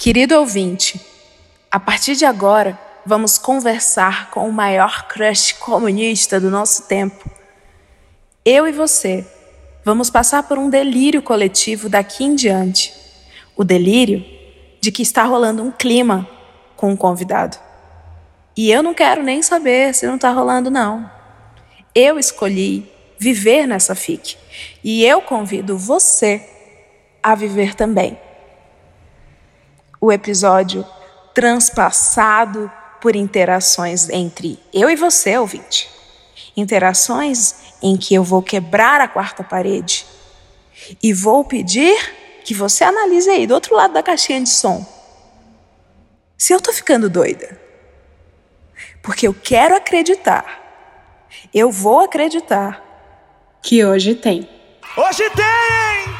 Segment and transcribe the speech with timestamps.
[0.00, 1.00] Querido ouvinte,
[1.68, 7.28] a partir de agora vamos conversar com o maior crush comunista do nosso tempo.
[8.44, 9.26] Eu e você
[9.84, 12.94] vamos passar por um delírio coletivo daqui em diante.
[13.56, 14.24] O delírio
[14.80, 16.30] de que está rolando um clima
[16.76, 17.58] com o um convidado.
[18.56, 21.10] E eu não quero nem saber se não está rolando, não.
[21.92, 22.88] Eu escolhi
[23.18, 24.36] viver nessa FIC.
[24.84, 26.40] E eu convido você
[27.20, 28.16] a viver também
[30.00, 30.86] o episódio
[31.34, 32.70] transpassado
[33.00, 35.88] por interações entre eu e você, ouvinte.
[36.56, 40.04] Interações em que eu vou quebrar a quarta parede
[41.02, 41.96] e vou pedir
[42.44, 44.84] que você analise aí do outro lado da caixinha de som.
[46.36, 47.60] Se eu tô ficando doida.
[49.02, 50.44] Porque eu quero acreditar.
[51.52, 52.82] Eu vou acreditar
[53.62, 54.48] que hoje tem.
[54.96, 56.18] Hoje tem!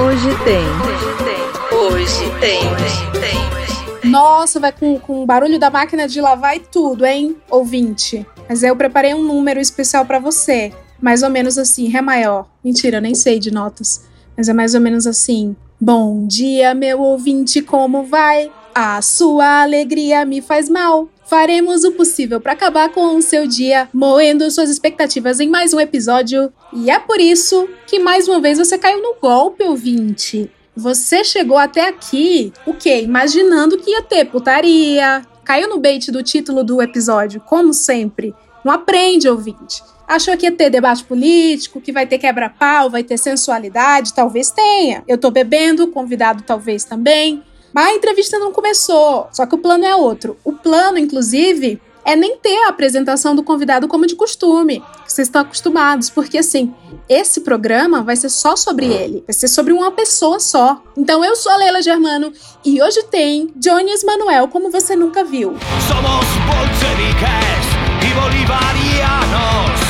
[0.00, 0.64] Hoje tem.
[0.64, 1.45] Hoje tem.
[1.76, 4.10] Hoje tem.
[4.10, 8.26] Nossa, vai com, com barulho da máquina de lavar e tudo, hein, ouvinte?
[8.48, 10.72] Mas eu preparei um número especial para você.
[11.02, 12.48] Mais ou menos assim, Ré maior.
[12.64, 14.06] Mentira, eu nem sei de notas.
[14.34, 15.54] Mas é mais ou menos assim.
[15.78, 18.50] Bom dia, meu ouvinte, como vai?
[18.74, 21.10] A sua alegria me faz mal.
[21.26, 25.80] Faremos o possível para acabar com o seu dia, moendo suas expectativas em mais um
[25.80, 26.50] episódio.
[26.72, 30.50] E é por isso que mais uma vez você caiu no golpe, ouvinte.
[30.76, 33.00] Você chegou até aqui, o quê?
[33.00, 35.26] Imaginando que ia ter putaria.
[35.42, 38.34] Caiu no bait do título do episódio, como sempre.
[38.62, 39.82] Não aprende, ouvinte.
[40.06, 44.12] Achou que ia ter debate político, que vai ter quebra-pau, vai ter sensualidade?
[44.12, 45.02] Talvez tenha.
[45.08, 47.42] Eu tô bebendo, convidado talvez também.
[47.72, 49.28] Mas a entrevista não começou.
[49.32, 50.36] Só que o plano é outro.
[50.44, 55.26] O plano, inclusive, é nem ter a apresentação do convidado como de costume, que vocês
[55.26, 56.72] estão acostumados, porque assim,
[57.08, 60.80] esse programa vai ser só sobre ele, vai ser sobre uma pessoa só.
[60.96, 62.32] Então eu sou a Leila Germano
[62.64, 65.56] e hoje tem Jones Manuel como você nunca viu.
[65.88, 67.66] Somos bolcheviques
[68.00, 69.80] e bolivarianos.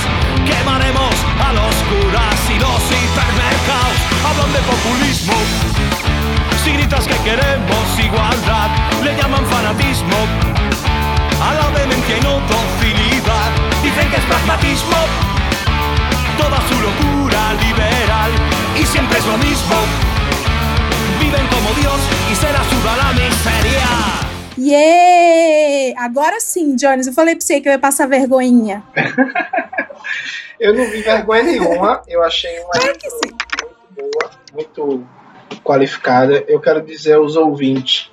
[0.49, 1.15] Quemaremos
[1.47, 4.01] a los curas y los hipermercados.
[4.25, 5.35] Hablan de populismo.
[6.65, 8.71] Si gritas que queremos igualdad,
[9.05, 10.57] le llaman fanatismo
[11.41, 13.51] a la vehemencia y no docilidad.
[13.83, 14.97] Dicen que es pragmatismo,
[16.39, 18.31] toda su locura liberal
[18.79, 19.77] y siempre es lo mismo.
[21.21, 23.87] Viven como Dios e será sua la miséria.
[24.59, 25.95] Yeah!
[25.99, 28.83] Agora sim, Jones, eu falei pra você que eu ia passar vergonhinha.
[30.59, 33.51] eu não vi vergonha nenhuma, eu achei uma claro muito
[33.95, 35.07] boa, muito
[35.63, 36.45] qualificada.
[36.49, 38.11] Eu quero dizer aos ouvintes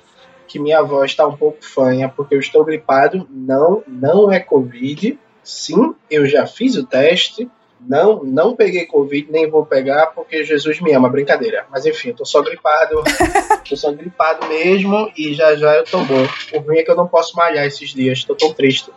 [0.54, 3.26] que minha voz está um pouco fanha porque eu estou gripado.
[3.28, 5.18] Não, não é Covid.
[5.42, 7.50] Sim, eu já fiz o teste.
[7.80, 11.08] Não, não peguei Covid, nem vou pegar porque Jesus me ama.
[11.08, 11.66] Brincadeira.
[11.72, 13.02] Mas enfim, eu tô só gripado.
[13.68, 16.24] tô só gripado mesmo e já já eu tô bom.
[16.52, 18.22] O ruim é que eu não posso malhar esses dias.
[18.22, 18.92] Tô tão triste.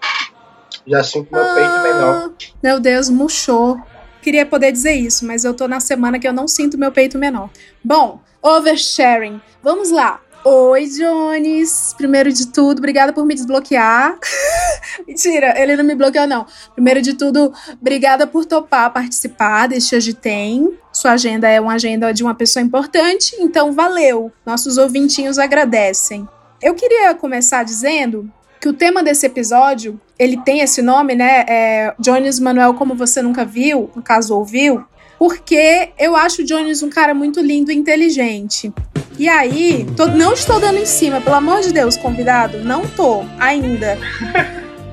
[0.86, 2.32] Já sinto meu ah, peito menor.
[2.62, 3.82] Meu Deus, murchou.
[4.22, 7.18] Queria poder dizer isso, mas eu tô na semana que eu não sinto meu peito
[7.18, 7.50] menor.
[7.84, 9.42] Bom, oversharing.
[9.64, 10.22] Vamos lá.
[10.50, 11.94] Oi, Jones.
[11.98, 14.18] Primeiro de tudo, obrigada por me desbloquear.
[15.06, 16.46] Mentira, ele não me bloqueou, não.
[16.74, 20.74] Primeiro de tudo, obrigada por topar participar deste Hoje Tem.
[20.94, 24.32] Sua agenda é uma agenda de uma pessoa importante, então valeu.
[24.46, 26.26] Nossos ouvintinhos agradecem.
[26.62, 28.32] Eu queria começar dizendo
[28.62, 31.44] que o tema desse episódio, ele tem esse nome, né?
[31.46, 34.86] É Jones Manuel Como Você Nunca Viu, no caso ouviu,
[35.20, 38.72] porque eu acho o Jones um cara muito lindo e inteligente.
[39.18, 43.24] E aí, tô, não estou dando em cima, pelo amor de Deus, convidado, não tô
[43.40, 43.98] ainda.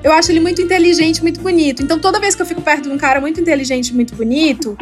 [0.03, 1.83] Eu acho ele muito inteligente, muito bonito.
[1.83, 4.75] Então, toda vez que eu fico perto de um cara muito inteligente, muito bonito,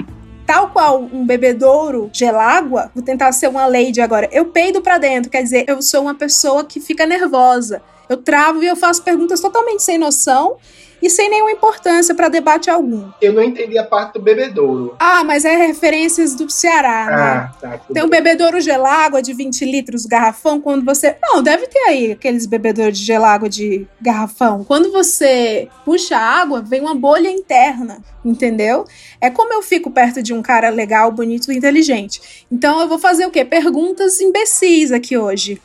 [0.45, 4.29] tal qual um bebedouro gelágua, vou tentar ser uma lady agora.
[4.31, 7.81] Eu peido para dentro, quer dizer, eu sou uma pessoa que fica nervosa.
[8.07, 10.57] Eu travo e eu faço perguntas totalmente sem noção
[11.03, 13.09] e sem nenhuma importância para debate algum.
[13.21, 14.95] Eu não entendi a parte do bebedouro.
[14.97, 17.21] Ah, mas é referências do Ceará, né?
[17.21, 17.51] ah?
[17.59, 21.17] Tá, Tem um bebedouro gelágua de 20 litros, garrafão, quando você.
[21.21, 24.63] Não, deve ter aí aqueles bebedouros de gelágua de garrafão.
[24.63, 28.85] Quando você puxa água, vem uma bolha interna, entendeu?
[29.19, 32.45] É como eu fico perto de um cara legal, bonito e inteligente.
[32.49, 33.43] Então eu vou fazer o quê?
[33.43, 35.61] Perguntas imbecis aqui hoje.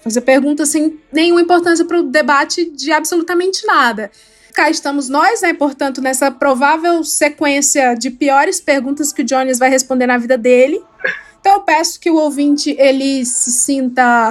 [0.00, 4.10] Fazer perguntas sem nenhuma importância para o debate de absolutamente nada
[4.52, 5.52] cá estamos nós, né?
[5.52, 10.82] Portanto, nessa provável sequência de piores perguntas que o Jones vai responder na vida dele.
[11.40, 14.30] Então eu peço que o ouvinte ele se sinta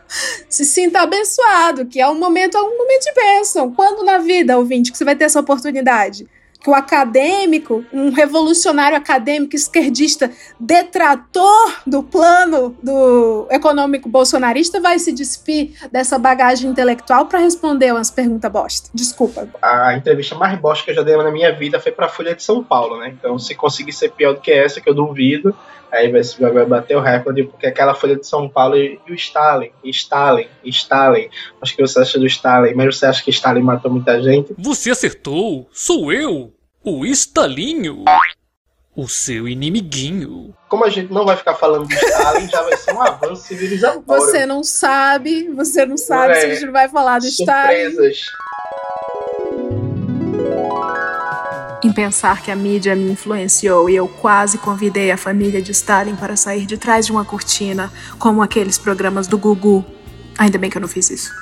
[0.48, 3.72] se sinta abençoado, que é um momento, é um momento de bênção.
[3.72, 6.26] Quando na vida, ouvinte, que você vai ter essa oportunidade?
[6.66, 15.12] Que o acadêmico, um revolucionário acadêmico esquerdista, detrator do plano do econômico bolsonarista, vai se
[15.12, 18.90] despir dessa bagagem intelectual para responder umas perguntas bosta.
[18.92, 19.48] Desculpa.
[19.62, 22.34] A entrevista mais bosta que eu já dei na minha vida foi para a Folha
[22.34, 23.14] de São Paulo, né?
[23.16, 25.54] Então, se conseguir ser pior do que essa, que eu duvido,
[25.92, 29.14] aí vai, vai bater o recorde, porque aquela Folha de São Paulo e, e o
[29.14, 31.28] Stalin, e Stalin, e Stalin.
[31.62, 34.52] Acho que você acha do Stalin, mas você acha que Stalin matou muita gente?
[34.58, 35.68] Você acertou!
[35.70, 36.55] Sou eu!
[36.88, 38.04] O Stalinho!
[38.94, 40.54] O seu inimiguinho.
[40.68, 44.04] Como a gente não vai ficar falando de Stalin, já vai ser um avanço civilizatório.
[44.06, 46.40] Você não sabe, você não sabe É.
[46.40, 47.90] se a gente vai falar do Stalin.
[47.90, 48.18] Surpresas.
[51.82, 56.14] Em pensar que a mídia me influenciou e eu quase convidei a família de Stalin
[56.14, 59.84] para sair de trás de uma cortina, como aqueles programas do Gugu.
[60.38, 61.32] Ainda bem que eu não fiz isso.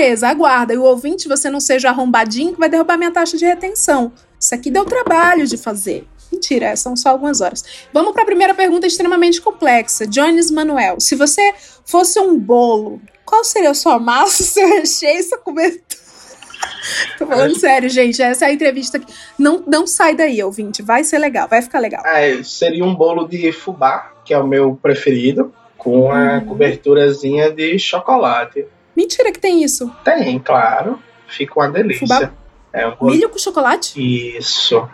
[0.00, 0.72] Surpresa, aguarda.
[0.72, 4.10] E o ouvinte, você não seja arrombadinho que vai derrubar minha taxa de retenção.
[4.38, 6.06] Isso aqui deu trabalho de fazer.
[6.32, 7.62] Mentira, são só algumas horas.
[7.92, 10.06] Vamos para a primeira pergunta extremamente complexa.
[10.06, 11.52] Jones Manuel, se você
[11.84, 15.82] fosse um bolo, qual seria a sua massa, seu recheio sua cobertura?
[17.18, 18.22] Tô falando sério, gente.
[18.22, 19.12] Essa é a entrevista aqui.
[19.38, 20.80] Não, não sai daí, ouvinte.
[20.82, 22.02] Vai ser legal, vai ficar legal.
[22.06, 26.46] É, seria um bolo de fubá, que é o meu preferido, com a Uhum.
[26.46, 28.66] coberturazinha de chocolate.
[29.00, 29.90] Mentira que tem isso.
[30.04, 30.98] Tem, claro.
[31.26, 32.06] Fica uma delícia.
[32.06, 32.30] Fubá?
[32.70, 32.96] É um.
[33.06, 33.98] Milho com chocolate?
[34.36, 34.86] Isso.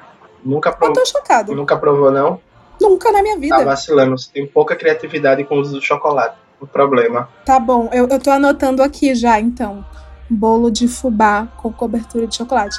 [0.45, 0.93] Nunca, Eu prov...
[0.95, 1.55] tô chocado.
[1.57, 2.41] Nunca provou, não?
[2.81, 3.65] Nunca na minha Tá vida.
[3.65, 4.17] vacilando.
[4.17, 6.37] Você tem pouca criatividade com o uso do chocolate.
[6.61, 7.29] O problema.
[7.45, 9.85] Tá bom, eu, eu tô anotando aqui já, então.
[10.31, 12.77] Bolo de fubá com cobertura de chocolate.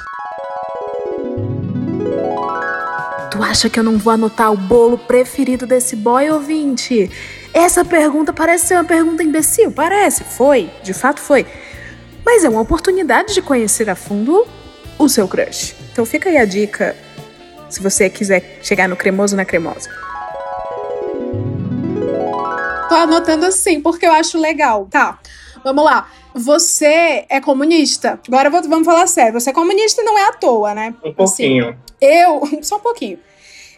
[3.38, 7.08] Tu acha que eu não vou anotar o bolo preferido desse boy ouvinte?
[7.54, 9.70] Essa pergunta parece ser uma pergunta imbecil.
[9.70, 11.46] Parece, foi, de fato foi.
[12.26, 14.44] Mas é uma oportunidade de conhecer a fundo
[14.98, 15.76] o seu crush.
[15.92, 16.96] Então fica aí a dica,
[17.70, 19.88] se você quiser chegar no cremoso na cremosa.
[22.88, 24.88] Tô anotando assim, porque eu acho legal.
[24.90, 25.16] Tá,
[25.62, 26.08] vamos lá.
[26.34, 28.20] Você é comunista.
[28.28, 29.32] Agora vou- vamos falar sério.
[29.38, 30.94] Você é comunista e não é à toa, né?
[31.04, 31.78] Um pouquinho.
[32.00, 33.18] Eu, só um pouquinho.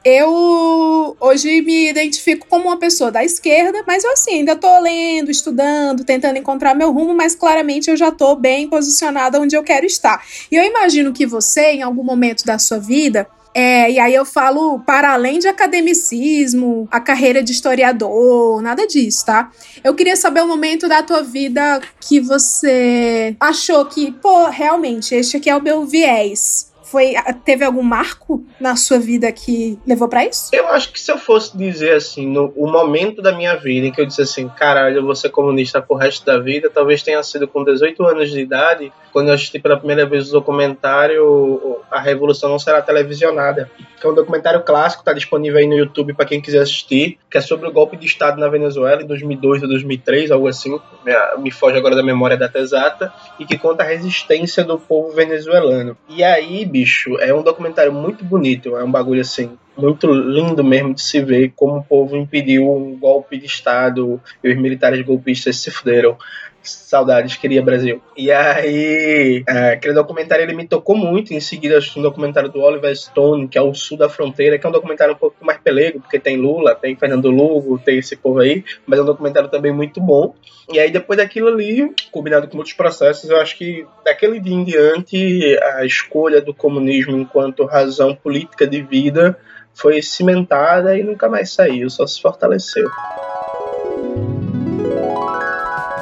[0.03, 5.31] Eu hoje me identifico como uma pessoa da esquerda, mas eu assim, ainda tô lendo,
[5.31, 9.85] estudando, tentando encontrar meu rumo, mas claramente eu já tô bem posicionada onde eu quero
[9.85, 10.25] estar.
[10.51, 14.25] E eu imagino que você, em algum momento da sua vida, é, e aí eu
[14.25, 19.51] falo para além de academicismo, a carreira de historiador, nada disso, tá?
[19.83, 25.37] Eu queria saber o momento da tua vida que você achou que, pô, realmente, este
[25.37, 26.70] aqui é o meu viés.
[26.91, 27.15] Foi,
[27.45, 30.49] teve algum marco na sua vida que levou pra isso?
[30.53, 33.93] Eu acho que se eu fosse dizer assim, no o momento da minha vida em
[33.93, 37.23] que eu disse assim, caralho, eu vou ser comunista pro resto da vida, talvez tenha
[37.23, 42.01] sido com 18 anos de idade, quando eu assisti pela primeira vez o documentário A
[42.01, 43.71] Revolução Não Será Televisionada,
[44.01, 47.39] que é um documentário clássico, tá disponível aí no YouTube para quem quiser assistir, que
[47.39, 50.71] é sobre o golpe de Estado na Venezuela em 2002 ou 2003, algo assim,
[51.05, 55.11] me- me foge agora da memória data exata, e que conta a resistência do povo
[55.15, 55.97] venezuelano.
[56.09, 56.80] E aí, bicho,
[57.21, 61.53] é um documentário muito bonito, é um bagulho assim, muito lindo mesmo de se ver
[61.57, 66.17] como o povo impediu um golpe de Estado e os militares golpistas se fuderam.
[66.63, 68.03] Saudades, queria Brasil.
[68.17, 71.33] E aí, é, aquele documentário ele me tocou muito.
[71.33, 74.67] Em seguida, assisti um documentário do Oliver Stone, que é o Sul da Fronteira, que
[74.67, 78.17] é um documentário um pouco mais pelego, porque tem Lula, tem Fernando Lugo, tem esse
[78.17, 80.35] povo aí, mas é um documentário também muito bom.
[80.73, 84.65] E aí, depois daquilo ali, combinado com outros processos, eu acho que daquele dia em
[84.65, 89.37] diante, a escolha do comunismo enquanto razão política de vida
[89.75, 92.89] foi cimentada e nunca mais saiu, só se fortaleceu.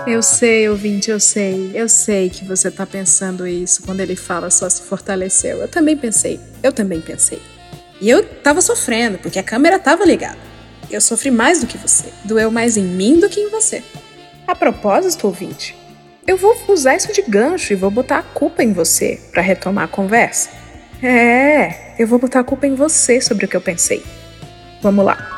[0.09, 1.71] Eu sei, ouvinte, eu sei.
[1.75, 5.59] Eu sei que você tá pensando isso quando ele fala só se fortaleceu.
[5.59, 6.41] Eu também pensei.
[6.63, 7.43] Eu também pensei.
[8.01, 10.39] E eu tava sofrendo, porque a câmera tava ligada.
[10.91, 12.07] Eu sofri mais do que você.
[12.25, 13.83] Doeu mais em mim do que em você.
[14.47, 15.77] A propósito, ouvinte,
[16.27, 19.85] eu vou usar isso de gancho e vou botar a culpa em você pra retomar
[19.85, 20.49] a conversa.
[21.03, 24.03] É, eu vou botar a culpa em você sobre o que eu pensei.
[24.81, 25.38] Vamos lá.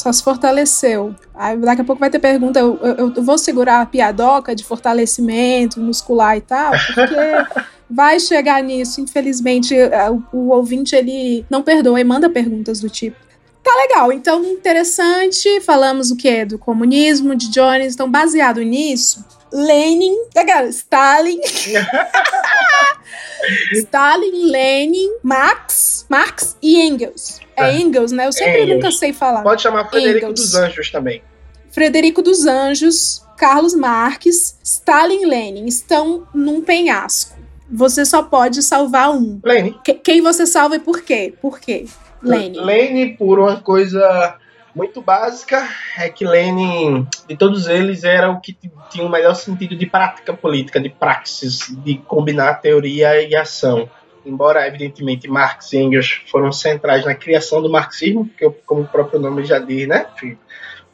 [0.00, 1.14] Só se fortaleceu.
[1.34, 2.58] Aí daqui a pouco vai ter pergunta.
[2.58, 7.14] Eu, eu- eu vou segurar a piadoca de fortalecimento muscular e tal, porque
[7.90, 9.00] vai chegar nisso.
[9.00, 13.16] Infelizmente, eh, o, o ouvinte ele não perdoa e manda perguntas do tipo.
[13.62, 15.60] Tá legal, então interessante.
[15.60, 16.46] Falamos o que?
[16.46, 17.92] Do comunismo, de Jones.
[17.94, 21.38] Então, baseado nisso, Lenin, cara, Stalin.
[23.72, 27.40] Stalin, Lenin, Marx, Marx e Engels.
[27.68, 27.78] É É.
[27.80, 28.26] Engels, né?
[28.26, 28.76] Eu sempre Engels.
[28.76, 29.42] nunca sei falar.
[29.42, 30.40] Pode chamar Frederico Engels.
[30.40, 31.22] dos Anjos também.
[31.70, 37.38] Frederico dos Anjos, Carlos Marques, Stalin e Lenin estão num penhasco.
[37.70, 39.40] Você só pode salvar um.
[39.44, 39.74] Lenin.
[39.84, 41.32] Que- quem você salva e por quê?
[41.40, 41.86] Por quê?
[42.22, 42.60] Lenin.
[42.60, 44.36] Lenin, por uma coisa
[44.74, 48.56] muito básica, é que Lenin, de todos eles, era o que
[48.90, 53.88] tinha o melhor sentido de prática política, de praxis, de combinar teoria e ação.
[54.24, 59.18] Embora, evidentemente, Marx e Engels foram centrais na criação do marxismo, porque, como o próprio
[59.18, 60.06] nome já diz, né?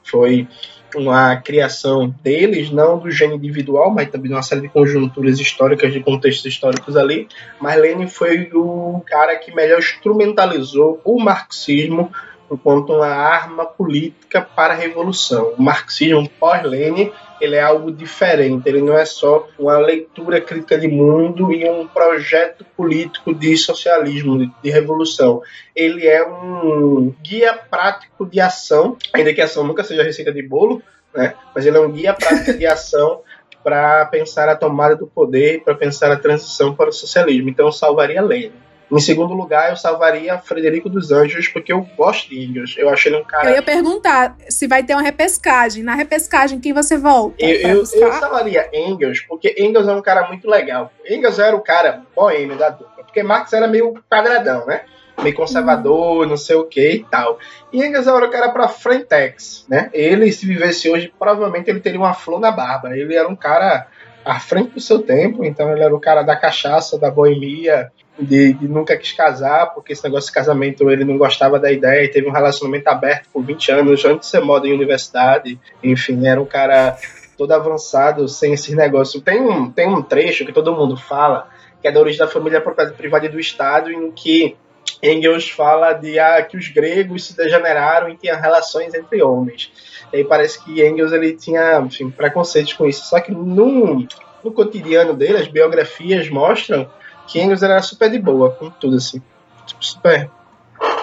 [0.03, 0.47] Foi
[0.95, 5.93] uma criação deles, não do gênio individual, mas também de uma série de conjunturas históricas,
[5.93, 7.29] de contextos históricos ali.
[7.61, 12.11] Mas Lenin foi o cara que melhor instrumentalizou o marxismo
[12.51, 15.55] enquanto uma arma política para a revolução.
[15.59, 20.89] O marxismo pós-Lenin ele é algo diferente, ele não é só uma leitura crítica de
[20.89, 25.43] mundo e um projeto político de socialismo, de, revolução.
[25.75, 30.43] Ele é um guia prático de ação, ainda que a ação nunca seja receita de
[30.43, 30.83] bolo,
[31.15, 31.35] né?
[31.55, 33.21] mas ele é um guia prático de ação
[33.63, 37.49] para pensar a tomada do poder, para pensar a transição para o socialismo.
[37.49, 38.66] Então eu salvaria Lenin.
[38.91, 42.77] Em segundo lugar, eu salvaria Frederico dos Anjos, porque eu gosto de Engels.
[42.79, 43.51] Eu acho ele um cara.
[43.51, 45.83] Eu ia perguntar se vai ter uma repescagem.
[45.83, 47.35] Na repescagem, quem você volta?
[47.45, 50.93] Eu, eu, eu salvaria Engels, porque Engels é um cara muito legal.
[51.09, 54.83] Engels era o cara boêmio da dupla, porque Marx era meio quadradão, né?
[55.21, 57.39] Meio conservador, não sei o que e tal.
[57.73, 59.91] E Engels era o cara pra frentex, né?
[59.93, 62.97] Ele, se vivesse hoje, provavelmente ele teria uma flor na barba.
[62.97, 63.89] Ele era um cara
[64.25, 68.55] à frente do seu tempo, então ele era o cara da cachaça, da boemia, de,
[68.55, 72.09] de, nunca quis casar, porque esse negócio de casamento ele não gostava da ideia e
[72.09, 75.59] teve um relacionamento aberto por 20 anos antes de ser moda em universidade.
[75.83, 76.97] Enfim, era um cara
[77.37, 79.23] todo avançado, sem esses negócios.
[79.23, 81.49] Tem um, tem um trecho que todo mundo fala,
[81.81, 82.61] que é da origem da família
[82.97, 84.57] privada e do Estado, em que
[85.03, 89.71] Engels fala de ah, que os gregos se degeneraram e tinham relações entre homens.
[90.13, 93.05] E aí parece que Engels ele tinha enfim, preconceitos com isso.
[93.07, 94.07] Só que no,
[94.43, 96.89] no cotidiano dele, as biografias mostram
[97.27, 99.23] que Engels era super de boa com tudo, assim.
[99.67, 100.31] Tipo, super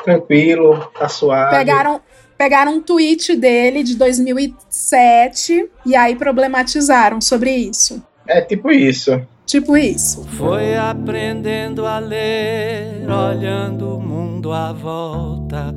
[0.03, 1.55] tranquilo, tá suave.
[1.55, 2.01] Pegaram,
[2.37, 8.01] pegaram um tweet dele de 2007 e aí problematizaram sobre isso.
[8.27, 9.21] É tipo isso.
[9.45, 10.23] Tipo isso.
[10.37, 15.73] Foi aprendendo a ler, olhando o mundo à volta.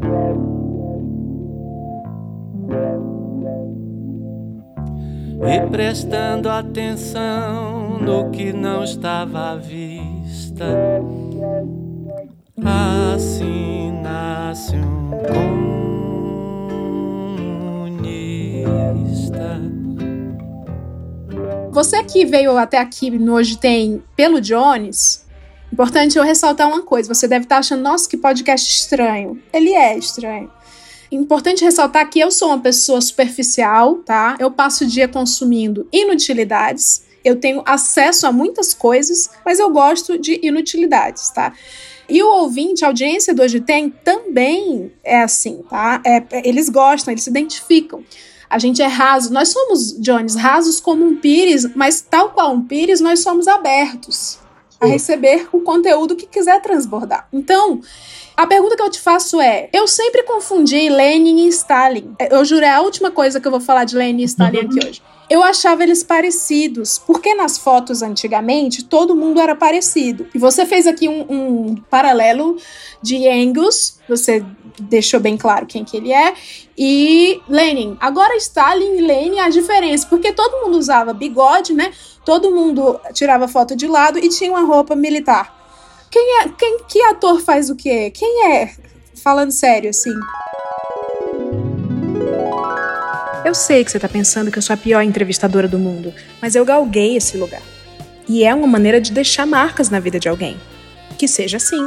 [5.44, 10.64] E prestando atenção no que não estava à vista.
[12.64, 15.10] Assim nasce um
[17.96, 19.60] comunista.
[21.70, 25.26] Você que veio até aqui Hoje Tem pelo Jones,
[25.70, 27.12] importante eu ressaltar uma coisa.
[27.12, 29.38] Você deve estar achando, nossa, que podcast estranho.
[29.52, 30.50] Ele é estranho.
[31.16, 34.36] Importante ressaltar que eu sou uma pessoa superficial, tá?
[34.38, 37.02] Eu passo o dia consumindo inutilidades.
[37.24, 41.52] Eu tenho acesso a muitas coisas, mas eu gosto de inutilidades, tá?
[42.08, 46.00] E o ouvinte, a audiência do Hoje Tem também é assim, tá?
[46.04, 48.04] É, eles gostam, eles se identificam.
[48.48, 49.32] A gente é raso.
[49.32, 54.38] Nós somos, Jones, rasos como um pires, mas tal qual um pires, nós somos abertos
[54.78, 57.26] a receber o conteúdo que quiser transbordar.
[57.32, 57.80] Então,
[58.36, 62.14] a pergunta que eu te faço é: eu sempre confundi Lenin e Stalin.
[62.30, 64.86] Eu juro, é a última coisa que eu vou falar de Lenin e Stalin aqui
[64.86, 65.02] hoje.
[65.28, 70.28] Eu achava eles parecidos, porque nas fotos antigamente todo mundo era parecido.
[70.32, 72.56] E você fez aqui um, um paralelo
[73.02, 74.44] de Engels, você
[74.78, 76.32] deixou bem claro quem que ele é,
[76.78, 77.96] e Lenin.
[77.98, 81.92] Agora Stalin e Lenin a diferença, porque todo mundo usava bigode, né?
[82.24, 85.55] Todo mundo tirava foto de lado e tinha uma roupa militar.
[86.16, 88.10] Quem é, quem, que ator faz o quê?
[88.10, 88.70] Quem é?
[89.22, 90.14] Falando sério, assim.
[93.44, 96.54] Eu sei que você tá pensando que eu sou a pior entrevistadora do mundo, mas
[96.54, 97.60] eu galguei esse lugar.
[98.26, 100.56] E é uma maneira de deixar marcas na vida de alguém.
[101.18, 101.86] Que seja assim.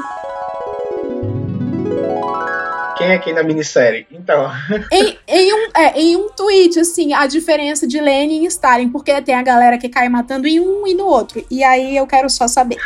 [3.00, 4.05] Quem é quem na minissérie?
[4.12, 4.48] Então.
[4.93, 9.19] em, em, um, é, em um tweet, assim, a diferença de Lenin e Stalin, porque
[9.24, 11.43] tem a galera que cai matando em um e no outro.
[11.50, 12.77] E aí eu quero só saber.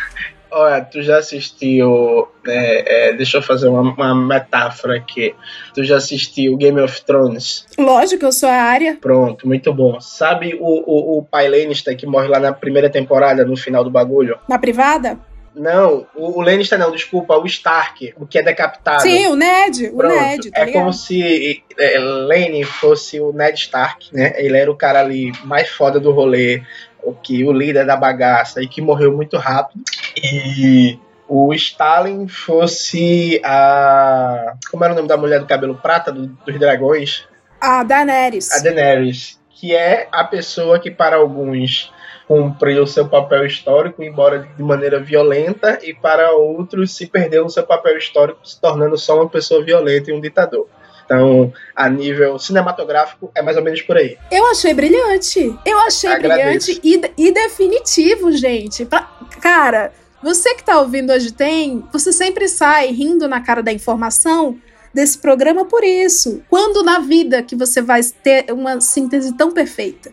[0.55, 2.27] Olha, tu já assistiu.
[2.45, 5.33] É, é, deixa eu fazer uma, uma, metáfora aqui.
[5.73, 7.65] Tu já assistiu Game of Thrones?
[7.77, 8.97] Lógico, eu sou a área.
[9.01, 9.99] Pronto, muito bom.
[9.99, 13.89] Sabe o, o, o pai Lannister que morre lá na primeira temporada, no final do
[13.89, 14.37] bagulho?
[14.47, 15.17] Na privada?
[15.55, 19.01] Não, o, o Lannister não, desculpa, o Stark, o que é decapitado.
[19.03, 20.81] Sim, o Ned, o Pronto, Ned, tá É ligado?
[20.81, 24.33] como se é, fosse o Ned Stark, né?
[24.37, 26.63] Ele era o cara ali mais foda do rolê,
[27.03, 29.83] o que o líder da bagaça e que morreu muito rápido.
[30.15, 34.53] E o Stalin fosse a.
[34.69, 37.25] Como era o nome da mulher do cabelo prata do, dos dragões?
[37.59, 38.51] A Daenerys.
[38.51, 41.91] A Daenerys, que é a pessoa que para alguns
[42.27, 47.63] cumpriu seu papel histórico, embora de maneira violenta, e para outros se perdeu no seu
[47.63, 50.67] papel histórico, se tornando só uma pessoa violenta e um ditador.
[51.05, 54.17] Então, a nível cinematográfico, é mais ou menos por aí.
[54.31, 55.53] Eu achei brilhante.
[55.65, 56.79] Eu achei Agradeço.
[56.81, 58.85] brilhante e, e definitivo, gente.
[58.85, 59.09] Pra-
[59.41, 59.91] cara,
[60.23, 64.57] você que tá ouvindo hoje tem, você sempre sai rindo na cara da informação
[64.93, 66.41] desse programa por isso.
[66.49, 70.11] Quando na vida que você vai ter uma síntese tão perfeita?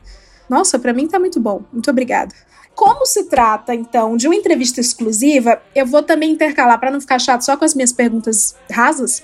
[0.48, 1.62] Nossa, pra mim tá muito bom.
[1.72, 2.34] Muito obrigada.
[2.74, 7.18] Como se trata, então, de uma entrevista exclusiva, eu vou também intercalar, para não ficar
[7.18, 9.22] chato só com as minhas perguntas rasas,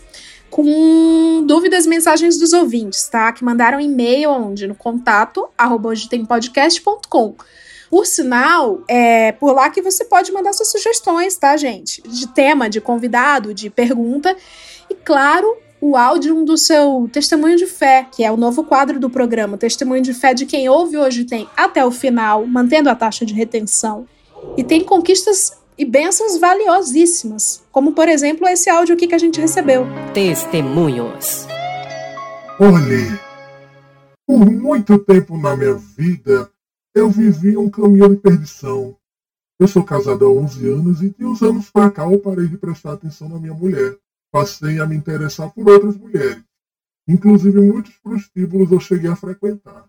[0.50, 3.32] com dúvidas e mensagens dos ouvintes, tá?
[3.32, 4.66] Que mandaram e-mail onde?
[4.66, 7.34] No contato, arroba hoje tem podcast.com.
[7.90, 12.02] Por sinal, é por lá que você pode mandar suas sugestões, tá, gente?
[12.02, 14.36] De tema, de convidado, de pergunta.
[14.90, 19.10] E claro, o áudio do seu testemunho de fé, que é o novo quadro do
[19.10, 23.24] programa, Testemunho de Fé de quem ouve hoje tem até o final, mantendo a taxa
[23.24, 24.06] de retenção.
[24.56, 29.40] E tem conquistas e bênçãos valiosíssimas, como por exemplo esse áudio aqui que a gente
[29.40, 29.86] recebeu.
[30.14, 31.46] Testemunhos.
[32.58, 33.20] Olhe,
[34.26, 36.50] por muito tempo na minha vida,
[36.96, 38.96] eu vivi um caminho de perdição.
[39.60, 42.56] Eu sou casado há 11 anos e de uns anos pra cá eu parei de
[42.56, 43.98] prestar atenção na minha mulher.
[44.32, 46.42] Passei a me interessar por outras mulheres.
[47.06, 49.86] Inclusive muitos prostíbulos eu cheguei a frequentar.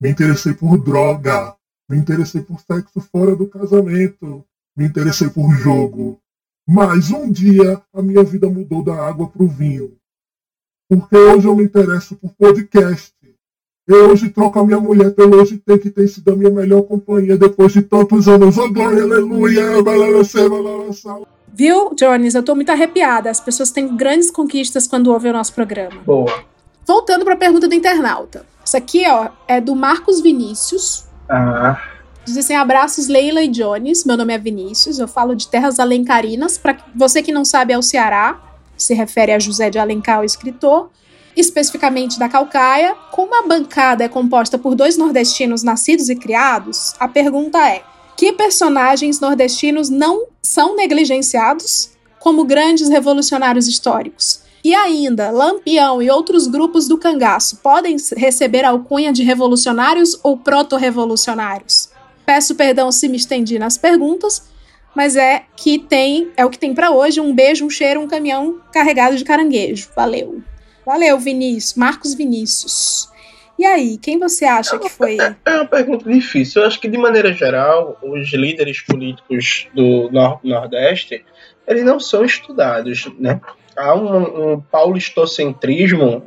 [0.00, 1.56] Me interessei por droga.
[1.88, 4.44] Me interessei por sexo fora do casamento.
[4.76, 6.20] Me interessei por jogo.
[6.66, 9.96] Mas um dia a minha vida mudou da água pro vinho.
[10.88, 13.13] Porque hoje eu me interesso por podcast.
[13.86, 16.82] Eu hoje troco a minha mulher pelo hoje tem que tem sido a minha melhor
[16.82, 18.56] companhia depois de tantos anos.
[18.56, 21.20] Oh, glória, aleluia, balança, balança.
[21.52, 22.34] Viu, Jones?
[22.34, 23.28] Eu tô muito arrepiada.
[23.28, 26.00] As pessoas têm grandes conquistas quando ouvem o nosso programa.
[26.06, 26.44] Boa.
[26.86, 28.46] Voltando pra pergunta do internauta.
[28.64, 31.04] Isso aqui, ó, é do Marcos Vinícius.
[31.28, 31.78] Ah,
[32.24, 34.02] Diz assim: abraços, Leila e Jones.
[34.06, 34.98] Meu nome é Vinícius.
[34.98, 36.56] Eu falo de terras alencarinas.
[36.56, 38.40] Para você que não sabe, é o Ceará.
[38.78, 40.88] Se refere a José de Alencar, o escritor.
[41.36, 42.94] Especificamente da Calcaia.
[43.10, 47.82] Como a bancada é composta por dois nordestinos nascidos e criados, a pergunta é:
[48.16, 54.42] que personagens nordestinos não são negligenciados como grandes revolucionários históricos?
[54.64, 61.90] E ainda, Lampião e outros grupos do cangaço podem receber alcunha de revolucionários ou proto-revolucionários?
[62.24, 64.42] Peço perdão se me estendi nas perguntas,
[64.94, 67.20] mas é que tem, é o que tem para hoje.
[67.20, 69.90] Um beijo, um cheiro, um caminhão carregado de caranguejo.
[69.94, 70.42] Valeu.
[70.84, 73.10] Valeu, Vinícius, Marcos Vinícius.
[73.58, 75.16] E aí, quem você acha que foi?
[75.20, 76.60] é uma pergunta difícil.
[76.62, 81.24] Eu acho que, de maneira geral, os líderes políticos do Nor- Nordeste,
[81.66, 83.40] eles não são estudados, né?
[83.76, 86.24] Há um, um paulistocentrismo,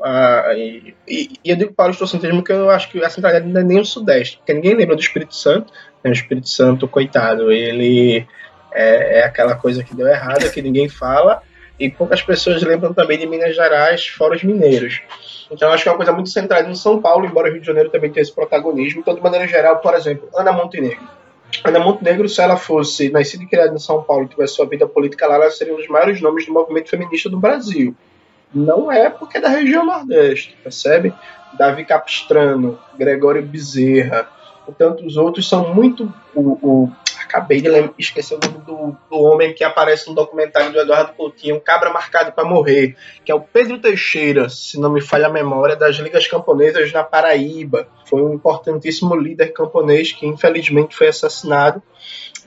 [0.55, 3.79] e, e- e eu digo paulistocentrismo porque eu acho que a centralidade não é nem
[3.79, 5.71] o Sudeste, porque ninguém lembra do Espírito Santo,
[6.03, 6.09] né?
[6.09, 8.25] o Espírito Santo, coitado, ele
[8.73, 11.41] é, é aquela coisa que deu errado, que ninguém fala,
[11.79, 15.01] e poucas pessoas lembram também de Minas Gerais, fora os mineiros.
[15.51, 17.67] Então, acho que é uma coisa muito centrada em São Paulo, embora o Rio de
[17.67, 18.99] Janeiro também tenha esse protagonismo.
[19.01, 21.07] Então, de maneira geral, por exemplo, Ana Montenegro.
[21.63, 24.85] Ana Montenegro, se ela fosse nascida e criada em São Paulo e tivesse sua vida
[24.87, 27.95] política lá, ela seria um dos maiores nomes do movimento feminista do Brasil.
[28.53, 31.13] Não é porque é da região Nordeste, percebe?
[31.57, 34.27] Davi Capistrano, Gregório Bezerra,
[34.67, 36.11] e tantos outros são muito.
[36.35, 36.91] O, o-
[37.27, 41.13] acabei de lem- esquecer o nome do, do homem que aparece no documentário do Eduardo
[41.13, 45.31] Coutinho, Cabra Marcado para Morrer, que é o Pedro Teixeira, se não me falha a
[45.31, 47.87] memória, das Ligas Camponesas na Paraíba.
[48.05, 51.83] Foi um importantíssimo líder camponês que infelizmente foi assassinado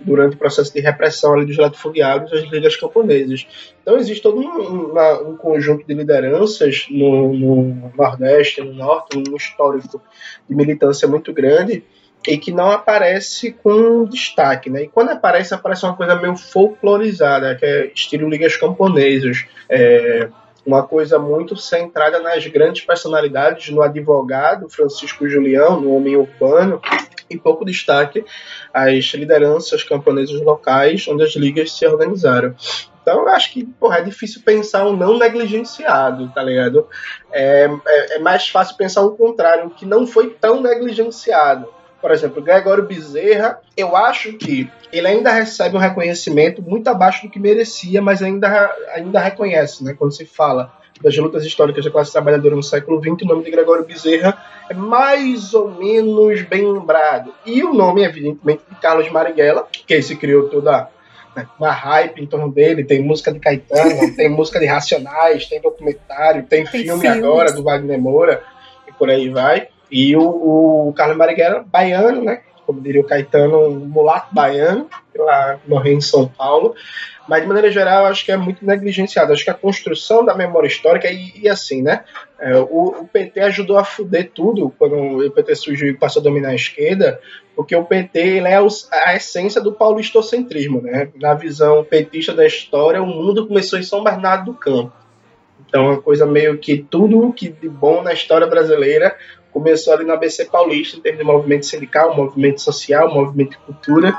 [0.01, 3.47] durante o processo de repressão ali dos latifundiários das ligas camponesas.
[3.83, 9.37] Então existe todo um, uma- um conjunto de lideranças no, no Nordeste, no Norte, um
[9.37, 10.01] histórico
[10.49, 11.85] de militância muito grande
[12.27, 14.83] e que não aparece com destaque, né?
[14.83, 20.29] E quando aparece, aparece uma coisa meio folclorizada, que é estilo ligas camponesas, é
[20.67, 26.81] uma coisa muito centrada nas grandes personalidades, no advogado Francisco Julião, no homem urbano,
[27.31, 28.25] e pouco destaque
[28.75, 32.55] às lideranças camponesas locais, onde as ligas se organizaram.
[33.03, 36.87] Então, eu acho que porra, é difícil pensar um não negligenciado, tá ligado?
[37.33, 41.69] É, é, é mais fácil pensar o contrário, um que não foi tão negligenciado.
[42.01, 47.31] Por exemplo, Gregório Bezerra, eu acho que ele ainda recebe um reconhecimento muito abaixo do
[47.31, 49.95] que merecia, mas ainda, ainda reconhece, né?
[49.97, 53.51] Quando se fala das lutas históricas da classe trabalhadora no século XX, o nome de
[53.51, 54.37] Gregório Bezerra
[54.69, 57.35] é mais ou menos bem lembrado.
[57.45, 60.89] E o nome, evidentemente, de Carlos Marighella, que se criou toda
[61.35, 65.61] né, uma hype em torno dele, tem música de Caetano, tem música de Racionais, tem
[65.61, 67.25] documentário, tem, Tem filme filmes.
[67.25, 68.43] agora do Wagner Moura.
[68.99, 69.69] por aí vai.
[69.91, 72.43] E o, o Carlos Marighella, baiano, né?
[72.65, 76.75] Como diria o Caetano, um mulato baiano, lá morreu em São Paulo.
[77.31, 79.33] Mas, de maneira geral, acho que é muito negligenciado.
[79.33, 82.05] Acho que a construção da memória histórica, e, e assim, né?
[82.41, 86.25] É, o, o, PT ajudou a fuder tudo quando o PT surgiu e passou a
[86.25, 87.21] dominar a esquerda,
[87.55, 88.59] porque o PT ele é
[88.91, 91.09] a essência do paulistocentrismo, né?
[91.21, 94.93] Na visão petista da história, o mundo começou em São Bernardo do Campo.
[95.69, 99.17] Então, é uma coisa meio que tudo que de bom na história brasileira
[99.53, 104.17] começou ali na ABC Paulista, em termos de movimento sindical, movimento social, movimento de cultura.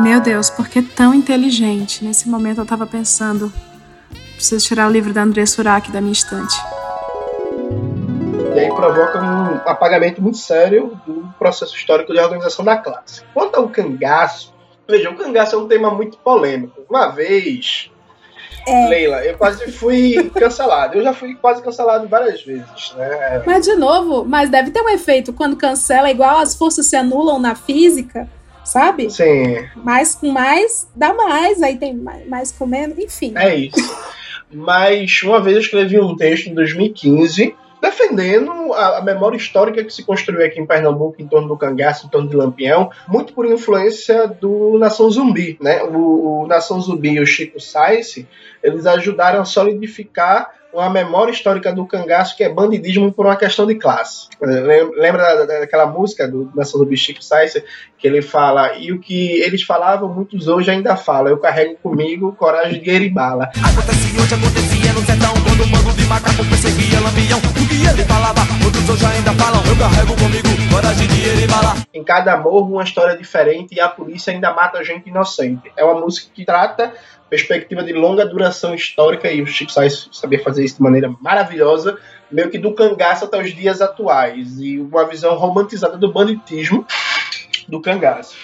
[0.00, 2.04] Meu Deus, por que tão inteligente?
[2.04, 3.52] Nesse momento eu tava pensando,
[4.34, 6.56] preciso tirar o livro da André Surak da minha estante.
[8.54, 13.22] E aí provoca um apagamento muito sério do processo histórico de organização da classe.
[13.34, 14.54] Quanto ao cangaço,
[14.88, 16.80] veja, o cangaço é um tema muito polêmico.
[16.88, 17.90] Uma vez,
[18.66, 18.88] é.
[18.88, 20.98] Leila, eu quase fui cancelado.
[20.98, 23.42] Eu já fui quase cancelado várias vezes, né?
[23.46, 27.38] Mas de novo, mas deve ter um efeito quando cancela, igual as forças se anulam
[27.38, 28.28] na física
[28.64, 29.10] sabe?
[29.10, 29.68] Sim.
[29.76, 33.32] Mais com mais, dá mais, aí tem mais, mais com menos, enfim.
[33.36, 33.76] É isso.
[34.52, 39.92] Mas uma vez eu escrevi um texto em 2015 defendendo a, a, memória histórica que
[39.92, 43.46] se construiu aqui em Pernambuco em torno do cangaço, em torno de Lampião, muito por
[43.46, 45.82] influência do Nação Zumbi, né?
[45.82, 48.24] O, o Nação Zumbi e o Chico Sainz,
[48.62, 53.66] eles ajudaram a solidificar uma memória histórica do cangaço que é bandidismo por uma questão
[53.66, 54.28] de classe.
[54.40, 57.54] Lembra daquela música do Nação do Chico Sainz,
[57.98, 62.32] que ele fala, e o que eles falavam, muitos hoje ainda falam, eu carrego comigo
[62.32, 63.50] coragem, dinheiro e bala.
[63.62, 68.04] Acontecia hoje, acontecia no sertão, quando o mando de macaco perseguia lampião, o que ele
[68.04, 71.76] falava, muitos hoje ainda falam, eu carrego comigo coragem, dinheiro e bala.
[71.92, 75.70] Em cada morro uma história diferente e a polícia ainda mata gente inocente.
[75.76, 76.92] É uma música que trata
[77.30, 81.96] perspectiva de longa duração histórica, e o Chico Sainz sabia fazer isso de maneira maravilhosa,
[82.30, 86.84] meio que do cangaço até os dias atuais, e uma visão romantizada do banditismo
[87.68, 88.34] do cangaço.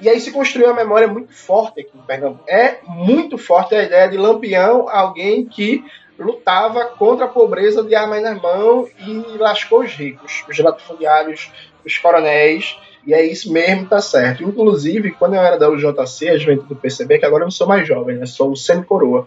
[0.00, 2.44] E aí se construiu uma memória muito forte aqui em Pernambuco.
[2.46, 5.84] É muito forte a ideia de Lampião, alguém que
[6.18, 11.50] lutava contra a pobreza de armas na mão e lascou os ricos, os latifundiários,
[11.84, 12.76] os coronéis,
[13.08, 14.44] e é isso mesmo, tá certo.
[14.44, 17.66] Inclusive, quando eu era da UJC, a juventude do PCB, que agora eu não sou
[17.66, 18.26] mais jovem, né?
[18.26, 19.26] Sou o semi-coroa.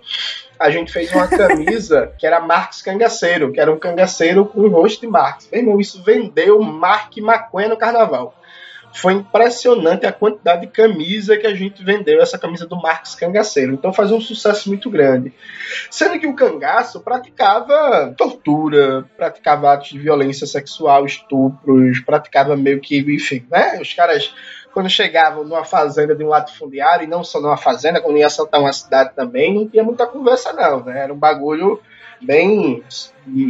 [0.60, 4.70] A gente fez uma camisa que era Marx Cangaceiro, que era um cangaceiro com o
[4.70, 5.50] rosto de Marx.
[5.52, 8.36] Meu irmão, isso vendeu Mark Maconha no carnaval
[8.94, 13.74] foi impressionante a quantidade de camisa que a gente vendeu, essa camisa do Marcos Cangaceiro.
[13.74, 15.34] Então fazia um sucesso muito grande.
[15.90, 23.00] Sendo que o cangaço praticava tortura, praticava atos de violência sexual, estupros, praticava meio que,
[23.00, 23.80] enfim, né?
[23.82, 24.34] Os caras
[24.74, 28.62] quando chegavam numa fazenda de um latifundiário, e não só numa fazenda, quando ia assaltar
[28.62, 31.04] uma cidade também, não tinha muita conversa não, né?
[31.04, 31.82] Era um bagulho
[32.22, 32.82] bem,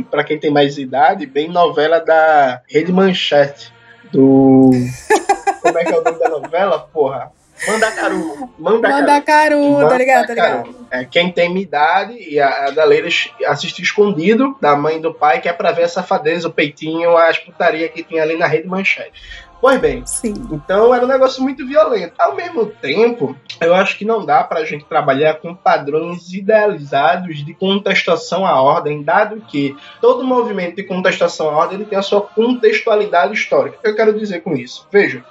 [0.09, 3.71] para quem tem mais idade, bem novela da Rede Manchete
[4.11, 4.71] do.
[5.61, 7.31] Como é que é o nome da novela, porra?
[7.67, 8.49] Mandacaru.
[8.57, 10.75] Mandacaru, Mandacaru tá ligado, tá ligado.
[10.89, 13.07] É, quem tem minha idade e a, a Leila
[13.45, 17.15] assistiu escondido da mãe e do pai, que é pra ver a safadeza, o peitinho,
[17.15, 19.13] as putaria que tinha ali na rede manchete.
[19.61, 20.33] Pois bem, Sim.
[20.51, 22.13] então era um negócio muito violento.
[22.17, 27.45] Ao mesmo tempo, eu acho que não dá para a gente trabalhar com padrões idealizados
[27.45, 32.01] de contestação à ordem, dado que todo movimento de contestação à ordem ele tem a
[32.01, 33.77] sua contextualidade histórica.
[33.77, 34.87] O que eu quero dizer com isso?
[34.91, 35.23] Veja,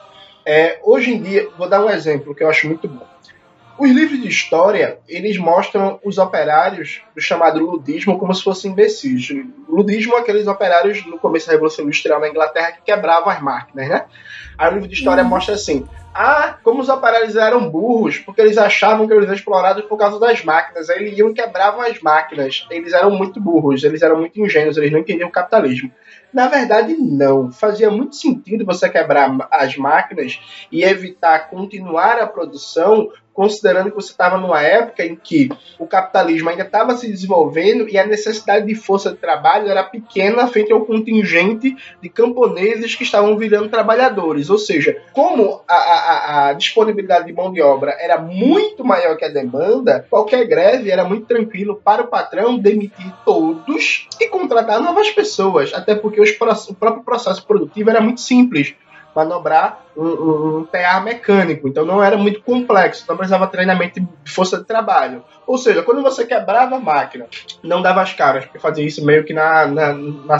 [0.46, 3.06] é, hoje em dia, vou dar um exemplo que eu acho muito bom.
[3.80, 9.28] Os livros de história, eles mostram os operários do chamado ludismo como se fossem imbecis.
[9.66, 13.88] Ludismo é aqueles operários no começo da Revolução Industrial na Inglaterra que quebravam as máquinas,
[13.88, 14.04] né?
[14.58, 15.30] Aí o livro de história uhum.
[15.30, 19.84] mostra assim, ah, como os operários eram burros, porque eles achavam que eles eram explorados
[19.84, 20.90] por causa das máquinas.
[20.90, 22.66] Aí eles iam e quebravam as máquinas.
[22.68, 25.90] Eles eram muito burros, eles eram muito ingênuos, eles não entendiam o capitalismo.
[26.32, 27.50] Na verdade, não.
[27.50, 30.38] Fazia muito sentido você quebrar as máquinas
[30.70, 33.10] e evitar continuar a produção
[33.40, 35.48] considerando que você estava numa época em que
[35.79, 40.46] o capitalismo ainda estava se desenvolvendo e a necessidade de força de trabalho era pequena
[40.46, 44.50] frente ao contingente de camponeses que estavam virando trabalhadores.
[44.50, 49.24] Ou seja, como a, a, a disponibilidade de mão de obra era muito maior que
[49.24, 55.09] a demanda, qualquer greve era muito tranquilo para o patrão demitir todos e contratar novas
[55.12, 56.29] pessoas, até porque os,
[56.68, 58.74] o próprio processo produtivo era muito simples
[59.14, 64.31] manobrar um, um, um PA mecânico, então não era muito complexo, não precisava treinamento de
[64.31, 65.25] força de trabalho.
[65.46, 67.27] Ou seja, quando você quebrava a máquina,
[67.62, 70.38] não dava as caras, porque fazia isso meio que na, na, na,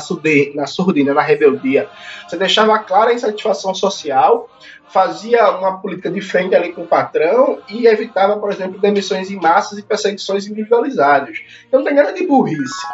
[0.55, 1.89] na surdina, na rebeldia.
[2.29, 4.49] Você deixava clara a insatisfação social,
[4.89, 9.37] fazia uma política de frente ali com o patrão e evitava, por exemplo, demissões em
[9.37, 11.39] massas e perseguições individualizadas.
[11.67, 12.87] Então não tem nada de burrice.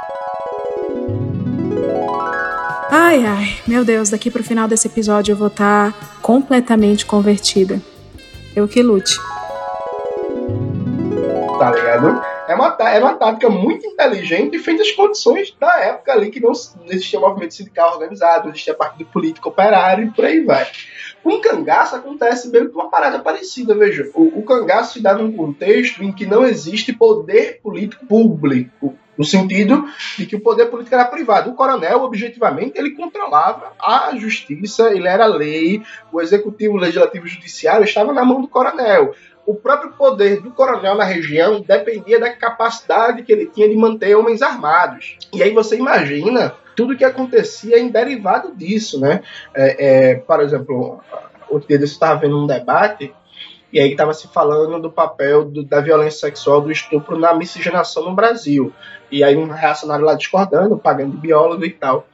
[2.91, 7.81] Ai, ai, meu Deus, daqui pro final desse episódio eu vou estar tá completamente convertida.
[8.55, 9.19] Eu que lute.
[11.59, 12.23] Tá ligado?
[12.49, 16.53] É uma, é uma tática muito inteligente feita as condições da época ali que não,
[16.53, 20.65] existia movimento sindical organizado, não existia partido político operário e por aí vai.
[21.25, 24.09] Com cangaço acontece meio que uma parada parecida, veja.
[24.15, 29.25] O, o cangaço se dá num contexto em que não existe poder político público no
[29.25, 29.87] sentido
[30.19, 31.51] de que o poder político era privado.
[31.51, 37.29] O coronel, objetivamente, ele controlava a justiça, ele era lei, o executivo, o legislativo e
[37.29, 39.15] o judiciário estava na mão do coronel.
[39.47, 44.17] O próprio poder do coronel na região dependia da capacidade que ele tinha de manter
[44.17, 45.17] homens armados.
[45.33, 49.23] E aí você imagina tudo que acontecia em derivado disso, né?
[49.55, 51.01] É, é, por exemplo,
[51.49, 53.15] outro dia eu estava vendo um debate
[53.77, 58.07] e aí estava se falando do papel do, da violência sexual, do estupro na miscigenação
[58.07, 58.73] no Brasil.
[59.13, 62.07] E aí um reacionário lá discordando, pagando biólogo e tal.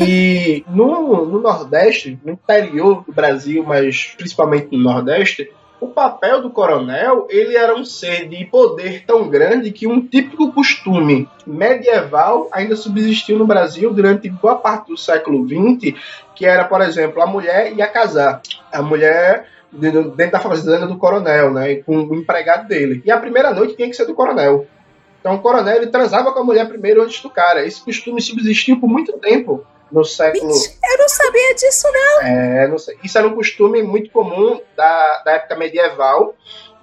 [0.00, 6.50] E no, no Nordeste, no interior do Brasil, mas principalmente no Nordeste, o papel do
[6.50, 12.76] coronel ele era um ser de poder tão grande que um típico costume medieval ainda
[12.76, 15.92] subsistiu no Brasil durante boa parte do século XX,
[16.36, 18.40] que era, por exemplo, a mulher ia casar.
[18.72, 23.02] A mulher dentro da fazenda do coronel, né, com o empregado dele.
[23.04, 24.66] E a primeira noite tinha que ser do coronel.
[25.20, 27.64] Então o coronel ele transava com a mulher primeiro antes do cara.
[27.64, 30.52] Esse costume subsistiu por muito tempo no século.
[30.52, 32.22] Eu não sabia disso, não.
[32.22, 32.96] É, não sei.
[33.02, 36.34] Isso era um costume muito comum da, da época medieval,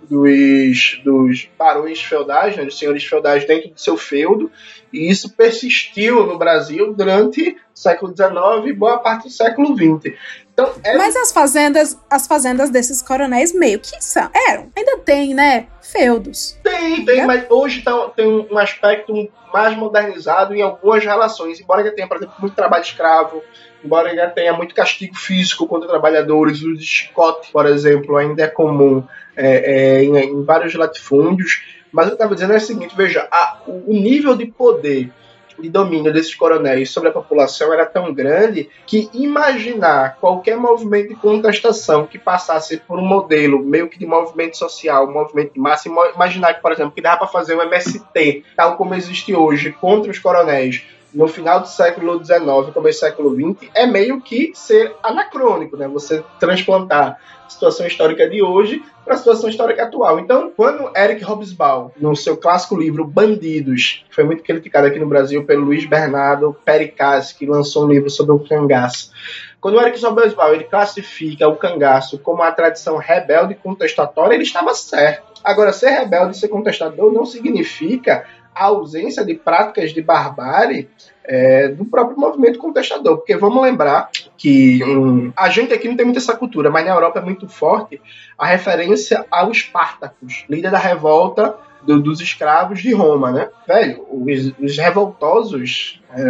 [0.01, 4.51] dos, dos barões feudais, né, dos senhores feudais dentro do seu feudo,
[4.91, 10.13] e isso persistiu no Brasil durante o século XIX e boa parte do século XX.
[10.57, 10.97] Então, é...
[10.97, 15.67] Mas as fazendas, as fazendas desses coronéis meio que são, eram, ainda tem, né?
[15.83, 16.57] Feudos.
[16.63, 19.13] Tem, tem, mas hoje tá, tem um aspecto
[19.53, 23.43] mais modernizado em algumas relações, embora já tenha, por exemplo, muito trabalho escravo,
[23.85, 29.03] embora já tenha muito castigo físico contra trabalhadores, o chicote, por exemplo, ainda é comum
[29.35, 31.61] é, é, em, em, vários latifúndios.
[31.91, 35.11] Mas eu estava dizendo é o seguinte: veja, a, o nível de poder
[35.59, 41.15] de domínio desses coronéis sobre a população era tão grande que imaginar qualquer movimento de
[41.15, 46.53] contestação que passasse por um modelo meio que de movimento social, movimento de massa, imaginar
[46.53, 50.19] que, por exemplo, que dava para fazer um MST, tal como existe hoje, contra os
[50.19, 55.77] coronéis, no final do século XIX, começo do século XX, é meio que ser anacrônico,
[55.77, 55.87] né?
[55.87, 60.19] Você transplantar situação histórica de hoje para a situação histórica atual.
[60.19, 65.07] Então, quando Eric Hobsbawm, no seu clássico livro Bandidos, que foi muito criticado aqui no
[65.07, 69.11] Brasil pelo Luiz Bernardo Pericaz, que lançou um livro sobre o cangaço,
[69.59, 74.43] quando o Eric Hobsbawm ele classifica o cangaço como a tradição rebelde e contestatória, ele
[74.43, 75.41] estava certo.
[75.43, 78.25] Agora, ser rebelde e ser contestador não significa
[78.57, 80.89] a ausência de práticas de barbárie
[81.23, 83.17] é, do próprio movimento contestador.
[83.17, 86.91] Porque vamos lembrar que um, a gente aqui não tem muita essa cultura, mas na
[86.91, 88.01] Europa é muito forte
[88.37, 91.55] a referência aos Espartacos, líder da revolta
[91.87, 93.49] do, dos escravos de Roma, né?
[93.65, 96.21] Velho, os, os revoltosos é,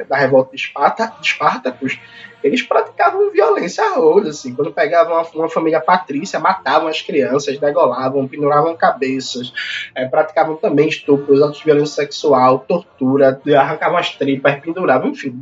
[0.00, 1.98] é, da revolta de, Esparta, de Espartacos,
[2.42, 4.54] eles praticavam violência a roda, assim.
[4.54, 9.52] Quando pegavam uma, uma, família patrícia, matavam as crianças, degolavam, penduravam cabeças,
[9.94, 15.32] é, praticavam também estupros, atos de violência sexual, tortura, arrancavam as tripas, penduravam, enfim.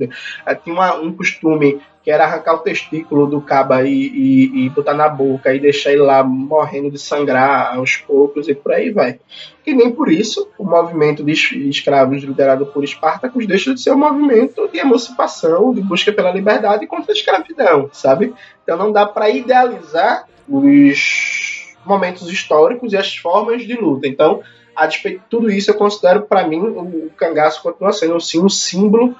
[0.46, 4.68] É, tinha uma, um costume que era arrancar o testículo do caba e, e, e,
[4.70, 8.90] botar na boca e deixar ele lá morrendo de sangrar aos poucos e por aí
[8.90, 9.20] vai.
[9.64, 11.32] E nem por isso o movimento de
[11.68, 16.86] escravos liderado por Espartacus deixa de ser um movimento de emancipação, de busca pela liberdade
[16.86, 18.34] contra a escravidão, sabe?
[18.64, 24.08] Então não dá para idealizar os momentos históricos e as formas de luta.
[24.08, 24.42] Então,
[24.74, 28.48] a despeito de tudo isso, eu considero para mim o cangaço continua sendo sim um
[28.48, 29.14] símbolo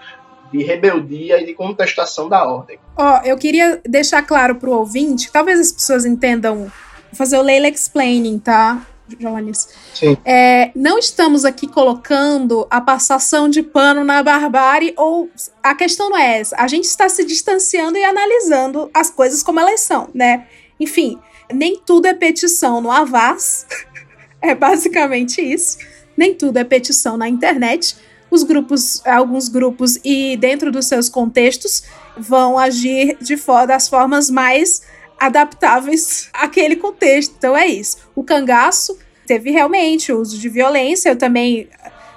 [0.53, 2.79] de rebeldia e de contestação da ordem.
[2.97, 6.71] Ó, oh, eu queria deixar claro para o ouvinte, talvez as pessoas entendam,
[7.13, 8.87] fazer o Leila explaining, tá?
[9.19, 9.69] Jones.
[9.95, 10.17] Sim.
[10.25, 15.29] É, não estamos aqui colocando a passação de pano na barbárie, ou
[15.63, 16.57] a questão não é essa.
[16.57, 20.47] A gente está se distanciando e analisando as coisas como elas são, né?
[20.79, 21.19] Enfim,
[21.53, 23.67] nem tudo é petição no Avaz.
[24.41, 25.79] é basicamente isso.
[26.17, 27.97] Nem tudo é petição na internet
[28.33, 31.83] os grupos, alguns grupos e dentro dos seus contextos
[32.17, 34.83] vão agir de das formas mais
[35.21, 37.35] adaptáveis àquele contexto.
[37.37, 37.99] Então é isso.
[38.15, 41.11] O cangaço teve realmente o uso de violência.
[41.11, 41.69] Eu também,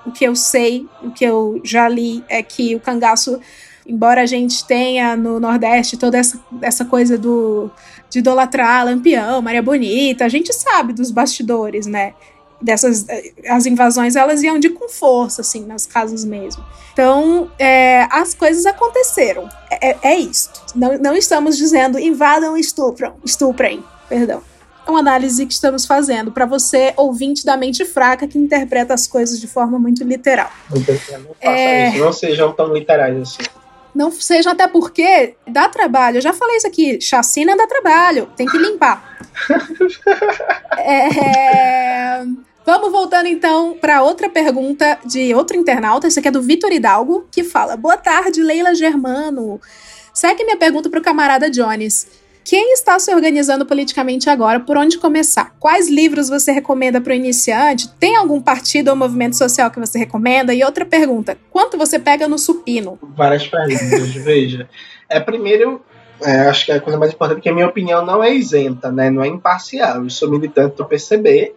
[0.05, 3.37] o que eu sei, o que eu já li é que o cangaço,
[3.85, 7.69] embora a gente tenha no Nordeste toda essa, essa coisa do
[8.09, 12.13] de idolatrar Lampião, Maria Bonita, a gente sabe dos bastidores, né?
[12.61, 13.05] Dessas
[13.47, 16.63] as invasões elas iam de com força assim nas casas mesmo.
[16.93, 19.49] Então é, as coisas aconteceram.
[19.69, 24.41] É, é isso não, não estamos dizendo invadam estupram estuprem perdão.
[24.87, 29.07] É uma análise que estamos fazendo para você ouvinte da mente fraca que interpreta as
[29.07, 30.51] coisas de forma muito literal.
[30.69, 31.89] Não faça é...
[31.89, 31.97] isso.
[31.97, 33.64] Não sejam tão literais assim
[33.95, 36.17] não sejam até porque dá trabalho.
[36.17, 39.17] Eu já falei isso aqui, chacina dá trabalho, tem que limpar.
[40.77, 42.23] é...
[42.65, 46.07] Vamos voltando então para outra pergunta de outro internauta.
[46.07, 49.61] Esse aqui é do Vitor Hidalgo, que fala: Boa tarde, Leila Germano.
[50.11, 52.07] Segue minha pergunta para o camarada Jones.
[52.45, 54.59] Quem está se organizando politicamente agora?
[54.59, 55.55] Por onde começar?
[55.59, 57.89] Quais livros você recomenda para o iniciante?
[57.99, 60.53] Tem algum partido ou movimento social que você recomenda?
[60.53, 62.99] E outra pergunta: quanto você pega no supino?
[63.01, 64.69] Várias perguntas, veja.
[65.09, 65.81] É, primeiro,
[66.21, 68.91] é, acho que a coisa mais importante é que a minha opinião não é isenta,
[68.91, 69.09] né?
[69.09, 70.03] não é imparcial.
[70.03, 71.51] Eu sou militante do PCB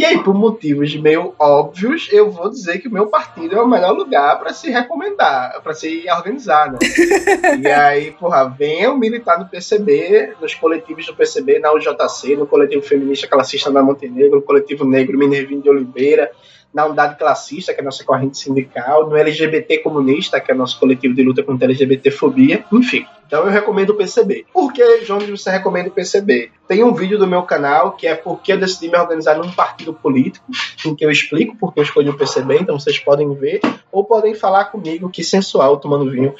[0.00, 3.68] e aí, por motivos meio óbvios, eu vou dizer que o meu partido é o
[3.68, 6.78] melhor lugar para se recomendar, para se organizar, né?
[7.62, 12.80] e aí, porra, venham militar no PCB, nos coletivos do PCB, na UJC, no coletivo
[12.80, 16.32] feminista classista da Montenegro, no coletivo negro Minervinho de Oliveira,
[16.72, 20.58] na unidade classista, que é a nossa corrente sindical, no LGBT comunista, que é o
[20.58, 23.04] nosso coletivo de luta contra a LGBTfobia, enfim.
[23.26, 24.46] Então eu recomendo o PCB.
[24.52, 26.50] Por que, João, você recomenda o PCB?
[26.66, 29.94] Tem um vídeo do meu canal que é porque eu decidi me organizar num partido
[29.94, 30.44] político,
[30.84, 33.60] em que eu explico por que eu escolhi o PCB, então vocês podem ver,
[33.92, 36.34] ou podem falar comigo, que sensual, tomando vinho.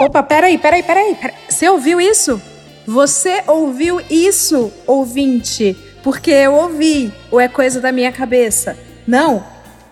[0.00, 1.14] Opa, peraí, peraí, peraí.
[1.14, 1.34] peraí.
[1.48, 2.40] Você ouviu isso?
[2.86, 5.93] Você ouviu isso, ouvinte?
[6.04, 8.76] Porque eu ouvi, ou é coisa da minha cabeça.
[9.06, 9.42] Não,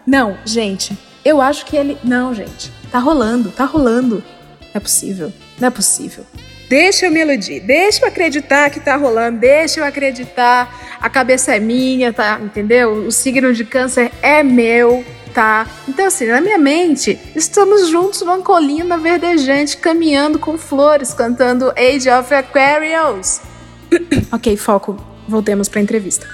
[0.06, 1.96] não, gente, eu acho que ele.
[2.04, 4.22] Não, gente, tá rolando, tá rolando.
[4.60, 6.24] Não é possível, não é possível.
[6.68, 11.54] Deixa eu me iludir, deixa eu acreditar que tá rolando, deixa eu acreditar, a cabeça
[11.54, 12.38] é minha, tá?
[12.42, 12.92] Entendeu?
[13.06, 15.66] O signo de câncer é meu, tá?
[15.86, 22.08] Então, assim, na minha mente, estamos juntos numa colina verdejante, caminhando com flores, cantando Age
[22.08, 23.40] of Aquarius.
[24.32, 26.26] ok, foco voltemos para a entrevista.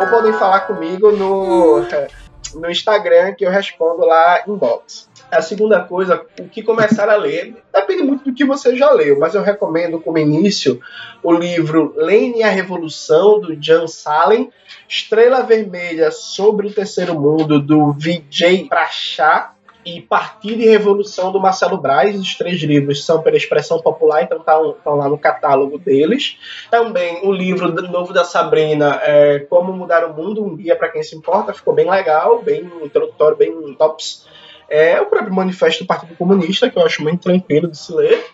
[0.00, 1.82] Ou podem falar comigo no,
[2.54, 5.08] no Instagram que eu respondo lá inbox.
[5.30, 9.18] A segunda coisa, o que começar a ler, depende muito do que você já leu,
[9.18, 10.80] mas eu recomendo como início
[11.20, 14.52] o livro Lane e a Revolução, do Jan Salem,
[14.88, 19.55] Estrela Vermelha sobre o Terceiro Mundo, do Vijay Prachá,
[19.86, 22.18] e Partida e Revolução do Marcelo Braz.
[22.18, 26.36] Os três livros são pela expressão popular, então estão tá, lá no catálogo deles.
[26.68, 31.04] Também o livro novo da Sabrina, é, Como Mudar o Mundo, um guia para quem
[31.04, 34.26] se importa, ficou bem legal, bem introdutório, bem tops.
[34.68, 38.26] É o próprio Manifesto do Partido Comunista, que eu acho muito tranquilo de se ler.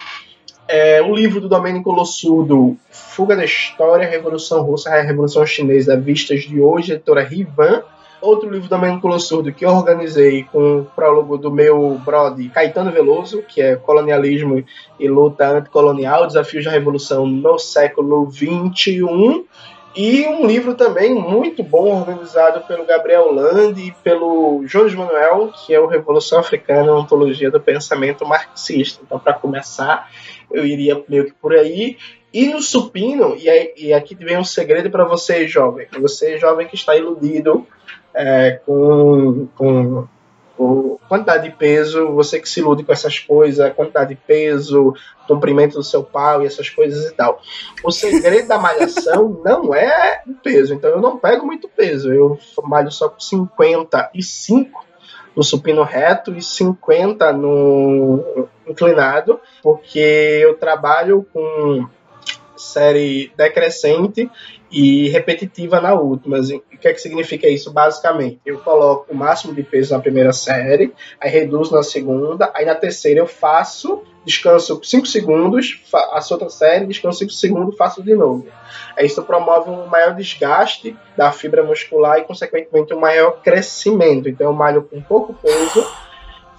[0.66, 6.44] É, o livro do Domênico Lossudo, Fuga da História, Revolução Russa, a Revolução Chinesa, Vistas
[6.44, 7.82] de Hoje, editora Rivan
[8.22, 12.92] outro livro da Manculo Surdo que eu organizei com o prólogo do meu brother Caetano
[12.92, 14.64] Veloso, que é Colonialismo
[14.98, 19.44] e Luta Anticolonial, Desafios da Revolução no século XXI.
[19.94, 25.74] E um livro também muito bom, organizado pelo Gabriel Land e pelo Jones Manuel, que
[25.74, 29.02] é o Revolução Africana, Ontologia do Pensamento Marxista.
[29.04, 30.11] Então, para começar,
[30.50, 31.98] eu iria meio que por aí.
[32.32, 36.66] E no supino, e, aí, e aqui vem um segredo para você, jovem, você jovem
[36.66, 37.66] que está iludido
[38.14, 40.09] é, com, com,
[40.57, 44.94] com, quantidade de peso, você que se ilude com essas coisas, quantidade de peso,
[45.27, 47.40] comprimento do seu pau e essas coisas e tal.
[47.83, 52.38] O segredo da malhação não é o peso, então eu não pego muito peso, eu
[52.62, 54.92] malho só com 55
[55.35, 59.98] no supino reto e 50 no inclinado, porque
[60.42, 61.87] eu trabalho com
[62.62, 64.31] série decrescente
[64.70, 66.38] e repetitiva na última.
[66.38, 68.40] O que é que significa isso basicamente?
[68.44, 72.75] Eu coloco o máximo de peso na primeira série, aí reduzo na segunda, aí na
[72.75, 78.46] terceira eu faço, descanso 5 segundos, faço outra série, descanso 5 segundos, faço de novo.
[78.96, 84.29] Aí isso promove um maior desgaste da fibra muscular e, consequentemente, um maior crescimento.
[84.29, 85.87] Então eu malho com pouco peso,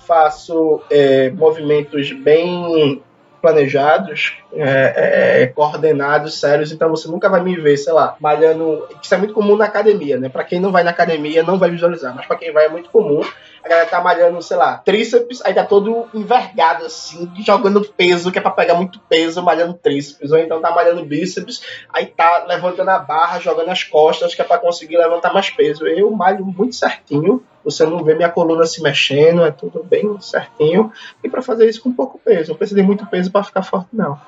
[0.06, 3.02] faço é, movimentos bem
[3.44, 8.88] planejados, é, é, coordenados, sérios, então você nunca vai me ver, sei lá, malhando.
[9.02, 10.30] Isso é muito comum na academia, né?
[10.30, 12.90] Pra quem não vai na academia, não vai visualizar, mas pra quem vai é muito
[12.90, 13.22] comum.
[13.62, 18.38] A galera tá malhando, sei lá, tríceps, aí tá todo envergado assim, jogando peso, que
[18.40, 22.92] é pra pegar muito peso, malhando tríceps, ou então tá malhando bíceps, aí tá levantando
[22.92, 25.86] a barra, jogando as costas, que é pra conseguir levantar mais peso.
[25.86, 30.92] Eu malho muito certinho, você não vê minha coluna se mexendo, é tudo bem certinho.
[31.24, 33.90] E para fazer isso com pouco peso, não precisa de muito peso para ficar forte,
[33.94, 34.20] não.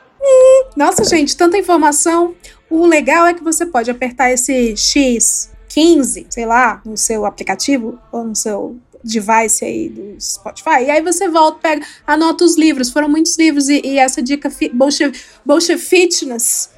[0.75, 2.33] Nossa, gente, tanta informação.
[2.69, 8.23] O legal é que você pode apertar esse X15, sei lá, no seu aplicativo ou
[8.23, 10.83] no seu device aí do Spotify.
[10.85, 12.91] E aí você volta, pega, anota os livros.
[12.91, 16.75] Foram muitos livros e, e essa dica Bolshe Fitness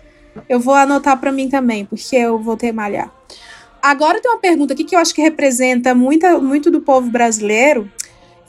[0.48, 3.12] eu vou anotar para mim também, porque eu vou ter malhar.
[3.82, 7.92] Agora tem uma pergunta aqui que eu acho que representa muita, muito do povo brasileiro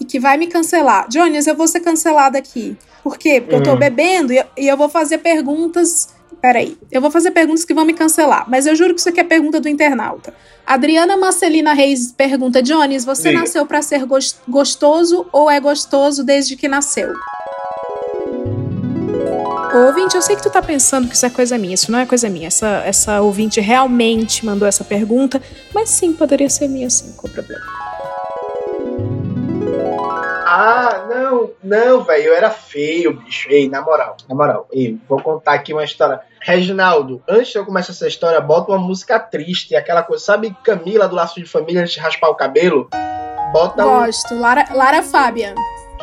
[0.01, 1.09] e que vai me cancelar.
[1.09, 2.77] Jones, eu vou ser cancelada aqui.
[3.03, 3.41] Por quê?
[3.41, 3.59] Porque hum.
[3.59, 3.79] eu tô hum.
[3.79, 7.93] bebendo e, e eu vou fazer perguntas Peraí, eu vou fazer perguntas que vão me
[7.93, 10.33] cancelar, mas eu juro que isso aqui é pergunta do internauta.
[10.65, 13.41] Adriana Marcelina Reis pergunta: Jones, você Diga.
[13.41, 14.07] nasceu para ser
[14.47, 17.13] gostoso ou é gostoso desde que nasceu?
[19.87, 22.07] Ouvinte, eu sei que tu tá pensando que isso é coisa minha, isso não é
[22.07, 22.49] coisa minha.
[22.49, 25.41] Essa, essa ouvinte realmente mandou essa pergunta,
[25.73, 27.65] mas sim, poderia ser minha sim, qual o problema?
[30.47, 33.49] Ah, não, não, velho, eu era feio, bicho.
[33.51, 36.21] Ei, na moral, na moral, ei, vou contar aqui uma história.
[36.41, 41.07] Reginaldo, antes de eu começar essa história, bota uma música triste, aquela coisa, sabe Camila
[41.07, 42.89] do Laço de Família antes de raspar o cabelo?
[43.53, 44.41] Bota Gosto, um...
[44.41, 45.55] Lara, Lara Fábia.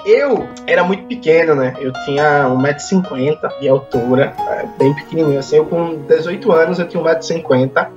[0.05, 1.75] Eu era muito pequeno, né?
[1.79, 5.39] Eu tinha 1,50m de altura, é, bem pequenininho.
[5.39, 7.89] Assim, eu com 18 anos eu tinha 1,50m.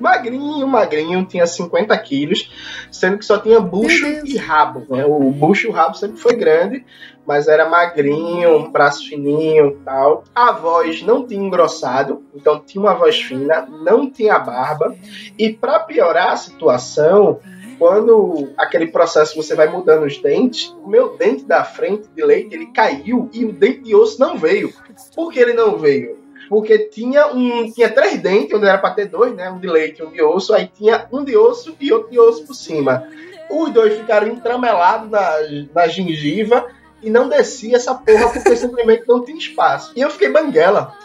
[0.00, 2.50] Magrinho, magrinho, tinha 50 quilos,
[2.90, 4.84] sendo que só tinha bucho e rabo.
[4.88, 5.04] Né?
[5.06, 6.84] O bucho e o rabo sempre foi grande,
[7.26, 10.24] mas era magrinho, um braço fininho e tal.
[10.34, 14.94] A voz não tinha engrossado, então tinha uma voz fina, não tinha barba.
[15.38, 17.40] E para piorar a situação,
[17.82, 22.54] quando aquele processo você vai mudando os dentes, o meu dente da frente de leite
[22.54, 24.72] ele caiu e o dente de osso não veio.
[25.16, 26.16] Por que ele não veio?
[26.48, 29.50] Porque tinha um tinha três dentes, onde era para ter dois, né?
[29.50, 32.20] Um de leite e um de osso, aí tinha um de osso e outro de
[32.20, 33.04] osso por cima.
[33.50, 35.32] Os dois ficaram entramelados na,
[35.74, 36.64] na gengiva
[37.02, 39.92] e não descia essa porra porque simplesmente não tinha espaço.
[39.96, 40.96] E eu fiquei banguela.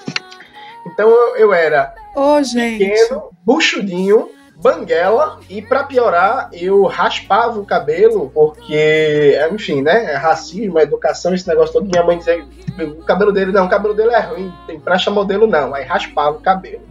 [0.85, 4.29] Então eu, eu era oh, pequeno, buchudinho,
[4.61, 11.33] banguela e para piorar eu raspava o cabelo porque enfim né é racismo é educação
[11.33, 12.43] esse negócio todo minha mãe dizia
[12.79, 16.37] o cabelo dele não o cabelo dele é ruim tem praxa modelo não aí raspava
[16.37, 16.81] o cabelo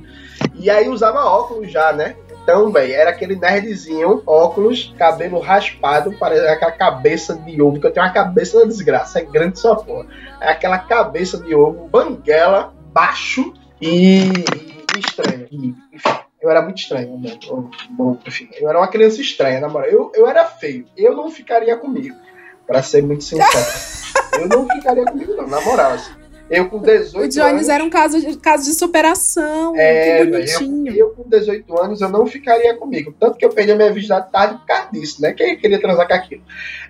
[0.55, 2.15] e aí usava óculos já né
[2.47, 7.91] então, velho, era aquele nerdzinho, óculos, cabelo raspado, parece aquela cabeça de ovo, que eu
[7.91, 10.07] tenho uma cabeça da desgraça, é grande só porra.
[10.41, 15.49] É aquela cabeça de ovo, banguela, baixo e, e estranho.
[15.51, 17.37] E, enfim, eu era muito estranho, né?
[17.49, 17.69] eu,
[18.25, 19.89] enfim, eu era uma criança estranha, na moral.
[19.89, 20.87] Eu, eu era feio.
[20.97, 22.15] Eu não ficaria comigo,
[22.67, 23.51] para ser muito sincero.
[24.41, 25.93] eu não ficaria comigo, não, na moral.
[25.93, 26.13] Assim.
[26.49, 27.15] Eu com 18 anos.
[27.15, 29.75] O Jones anos, era um caso de, caso de superação.
[29.77, 30.93] É, que bonitinho.
[30.93, 33.13] Eu, eu, com 18 anos eu não ficaria comigo.
[33.19, 35.33] Tanto que eu perdi a minha virgindade tarde por causa disso, né?
[35.33, 36.43] Quem queria transar com aquilo?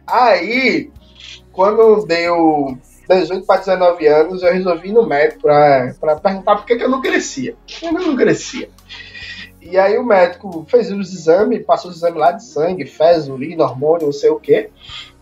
[0.06, 0.90] Aí,
[1.50, 2.78] quando deu
[3.08, 6.90] 18 para 19 anos, eu resolvi ir no médico para perguntar por que, que eu
[6.90, 7.56] não crescia.
[7.82, 8.68] Eu não crescia.
[9.70, 13.64] E aí o médico fez os exames, passou os exames lá de sangue, fezes, urina,
[13.64, 14.70] hormônio, não sei o quê.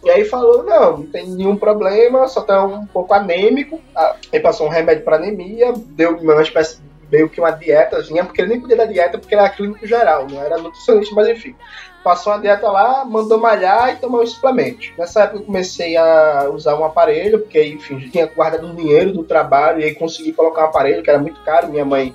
[0.04, 3.80] E aí falou, não, não tem nenhum problema, só tá um pouco anêmico.
[3.96, 6.78] Aí ah, passou um remédio para anemia, deu uma espécie
[7.10, 10.42] meio que uma dietazinha, porque ele nem podia dar dieta porque era clínico geral, não
[10.42, 11.54] era nutricionista, mas enfim.
[12.02, 14.92] Passou uma dieta lá, mandou malhar e tomar um suplemento.
[14.98, 19.24] Nessa época eu comecei a usar um aparelho, porque enfim, tinha guardado um dinheiro do
[19.24, 22.14] trabalho e aí consegui colocar um aparelho que era muito caro, minha mãe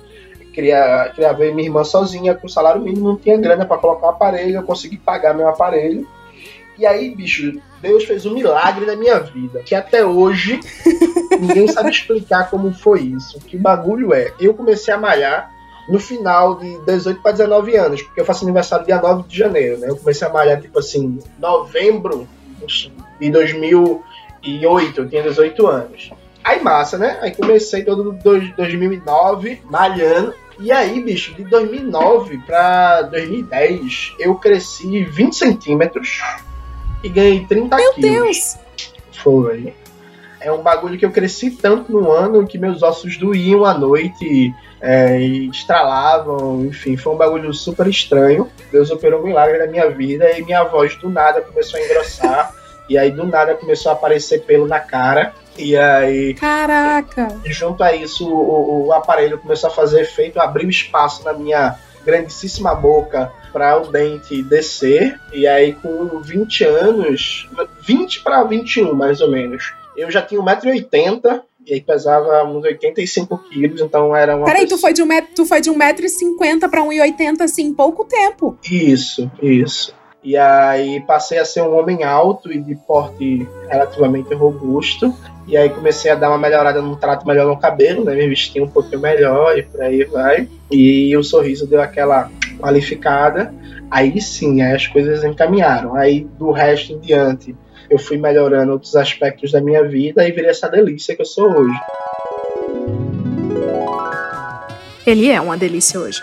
[0.52, 4.10] queria, queria ver minha irmã sozinha com salário mínimo, não tinha grana para colocar um
[4.10, 6.06] aparelho, eu consegui pagar meu aparelho.
[6.78, 10.60] E aí, bicho, Deus fez um milagre na minha vida, que até hoje
[11.38, 13.38] ninguém sabe explicar como foi isso.
[13.40, 14.32] Que bagulho é?
[14.40, 15.50] Eu comecei a malhar
[15.88, 19.78] no final de 18 para 19 anos, porque eu faço aniversário dia 9 de janeiro,
[19.78, 19.90] né?
[19.90, 22.26] Eu comecei a malhar tipo assim, novembro
[23.18, 26.10] de 2008, eu tinha 18 anos.
[26.50, 27.16] Aí massa, né?
[27.22, 30.34] Aí comecei todo 2009 malhando.
[30.58, 36.20] E aí, bicho, de 2009 pra 2010, eu cresci 20 centímetros
[37.04, 38.10] e ganhei 30 Meu quilos.
[38.10, 38.58] Meu Deus!
[39.22, 39.74] Foi.
[40.40, 44.52] É um bagulho que eu cresci tanto no ano que meus ossos doíam à noite
[44.80, 48.50] é, e estralavam, enfim, foi um bagulho super estranho.
[48.72, 52.54] Deus operou um milagre na minha vida e minha voz do nada começou a engrossar.
[52.90, 55.32] e aí do nada começou a aparecer pelo na cara.
[55.58, 56.34] E aí.
[56.34, 57.28] Caraca!
[57.44, 62.74] Junto a isso, o, o aparelho começou a fazer efeito, abriu espaço na minha grandíssima
[62.74, 65.18] boca para o dente descer.
[65.32, 67.48] E aí, com 20 anos,
[67.86, 71.42] 20 para 21 mais ou menos, eu já tinha 1,80m.
[71.66, 74.46] E aí pesava uns 85 quilos, então era uma.
[74.46, 74.78] Peraí, pessoa...
[74.78, 78.58] tu foi de 1,50m tu foi de 1,50m pra 1,80m assim em pouco tempo.
[78.64, 79.94] Isso, isso.
[80.22, 85.14] E aí passei a ser um homem alto e de porte relativamente robusto.
[85.46, 88.14] E aí comecei a dar uma melhorada no trato melhor no cabelo, né?
[88.14, 90.46] Me vestir um pouquinho melhor e por aí vai.
[90.70, 93.52] E o sorriso deu aquela qualificada.
[93.90, 95.96] Aí sim, aí as coisas encaminharam.
[95.96, 97.56] Aí do resto em diante,
[97.88, 101.50] eu fui melhorando outros aspectos da minha vida e virei essa delícia que eu sou
[101.50, 101.80] hoje.
[105.06, 106.20] Ele é uma delícia hoje.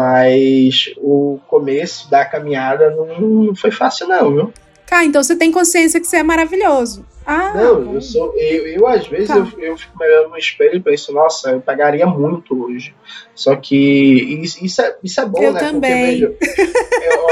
[0.00, 4.52] Mas o começo da caminhada não, foi fácil, não, viu?
[4.86, 7.04] Cara, então você tem consciência que você é maravilhoso.
[7.26, 8.34] Ah, não, eu sou.
[8.34, 9.36] Eu, eu às vezes tá.
[9.36, 12.94] eu, eu fico melhorando no espelho e penso, nossa, eu pagaria muito hoje.
[13.34, 13.76] Só que
[14.42, 15.60] isso, isso, é, isso é bom, eu né?
[15.60, 16.26] Também.
[16.26, 16.72] Porque, veja,
[17.04, 17.26] eu,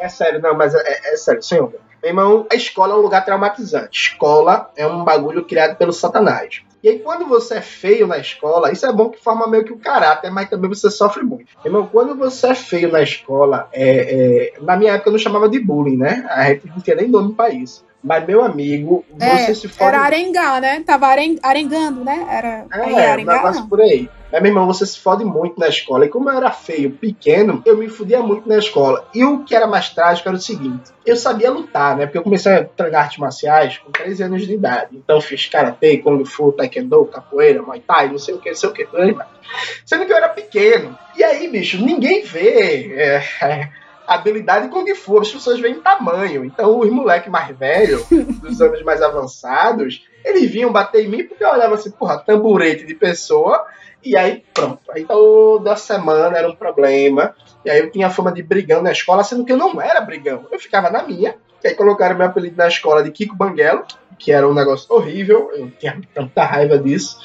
[0.00, 1.72] é sério, não, mas é, é sério, senhor.
[2.00, 4.10] Meu irmão, a escola é um lugar traumatizante.
[4.10, 6.62] Escola é um bagulho criado pelo Satanás.
[6.82, 9.72] E aí, quando você é feio na escola, isso é bom que forma meio que
[9.72, 11.46] o caráter, mas também você sofre muito.
[11.64, 15.48] Irmão, quando você é feio na escola, é, é, na minha época eu não chamava
[15.48, 16.26] de bullying, né?
[16.28, 17.84] A gente não tinha nem nome pra isso.
[18.02, 19.94] Mas, meu amigo, é, você se fode.
[19.94, 20.82] Era arengar, né?
[20.84, 22.26] Tava arengando, né?
[22.28, 23.68] Era é, arengar, negócio não.
[23.68, 24.10] por aí.
[24.32, 26.04] Mas, meu irmão, você se fode muito na escola.
[26.04, 29.06] E como eu era feio, pequeno, eu me fudia muito na escola.
[29.14, 32.06] E o que era mais trágico era o seguinte: eu sabia lutar, né?
[32.06, 34.96] Porque eu comecei a treinar artes marciais com 13 anos de idade.
[34.96, 38.56] Então, eu fiz karatê, kung fu, taekwondo, capoeira, muay thai, não sei o que, não
[38.56, 38.88] sei o que.
[39.86, 40.98] Sendo que eu era pequeno.
[41.16, 42.94] E aí, bicho, ninguém vê.
[42.96, 43.22] É,
[44.14, 46.44] habilidade Kung Fu, as pessoas veem tamanho.
[46.44, 48.04] Então, os moleques mais velhos,
[48.40, 52.84] dos anos mais avançados, eles vinham bater em mim porque eu olhava assim, porra, tamborete
[52.84, 53.64] de pessoa,
[54.04, 54.80] e aí pronto.
[54.90, 57.34] Aí toda semana era um problema.
[57.64, 60.46] E aí eu tinha fama de brigão na escola, sendo que eu não era brigão.
[60.50, 61.36] Eu ficava na minha.
[61.62, 63.84] E aí colocaram meu apelido na escola de Kiko Banguelo,
[64.18, 65.50] que era um negócio horrível.
[65.54, 67.18] Eu tinha tanta raiva disso.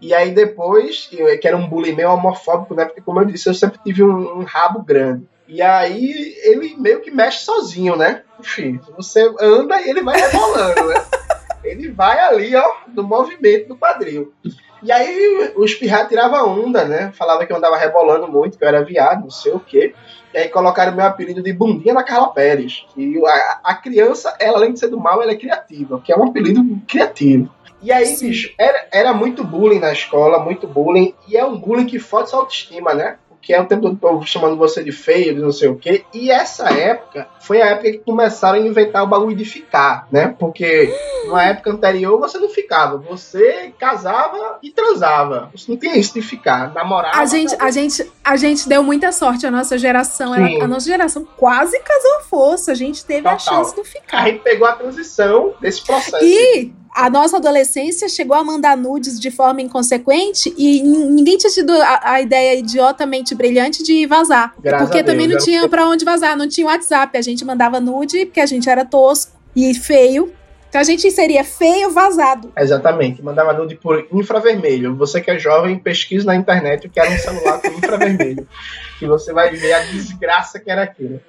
[0.00, 1.08] E aí depois,
[1.40, 2.84] que era um bullying meio homofóbico, né?
[2.84, 5.28] Porque, como eu disse, eu sempre tive um, um rabo grande.
[5.50, 8.22] E aí ele meio que mexe sozinho, né?
[8.38, 10.94] Enfim, você anda e ele vai rebolando, né?
[11.62, 14.32] Ele vai ali, ó, no movimento do quadril.
[14.82, 17.12] E aí os pirratas tiravam onda, né?
[17.12, 19.94] Falava que eu andava rebolando muito, que eu era viado, não sei o quê.
[20.32, 22.86] E aí colocaram meu apelido de Bundinha da Carla Pérez.
[22.96, 26.16] E a, a criança, ela além de ser do mal, ela é criativa, que é
[26.16, 27.50] um apelido criativo.
[27.82, 28.28] E aí, Sim.
[28.28, 31.14] bicho, era, era muito bullying na escola, muito bullying.
[31.28, 33.18] E é um bullying que fode sua autoestima, né?
[33.42, 36.04] Que é o tempo todo chamando você de feio, de não sei o quê.
[36.12, 40.34] E essa época foi a época que começaram a inventar o bagulho de ficar, né?
[40.38, 40.94] Porque
[41.26, 45.50] na época anterior você não ficava, você casava e transava.
[45.54, 47.18] Você não tinha isso de ficar, namorava.
[47.18, 50.86] A gente, a gente, a gente deu muita sorte, a nossa geração, ela, a nossa
[50.86, 53.34] geração quase casou força, a gente teve Total.
[53.34, 54.22] a chance de ficar.
[54.22, 56.24] A gente pegou a transição desse processo.
[56.24, 61.72] E a nossa adolescência chegou a mandar nudes de forma inconsequente e ninguém tinha tido
[61.72, 64.54] a, a ideia idiotamente brilhante de vazar.
[64.58, 67.16] Graças porque também Deus, não tinha para onde vazar, não tinha WhatsApp.
[67.16, 70.32] A gente mandava nude porque a gente era tosco e feio.
[70.68, 72.52] Então a gente seria feio vazado.
[72.56, 74.94] Exatamente, mandava nude por infravermelho.
[74.96, 78.46] Você que é jovem, pesquisa na internet o que era um celular com infravermelho.
[78.98, 81.20] que você vai ver a desgraça que era aquilo.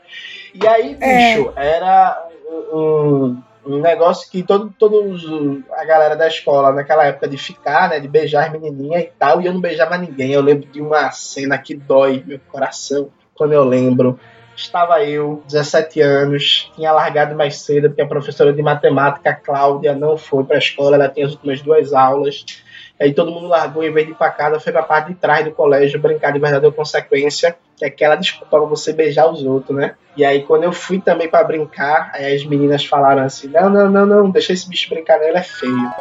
[0.53, 1.35] E aí, é.
[1.35, 1.77] bicho, é...
[1.77, 2.29] era
[2.71, 5.23] um um negócio que todo, todos
[5.73, 9.41] a galera da escola naquela época de ficar, né, de beijar as menininhas e tal,
[9.41, 10.31] e eu não beijava ninguém.
[10.31, 14.19] Eu lembro de uma cena que dói meu coração quando eu lembro.
[14.55, 20.17] Estava eu, 17 anos, tinha largado mais cedo porque a professora de matemática, Cláudia, não
[20.17, 22.45] foi para a escola, ela tinha as últimas duas aulas.
[23.01, 25.15] Aí todo mundo largou, em vez de ir para casa, foi para a parte de
[25.15, 29.27] trás do colégio brincar de verdade ou consequência, que é aquela desculpa pra você beijar
[29.27, 29.95] os outros, né?
[30.15, 33.89] E aí quando eu fui também para brincar, aí as meninas falaram assim: não, não,
[33.89, 35.91] não, não, deixa esse bicho brincar, não, ele é feio.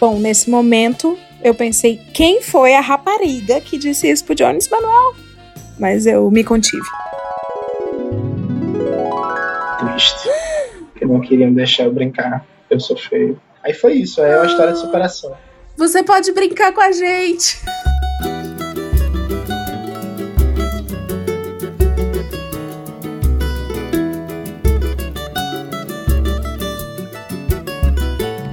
[0.00, 5.14] Bom, nesse momento eu pensei, quem foi a rapariga que disse isso pro Jones Manuel?
[5.78, 6.82] Mas eu me contive.
[9.78, 10.28] Triste.
[10.96, 12.44] que não queriam deixar eu brincar.
[12.68, 13.40] Eu sou feio.
[13.64, 15.34] Aí foi isso, é uma história de superação.
[15.74, 17.58] Você pode brincar com a gente.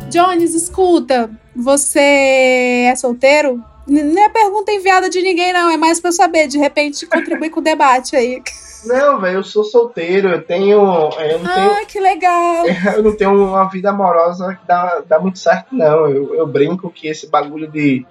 [0.10, 3.62] Jones, escuta, você é solteiro?
[3.92, 5.70] Não é pergunta enviada de ninguém, não.
[5.70, 6.48] É mais pra eu saber.
[6.48, 8.42] De repente, contribuir com o debate aí.
[8.84, 10.80] Não, velho, eu sou solteiro, eu tenho.
[11.20, 12.66] Eu não ah, tenho, que legal!
[12.98, 16.10] Eu não tenho uma vida amorosa que dá, dá muito certo, não.
[16.10, 18.04] Eu, eu brinco que esse bagulho de,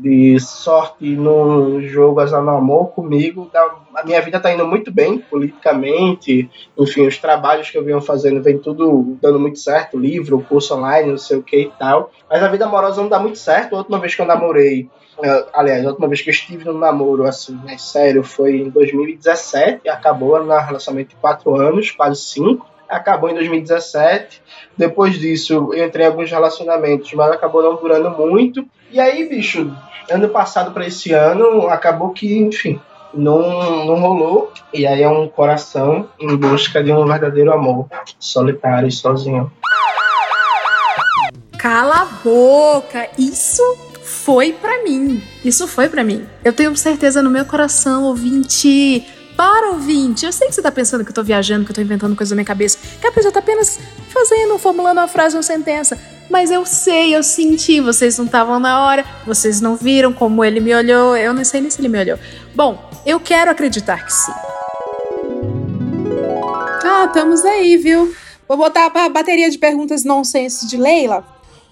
[0.00, 3.50] de sorte no jogo Azar no Amor comigo
[3.94, 6.48] a minha vida tá indo muito bem politicamente,
[6.78, 11.10] enfim, os trabalhos que eu venho fazendo vem tudo dando muito certo, livro, curso online,
[11.10, 12.10] não sei o que e tal.
[12.28, 13.74] Mas a vida amorosa não dá muito certo.
[13.74, 14.88] A última vez que eu namorei,
[15.18, 18.70] uh, aliás, a última vez que eu estive no namoro, assim, né, sério, foi em
[18.70, 24.42] 2017, acabou no relacionamento de quatro anos, quase cinco acabou em 2017.
[24.76, 28.66] Depois disso, eu entrei em alguns relacionamentos, mas acabou não durando muito.
[28.90, 29.72] E aí, bicho,
[30.10, 32.80] ano passado para esse ano, acabou que, enfim,
[33.14, 34.52] não, não rolou.
[34.72, 37.86] E aí é um coração em busca de um verdadeiro amor,
[38.18, 39.50] solitário e sozinho.
[41.58, 43.08] Cala a boca!
[43.18, 43.62] Isso
[44.02, 45.22] foi para mim.
[45.44, 46.26] Isso foi para mim.
[46.44, 49.06] Eu tenho certeza no meu coração, ouvinte
[49.36, 51.80] para ouvinte, eu sei que você tá pensando que eu tô viajando, que eu tô
[51.80, 53.78] inventando coisa na minha cabeça, que a pessoa tá apenas
[54.10, 55.98] fazendo, formulando uma frase, uma sentença.
[56.30, 60.60] Mas eu sei, eu senti, vocês não estavam na hora, vocês não viram como ele
[60.60, 62.18] me olhou, eu não sei nem se ele me olhou.
[62.54, 64.32] Bom, eu quero acreditar que sim.
[66.84, 68.14] Ah, estamos aí, viu?
[68.46, 71.26] Vou botar a bateria de perguntas nonsense de Leila.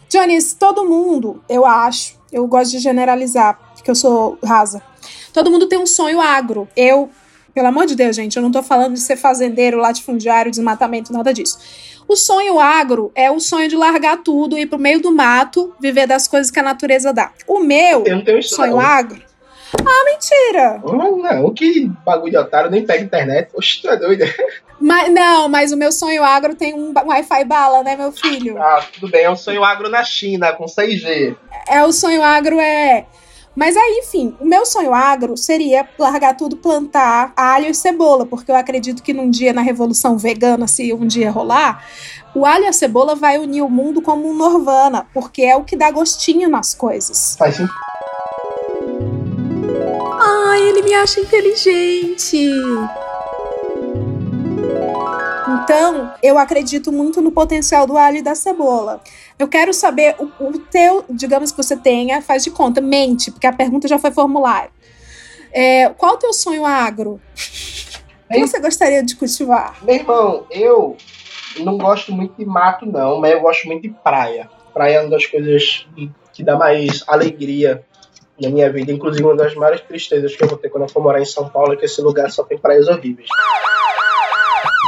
[0.08, 4.82] Jones, todo mundo, eu acho, eu gosto de generalizar, porque eu sou rasa.
[5.32, 6.68] Todo mundo tem um sonho agro.
[6.76, 7.08] Eu
[7.58, 11.34] pelo amor de Deus, gente, eu não tô falando de ser fazendeiro, latifundiário, desmatamento, nada
[11.34, 11.58] disso.
[12.08, 16.06] O sonho agro é o sonho de largar tudo, ir pro meio do mato, viver
[16.06, 17.30] das coisas que a natureza dá.
[17.46, 18.02] O meu
[18.42, 18.80] sonho não.
[18.80, 19.22] agro.
[19.74, 20.80] Ah, mentira!
[20.82, 23.50] Não, não, que bagulho de otário, nem pega internet.
[23.54, 24.24] Oxe, tu é doida.
[24.80, 28.56] Mas, não, mas o meu sonho agro tem um Wi-Fi bala, né, meu filho?
[28.62, 31.36] Ah, tudo bem, é um sonho agro na China, com 6G.
[31.68, 33.04] É, o sonho agro é
[33.58, 38.52] mas aí, enfim, o meu sonho agro seria largar tudo, plantar alho e cebola, porque
[38.52, 41.84] eu acredito que num dia na revolução vegana, se um dia rolar,
[42.36, 45.64] o alho e a cebola vai unir o mundo como um Norvana, porque é o
[45.64, 47.34] que dá gostinho nas coisas.
[47.36, 47.66] Faz sim.
[50.20, 52.52] Ai, ele me acha inteligente.
[55.64, 59.00] Então, eu acredito muito no potencial do alho e da cebola.
[59.38, 63.46] Eu quero saber o, o teu, digamos que você tenha, faz de conta, mente, porque
[63.46, 64.70] a pergunta já foi formulário.
[65.52, 67.20] É, qual o teu sonho agro?
[68.28, 69.76] O que você gostaria de cultivar?
[69.82, 70.96] Meu irmão, eu
[71.60, 74.50] não gosto muito de mato, não, mas eu gosto muito de praia.
[74.74, 75.86] Praia é uma das coisas
[76.32, 77.82] que dá mais alegria
[78.40, 78.92] na minha vida.
[78.92, 81.48] Inclusive, uma das maiores tristezas que eu vou ter quando eu for morar em São
[81.48, 83.28] Paulo é que esse lugar só tem praias horríveis.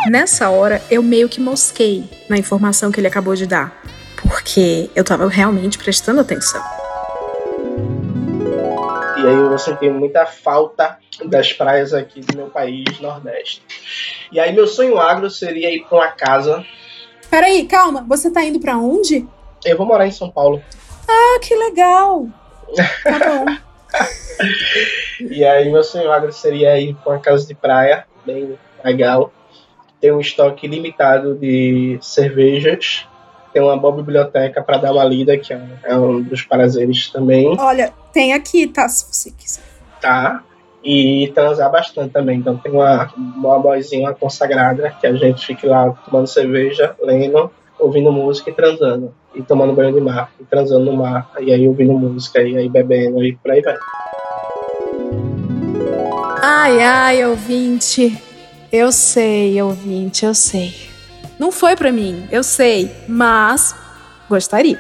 [0.09, 3.83] Nessa hora, eu meio que mosquei na informação que ele acabou de dar,
[4.31, 6.63] porque eu tava realmente prestando atenção.
[9.19, 13.61] E aí eu senti muita falta das praias aqui do meu país, Nordeste.
[14.31, 16.65] E aí meu sonho agro seria ir pra uma casa.
[17.29, 19.27] Peraí, calma, você tá indo para onde?
[19.65, 20.63] Eu vou morar em São Paulo.
[21.09, 22.29] Ah, que legal!
[23.03, 23.45] Tá bom.
[25.29, 29.33] e aí meu sonho agro seria ir pra uma casa de praia, bem legal
[30.01, 33.07] tem um estoque limitado de cervejas,
[33.53, 37.57] tem uma boa biblioteca para dar uma lida, que é, é um dos prazeres também.
[37.59, 38.89] Olha, tem aqui, tá?
[38.89, 39.63] Se você quiser.
[40.01, 40.43] Tá.
[40.83, 42.39] E transar bastante também.
[42.39, 48.11] Então tem uma, uma boizinha consagrada que a gente fica lá tomando cerveja, lendo, ouvindo
[48.11, 49.15] música e transando.
[49.35, 52.69] E tomando banho de mar, e transando no mar, e aí ouvindo música, e aí
[52.69, 53.77] bebendo, e por aí vai.
[56.43, 58.21] Ai, ai, ouvinte.
[58.73, 60.90] Eu sei, ouvinte, eu sei.
[61.41, 63.75] Não foi para mim, eu sei, mas
[64.29, 64.79] gostaria.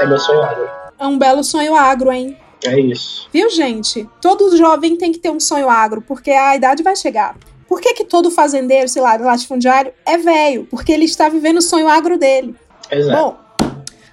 [0.00, 0.68] É meu sonho agro.
[0.98, 2.36] É um belo sonho agro, hein?
[2.64, 3.28] É isso.
[3.32, 4.04] Viu, gente?
[4.20, 7.36] Todo jovem tem que ter um sonho agro, porque a idade vai chegar.
[7.68, 10.66] Por que, que todo fazendeiro, sei lá, latifundiário é velho?
[10.68, 12.56] Porque ele está vivendo o sonho agro dele.
[12.90, 13.16] Exato.
[13.16, 13.38] Bom,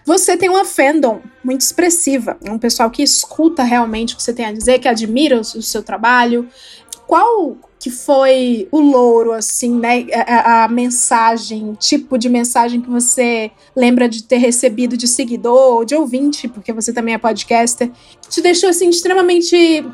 [0.05, 4.45] você tem uma fandom muito expressiva, um pessoal que escuta realmente o que você tem
[4.45, 6.47] a dizer, que admira o seu trabalho,
[7.07, 10.05] qual que foi o louro, assim, né?
[10.13, 15.83] A, a, mensagem, tipo de mensagem que você lembra de ter recebido de seguidor ou
[15.83, 17.91] de ouvinte, porque você também é podcaster,
[18.29, 19.85] te deixou, assim, extremamente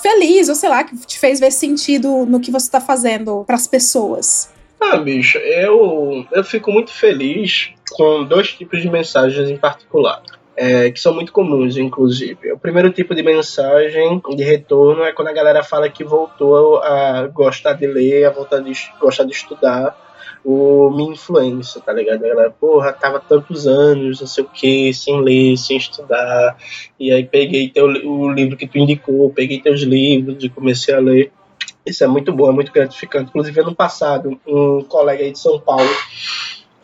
[0.00, 3.56] feliz, ou sei lá, que te fez ver sentido no que você está fazendo para
[3.56, 4.50] as pessoas?
[4.80, 10.22] Ah, bicho, eu, eu fico muito feliz com dois tipos de mensagens em particular
[10.56, 12.52] é, que são muito comuns, inclusive.
[12.52, 17.26] O primeiro tipo de mensagem de retorno é quando a galera fala que voltou a
[17.26, 20.06] gostar de ler, a voltar de gostar de estudar
[20.42, 22.24] o Me Influência, tá ligado?
[22.24, 26.56] A galera, porra, tava tantos anos, não sei o que, sem ler, sem estudar,
[27.00, 31.00] e aí peguei teu, o livro que tu indicou, peguei teus livros e comecei a
[31.00, 31.32] ler.
[31.84, 33.28] Isso é muito bom, é muito gratificante.
[33.28, 35.88] Inclusive, ano passado, um colega aí de São Paulo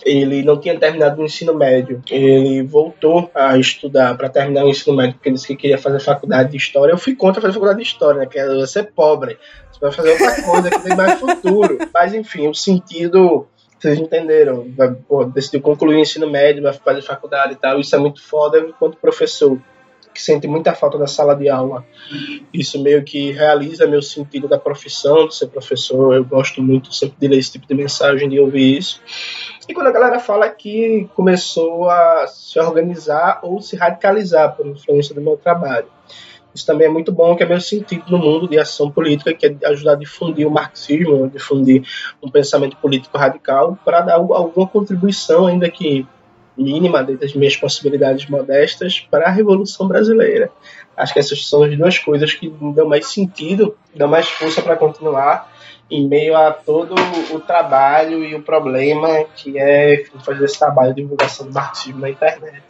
[0.05, 2.03] ele não tinha terminado o ensino médio.
[2.11, 6.00] Ele voltou a estudar para terminar o ensino médio, porque ele disse que queria fazer
[6.00, 6.92] faculdade de história.
[6.92, 8.26] Eu fui contra fazer faculdade de história, né?
[8.26, 9.38] Que era ser pobre.
[9.70, 11.78] Você vai fazer outra coisa que tem mais futuro.
[11.92, 13.46] Mas enfim, o sentido
[13.82, 14.64] vocês entenderam,
[15.09, 18.61] pô, decidiu concluir o ensino médio, vai fazer faculdade e tal, isso é muito foda
[18.61, 19.59] enquanto professor,
[20.14, 21.84] que sente muita falta da sala de aula.
[22.55, 27.16] Isso meio que realiza meu sentido da profissão, de ser professor, eu gosto muito sempre
[27.18, 29.00] de ler esse tipo de mensagem, de ouvir isso.
[29.69, 35.15] E quando a galera fala que começou a se organizar ou se radicalizar por influência
[35.15, 35.87] do meu trabalho.
[36.55, 39.47] Isso também é muito bom, que é meu sentido no mundo de ação política, que
[39.47, 41.83] é ajudar a difundir o marxismo, difundir
[42.23, 46.07] um pensamento político radical, para dar alguma contribuição, ainda que
[46.57, 50.51] mínima, dentro das minhas possibilidades modestas, para a Revolução Brasileira.
[50.95, 54.77] Acho que essas são as duas coisas que dão mais sentido, dão mais força para
[54.77, 55.51] continuar
[55.93, 56.95] em meio a todo
[57.30, 62.09] o trabalho e o problema que é fazer esse trabalho de divulgação do marxismo na
[62.09, 62.62] internet.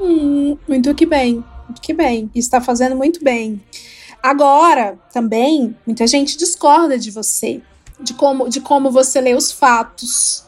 [0.00, 1.44] Hum, muito que bem.
[1.82, 3.60] Que bem, está fazendo muito bem.
[4.22, 7.60] Agora, também, muita gente discorda de você,
[8.00, 10.44] de como, de como você lê os fatos,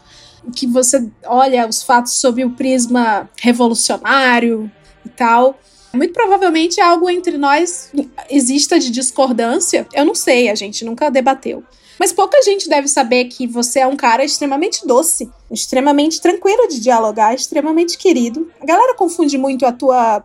[0.54, 4.70] que você olha os fatos sob o prisma revolucionário
[5.04, 5.58] e tal.
[5.92, 7.92] Muito provavelmente algo entre nós
[8.30, 9.86] exista de discordância.
[9.92, 11.64] Eu não sei, a gente nunca debateu.
[12.00, 16.80] Mas pouca gente deve saber que você é um cara extremamente doce, extremamente tranquilo de
[16.80, 18.50] dialogar, extremamente querido.
[18.58, 20.24] A galera confunde muito a tua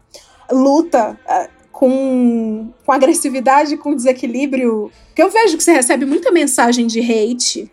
[0.50, 4.90] luta uh, com, com agressividade, com desequilíbrio.
[5.08, 7.70] Porque eu vejo que você recebe muita mensagem de hate.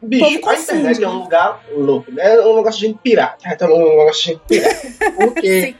[0.00, 2.36] Bicho, a internet é um lugar louco, né?
[2.36, 3.36] É um negócio de gente pirar.
[3.44, 4.80] É um negócio de gente pirar.
[5.18, 5.74] Porque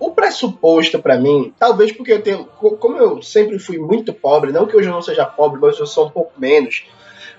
[0.00, 2.44] o pressuposto para mim, talvez porque eu tenho.
[2.44, 5.86] Como eu sempre fui muito pobre, não que hoje eu não seja pobre, mas eu
[5.86, 6.84] sou um pouco menos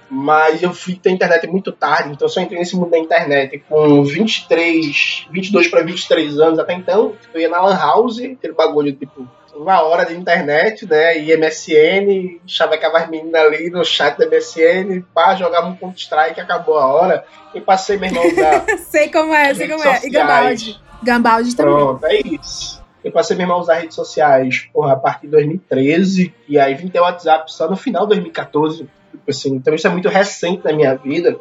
[0.10, 3.64] mas eu fui ter internet muito tarde, então eu só entrei nesse mundo da internet
[3.70, 6.58] com 23, 22 para 23 anos.
[6.58, 11.20] Até então, eu ia na Lan House, aquele bagulho tipo uma hora de internet, né?
[11.20, 16.78] E MSN, chavecava as meninas ali no chat da MSN, pá, jogava um Counter-Strike, acabou
[16.78, 17.26] a hora.
[17.54, 18.78] E passei, meu irmão, da.
[18.90, 20.00] sei como é, sei como é.
[20.04, 20.89] E Gambaldi.
[21.04, 21.74] Gambaldi também.
[21.74, 22.80] Pronto, é isso.
[23.04, 26.76] Eu passei meu irmão a usar redes sociais porra, a partir de 2013, e aí
[26.76, 28.90] vim ter o WhatsApp só no final de 2014.
[29.12, 31.40] Tipo assim, então isso é muito recente na minha vida.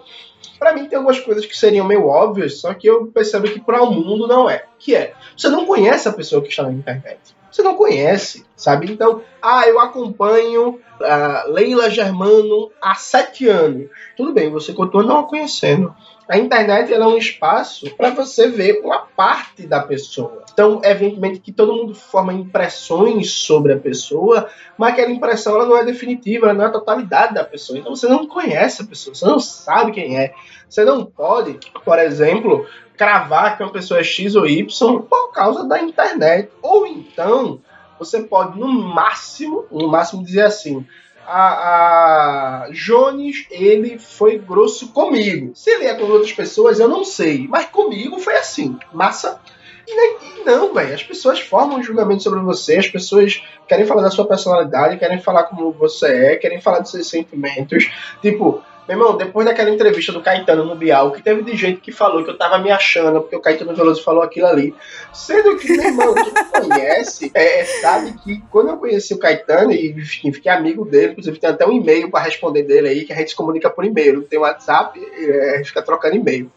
[0.58, 3.82] Para mim tem algumas coisas que seriam meio óbvias, só que eu percebo que para
[3.82, 4.64] o mundo não é.
[4.78, 7.36] Que é, você não conhece a pessoa que está na internet.
[7.50, 8.92] Você não conhece, sabe?
[8.92, 13.88] Então, ah, eu acompanho a Leila Germano há sete anos.
[14.16, 15.94] Tudo bem, você continua não a conhecendo.
[16.28, 20.42] A internet é um espaço para você ver uma parte da pessoa.
[20.52, 25.78] Então, evidentemente que todo mundo forma impressões sobre a pessoa, mas aquela impressão ela não
[25.78, 27.78] é definitiva, ela não é a totalidade da pessoa.
[27.78, 30.34] Então você não conhece a pessoa, você não sabe quem é.
[30.68, 35.66] Você não pode, por exemplo, cravar que uma pessoa é X ou Y por causa
[35.66, 36.50] da internet.
[36.60, 37.58] Ou então,
[37.98, 40.86] você pode, no máximo, no máximo dizer assim,
[41.28, 45.52] a, a Jones, ele foi grosso comigo.
[45.54, 47.46] Se ele é com outras pessoas, eu não sei.
[47.48, 48.78] Mas comigo foi assim.
[48.92, 49.38] Massa.
[49.86, 50.94] E não, velho.
[50.94, 55.20] As pessoas formam um julgamento sobre você, as pessoas querem falar da sua personalidade, querem
[55.20, 57.90] falar como você é, querem falar dos seus sentimentos.
[58.20, 61.92] Tipo, meu irmão, depois daquela entrevista do Caetano no Bial, que teve de gente que
[61.92, 64.74] falou que eu tava me achando, porque o Caetano Veloso falou aquilo ali.
[65.12, 69.90] Sendo que, meu irmão, quem conhece é, sabe que quando eu conheci o Caetano e
[69.90, 73.16] enfim, fiquei amigo dele, inclusive tem até um e-mail para responder dele aí, que a
[73.16, 74.22] gente se comunica por e-mail.
[74.22, 76.50] Tem WhatsApp, é, a gente fica trocando e-mail.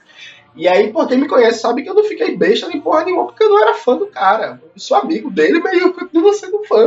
[0.56, 3.26] E aí, pô, quem me conhece sabe que eu não fiquei besta nem porra nenhuma,
[3.26, 4.62] porque eu não era fã do cara.
[4.64, 6.86] Eu sou amigo dele, mas eu continuo sendo fã.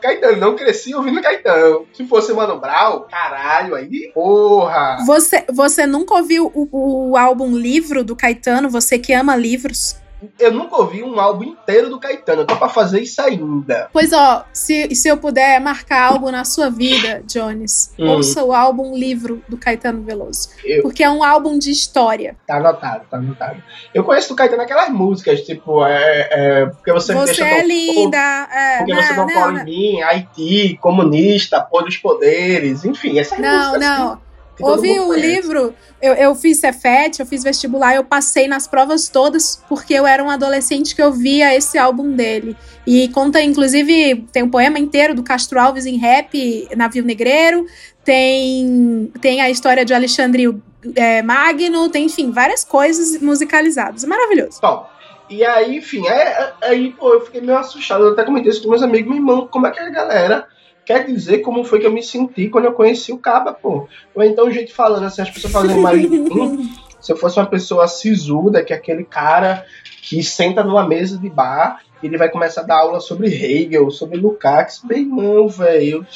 [0.00, 1.86] Caetano, não cresci ouvindo Caetano.
[1.92, 4.98] Se fosse Mano Brown, caralho, aí, porra.
[5.06, 8.68] Você, você nunca ouviu o, o álbum Livro do Caetano?
[8.68, 9.96] Você que ama livros?
[10.38, 12.42] Eu nunca ouvi um álbum inteiro do Caetano.
[12.42, 13.88] Eu tô pra fazer isso ainda.
[13.92, 18.08] Pois ó, se, se eu puder marcar algo na sua vida, Jones, hum.
[18.08, 20.50] ouça o álbum Livro do Caetano Veloso.
[20.64, 20.82] Eu...
[20.82, 22.36] Porque é um álbum de história.
[22.46, 23.62] Tá anotado, tá anotado.
[23.94, 27.66] Eu conheço do Caetano aquelas músicas, tipo, é, é porque você, você me deixa é
[27.66, 28.48] linda.
[28.52, 33.18] É, porque não, você não, não cola em mim, Haiti, comunista, pôr dos poderes, enfim,
[33.18, 33.80] essas não, músicas.
[33.80, 34.12] Não, não.
[34.12, 34.21] Assim,
[34.60, 39.62] Ouvi o livro, eu, eu fiz Cefet, eu fiz vestibular, eu passei nas provas todas
[39.68, 42.56] porque eu era um adolescente que eu via esse álbum dele.
[42.86, 47.66] E conta, inclusive, tem um poema inteiro do Castro Alves em rap, Navio Negreiro,
[48.04, 50.54] tem, tem a história de Alexandre
[50.94, 54.04] é, Magno, tem, enfim, várias coisas musicalizadas.
[54.04, 54.58] Maravilhoso.
[54.60, 54.86] Bom,
[55.30, 58.04] e aí, enfim, é, é, aí, pô, eu fiquei meio assustado.
[58.04, 60.46] Eu até comentei isso com meus amigos, meu irmão, como é que a galera
[60.84, 63.88] quer dizer como foi que eu me senti quando eu conheci o Caba, pô.
[64.14, 66.70] Ou então gente falando assim, as pessoas fazendo mais de mim,
[67.00, 69.64] Se eu fosse uma pessoa sisuda, que é aquele cara
[70.02, 73.90] que senta numa mesa de bar e ele vai começar a dar aula sobre Hegel,
[73.90, 76.06] sobre Lukács, bem não, velho.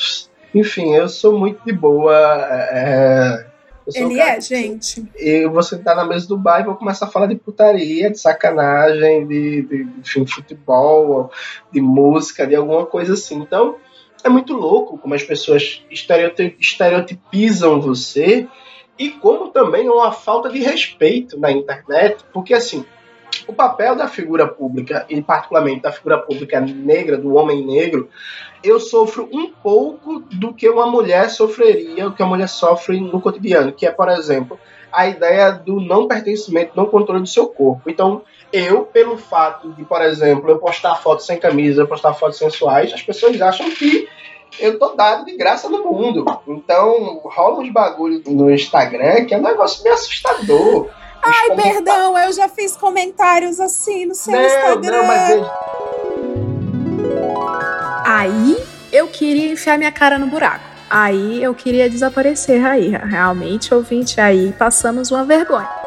[0.54, 2.14] Enfim, eu sou muito de boa.
[2.70, 3.46] É,
[3.94, 5.04] ele é, gente.
[5.16, 8.18] Eu vou sentar na mesa do bar e vou começar a falar de putaria, de
[8.18, 11.30] sacanagem, de, de, de futebol,
[11.72, 13.36] de música, de alguma coisa assim.
[13.36, 13.76] Então,
[14.24, 18.46] é muito louco como as pessoas estereotipizam você
[18.98, 22.84] e como também é uma falta de respeito na internet, porque assim,
[23.46, 28.08] o papel da figura pública, e particularmente da figura pública negra, do homem negro,
[28.62, 33.20] eu sofro um pouco do que uma mulher sofreria, o que a mulher sofre no
[33.20, 34.58] cotidiano, que é, por exemplo,
[34.90, 37.90] a ideia do não pertencimento, não controle do seu corpo.
[37.90, 42.38] Então, eu, pelo fato de, por exemplo, eu postar fotos sem camisa, eu postar fotos
[42.38, 44.08] sensuais, as pessoas acham que
[44.58, 46.24] eu tô dado de graça no mundo.
[46.46, 50.88] Então, rola uns bagulho no Instagram que é um negócio meio assustador.
[51.22, 55.02] Ai, perdão, eu já fiz comentários assim no seu não, Instagram.
[55.02, 55.46] Não, mas...
[58.06, 58.56] Aí
[58.92, 60.64] eu queria enfiar minha cara no buraco.
[60.88, 62.90] Aí eu queria desaparecer aí.
[62.90, 65.85] Realmente, ouvinte, aí passamos uma vergonha.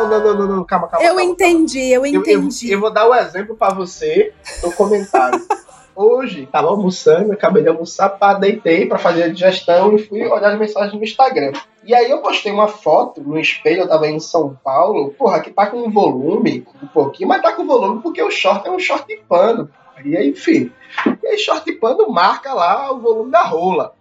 [0.00, 0.64] Não, não, não, não, não.
[0.64, 1.04] calma, calma.
[1.04, 1.94] Eu calma, entendi, calma.
[1.94, 2.66] eu entendi.
[2.66, 4.32] Eu, eu, eu, vou dar o um exemplo para você
[4.62, 5.40] no comentário.
[5.94, 10.52] Hoje, tava almoçando, acabei de almoçar, pá, deitei para fazer a digestão e fui olhar
[10.52, 11.52] as mensagens no Instagram.
[11.84, 15.50] E aí eu postei uma foto no espelho, eu tava em São Paulo, porra, que
[15.50, 18.78] tá com um volume, um pouquinho, mas tá com volume porque o short é um
[18.78, 19.68] short de pano.
[20.02, 20.72] E aí, enfim.
[21.22, 23.94] E aí, short de pano marca lá o volume da rola.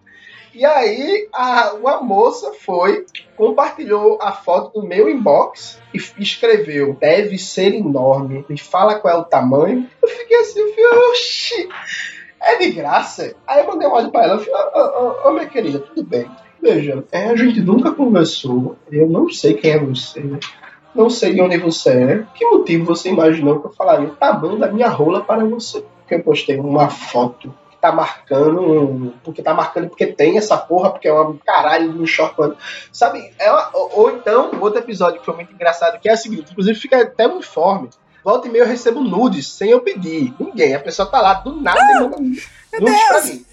[0.59, 3.05] E aí a, uma moça foi,
[3.37, 8.43] compartilhou a foto do meu inbox e escreveu: deve ser enorme.
[8.49, 9.89] Me fala qual é o tamanho.
[10.03, 10.59] Eu fiquei assim,
[11.11, 11.69] oxi,
[12.41, 13.33] é de graça.
[13.47, 16.29] Aí eu mandei um áudio pra ela, eu falei, ô, minha querida, tudo bem.
[16.61, 20.21] Veja, é, a gente nunca conversou, eu não sei quem é você,
[20.93, 22.25] não sei de onde você é.
[22.35, 25.85] Que motivo você imaginou que eu falaria o tamanho da minha rola para você?
[25.99, 27.49] Porque eu postei uma foto
[27.79, 32.05] tá marcando, porque tá marcando porque tem essa porra, porque é uma caralho de um
[32.05, 32.35] short
[32.91, 33.31] Sabe?
[33.39, 36.77] É uma, ou, então, outro episódio que foi muito engraçado, que é o seguinte, inclusive
[36.79, 37.89] fica até uniforme.
[38.23, 40.33] Volta e meia eu recebo nudes sem eu pedir.
[40.39, 40.75] Ninguém.
[40.75, 43.45] A pessoa tá lá do nada e manda nudes pra mim.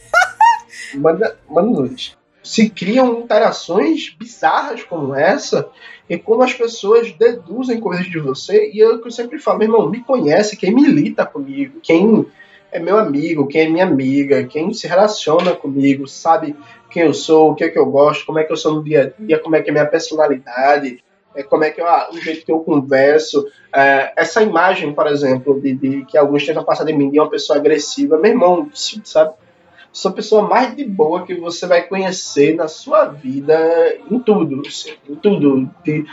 [0.95, 2.16] Manda, manda nudes.
[2.43, 5.68] Se criam interações bizarras como essa,
[6.09, 9.91] e como as pessoas deduzem coisas de você, e eu, eu sempre falo, meu irmão,
[9.91, 12.27] me conhece, quem milita comigo, quem
[12.73, 16.57] é meu amigo, quem é minha amiga, quem se relaciona comigo, sabe
[16.91, 18.85] quem eu sou, o que é que eu gosto, como é que eu sou no
[18.85, 21.03] dia a dia, como é que é minha personalidade,
[21.35, 23.47] é, como é que eu, ah, o jeito que eu converso.
[23.75, 27.29] É, essa imagem, por exemplo, de, de, que alguns tentam passar de mim de uma
[27.29, 29.35] pessoa agressiva, meu irmão, sabe?
[29.93, 34.62] Sou a pessoa mais de boa que você vai conhecer na sua vida em tudo,
[35.09, 35.71] em tudo.
[35.85, 36.05] De,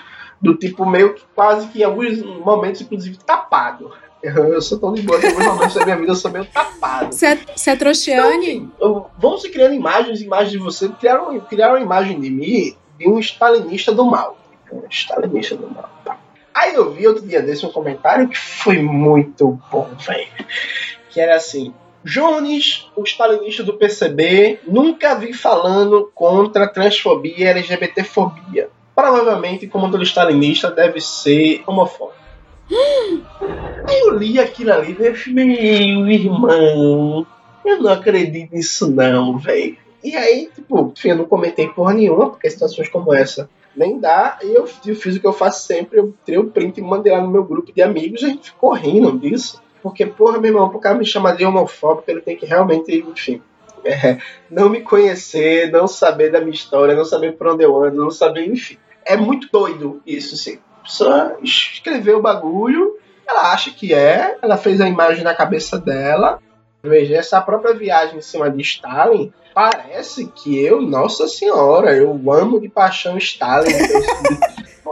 [0.41, 3.91] do tipo meio que quase que em alguns momentos, inclusive, tapado.
[4.23, 7.13] Eu sou tão de boa que momentos da minha vida eu sou meio tapado.
[7.13, 8.71] Você é, é trouxiane?
[8.77, 10.87] Então, vão se criando imagens, imagens de você.
[10.87, 14.37] Criaram, criaram uma imagem de mim de um stalinista do mal.
[14.71, 15.89] Um stalinista do mal.
[16.05, 16.17] Tá.
[16.53, 20.27] Aí eu vi outro dia desse um comentário que foi muito bom, velho.
[21.09, 28.69] Que era assim: Jones, o stalinista do PCB, nunca vi falando contra transfobia e LGBTfobia.
[28.95, 32.22] Provavelmente, como todo stalinista, deve ser homofóbico.
[32.69, 37.27] Eu li aquilo ali e falei, meu irmão,
[37.65, 39.77] eu não acredito nisso não, velho.
[40.03, 44.37] E aí, tipo, eu não comentei porra nenhuma, porque situações como essa nem dá.
[44.41, 47.11] E eu, eu fiz o que eu faço sempre, eu tirei o print e mandei
[47.11, 49.61] lá no meu grupo de amigos e a gente ficou rindo disso.
[49.81, 53.41] Porque, porra, meu irmão, pro cara me chamar de homofóbico, ele tem que realmente, enfim,
[53.83, 54.17] é,
[54.49, 58.11] não me conhecer, não saber da minha história, não saber por onde eu ando, não
[58.11, 58.77] saber, enfim.
[59.05, 64.79] É muito doido isso, sim pessoa escreveu o bagulho, ela acha que é, ela fez
[64.81, 66.39] a imagem na cabeça dela.
[66.83, 72.59] Veja, essa própria viagem em cima de Stalin, parece que eu, nossa senhora, eu amo
[72.59, 73.71] de paixão Stalin.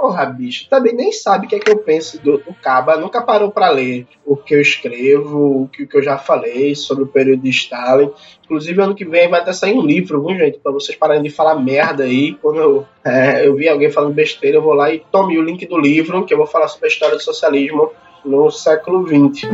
[0.01, 3.21] Porra, bicho, também nem sabe o que é que eu penso do, do Caba, nunca
[3.21, 7.03] parou para ler o que eu escrevo, o que, o que eu já falei sobre
[7.03, 8.09] o período de Stalin.
[8.43, 10.57] Inclusive, ano que vem vai até sair um livro, viu, gente?
[10.57, 12.33] Pra vocês pararem de falar merda aí.
[12.33, 15.67] Quando eu, é, eu vi alguém falando besteira, eu vou lá e tome o link
[15.67, 17.91] do livro, que eu vou falar sobre a história do socialismo
[18.25, 19.47] no século XX.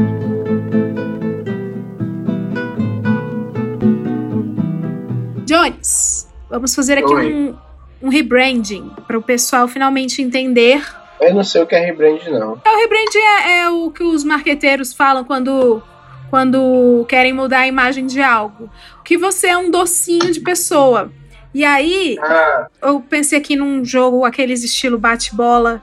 [5.46, 7.67] Jones, vamos fazer aqui um,
[8.02, 10.84] um rebranding para o pessoal finalmente entender.
[11.20, 12.62] Eu não sei o que é rebranding, não.
[12.64, 15.82] É, o rebranding é, é o que os marqueteiros falam quando
[16.30, 18.70] quando querem mudar a imagem de algo.
[19.04, 21.10] Que você é um docinho de pessoa.
[21.54, 25.82] E aí, Ah, eu pensei aqui num jogo, aqueles estilo bate-bola,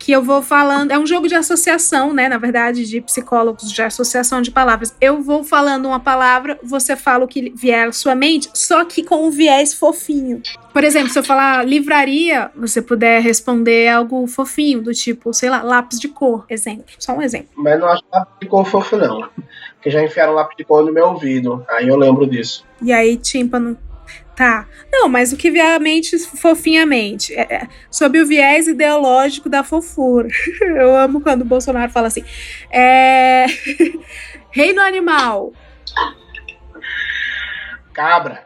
[0.00, 0.90] que eu vou falando.
[0.90, 2.26] É um jogo de associação, né?
[2.26, 4.96] Na verdade, de psicólogos, de associação de palavras.
[4.98, 9.04] Eu vou falando uma palavra, você fala o que vier à sua mente, só que
[9.04, 10.40] com um viés fofinho.
[10.72, 15.62] Por exemplo, se eu falar livraria, você puder responder algo fofinho, do tipo, sei lá,
[15.62, 16.86] lápis de cor, exemplo.
[16.98, 17.50] Só um exemplo.
[17.56, 19.28] mas não acho lápis de cor fofo, não.
[19.74, 21.64] Porque já enfiaram lápis de cor no meu ouvido.
[21.68, 22.64] Aí eu lembro disso.
[22.80, 23.76] E aí, tímpano.
[24.36, 24.66] Tá.
[24.90, 27.34] Não, mas o que vier à mente, fofinhamente.
[27.34, 30.28] É, é, sob o viés ideológico da fofura.
[30.60, 32.24] Eu amo quando o Bolsonaro fala assim.
[32.70, 33.46] É...
[34.50, 35.52] Reino animal.
[37.92, 38.44] Cabra.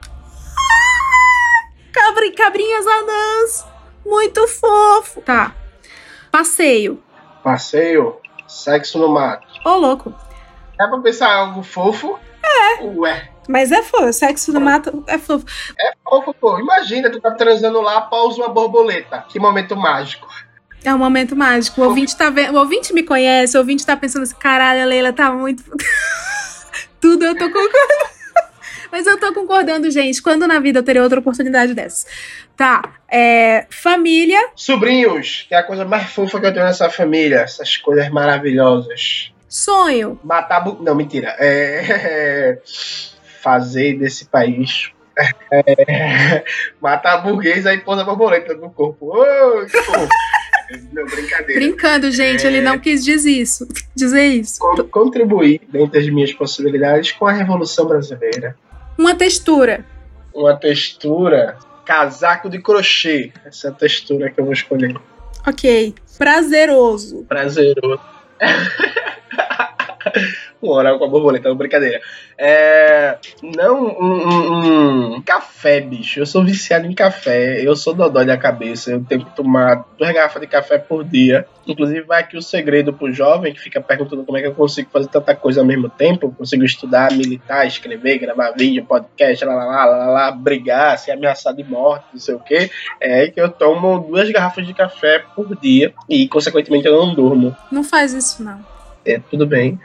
[1.93, 3.66] Cabri, cabrinhas anãs.
[4.05, 5.20] Muito fofo.
[5.22, 5.55] Tá.
[6.30, 7.03] Passeio.
[7.43, 8.16] Passeio.
[8.49, 9.47] Sexo no mato.
[9.64, 10.12] Ô, louco.
[10.80, 12.18] É pra pensar algo fofo?
[12.43, 12.82] É.
[12.82, 13.30] Ué.
[13.49, 14.12] Mas é fofo.
[14.12, 15.45] Sexo no mato é fofo.
[15.78, 16.59] É fofo, pô.
[16.59, 19.24] Imagina, tu tá transando lá, pausa uma borboleta.
[19.28, 20.28] Que momento mágico.
[20.84, 21.80] É um momento mágico.
[21.80, 22.55] O ouvinte tá vendo.
[22.55, 25.64] O ouvinte me conhece, o ouvinte tá pensando assim: caralho, a Leila tá muito.
[27.01, 28.14] Tudo eu tô concordando.
[28.92, 30.22] Mas eu tô concordando, gente.
[30.22, 32.07] Quando na vida eu teria outra oportunidade dessas?
[32.55, 32.95] Tá.
[33.09, 34.38] É, família.
[34.55, 37.40] Sobrinhos, que é a coisa mais fofa que eu tenho nessa família.
[37.40, 39.32] Essas coisas maravilhosas.
[39.49, 40.20] Sonho.
[40.22, 40.61] Matar.
[40.61, 40.82] Bu...
[40.82, 41.34] Não, mentira.
[41.38, 42.59] É.
[43.45, 44.90] Fazer desse país.
[45.53, 46.42] É...
[46.80, 49.12] Matar burguês aí pôr a borboleta no corpo.
[49.68, 50.09] Fofo.
[50.95, 51.61] Não, brincadeira.
[51.61, 52.49] Brincando, gente, É.
[52.49, 53.68] ele não quis dizer isso.
[53.95, 54.59] Dizer isso.
[54.59, 58.57] Con- Contribuir dentro das minhas possibilidades com a Revolução Brasileira.
[58.97, 59.84] Uma textura.
[60.34, 61.59] Uma textura.
[61.84, 63.30] Casaco de crochê.
[63.45, 64.97] Essa é a textura que eu vou escolher.
[65.47, 65.95] Ok.
[66.16, 67.24] Prazeroso.
[67.28, 68.01] Prazeroso.
[70.62, 72.00] Um oral com a borboleta, não, brincadeira.
[72.36, 76.20] É, não um, um- um café, bicho.
[76.20, 77.61] Eu sou viciado em café.
[77.62, 78.90] Eu sou dodói da cabeça.
[78.92, 81.46] Eu tenho que tomar duas garrafas de café por dia.
[81.66, 84.90] Inclusive, vai aqui o segredo pro jovem que fica perguntando como é que eu consigo
[84.92, 86.26] fazer tanta coisa ao mesmo tempo.
[86.26, 91.12] Eu consigo estudar, militar, escrever, gravar vídeo, podcast, lá, lá, lá, lá, lá, brigar, ser
[91.12, 92.70] ameaçado de morte, não sei o que.
[93.00, 97.57] É que eu tomo duas garrafas de café por dia e, consequentemente, eu não durmo.
[97.70, 98.59] Não faz isso, não.
[99.07, 99.78] É, tudo bem.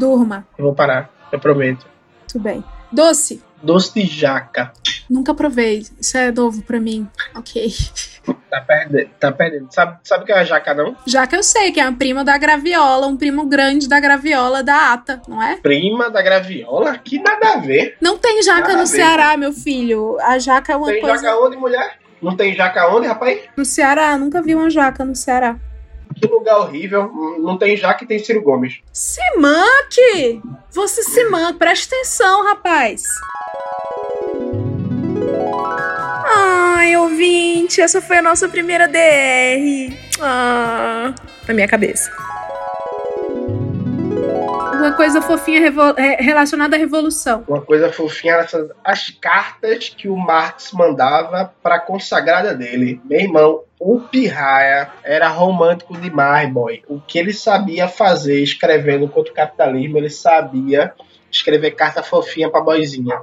[0.00, 0.46] Durma.
[0.56, 1.86] Eu vou parar, eu prometo.
[2.26, 2.64] Tudo bem.
[2.90, 3.42] Doce.
[3.62, 4.72] Doce de jaca.
[5.10, 5.84] Nunca provei.
[6.00, 7.06] Isso é novo pra mim.
[7.36, 7.70] Ok.
[8.50, 9.10] Tá perdendo.
[9.20, 9.68] Tá perdendo.
[9.70, 10.96] Sabe, sabe o que é a jaca, não?
[11.28, 14.92] Que eu sei que é uma prima da graviola, um primo grande da graviola da
[14.94, 15.56] ata, não é?
[15.56, 16.96] Prima da graviola?
[16.96, 17.96] Que nada a ver.
[18.00, 18.86] Não tem jaca Nada no.
[18.86, 20.16] Ceará, meu filho.
[20.20, 21.22] A jaca é uma Tem coisa.
[21.22, 21.98] jaca onde, mulher?
[22.22, 23.40] Não tem jaca onde, rapaz?
[23.56, 25.56] No Ceará, nunca vi uma jaca no Ceará.
[26.20, 27.10] Que lugar horrível.
[27.38, 28.80] Não tem jaca e tem Ciro Gomes.
[28.92, 30.42] Se manque!
[30.70, 33.02] Você se manque, preste atenção, rapaz.
[36.26, 39.96] Ai, ouvinte, essa foi a nossa primeira DR.
[40.20, 41.14] Ah,
[41.48, 42.10] na minha cabeça.
[44.80, 45.60] Uma coisa fofinha
[46.18, 47.44] relacionada à revolução.
[47.46, 53.00] Uma coisa fofinha, essas, as cartas que o Marx mandava pra consagrada dele.
[53.04, 56.82] Meu irmão, o Pirraia era romântico demais, boy.
[56.86, 60.92] O que ele sabia fazer escrevendo contra o capitalismo, ele sabia
[61.32, 63.18] escrever carta fofinha pra boizinha.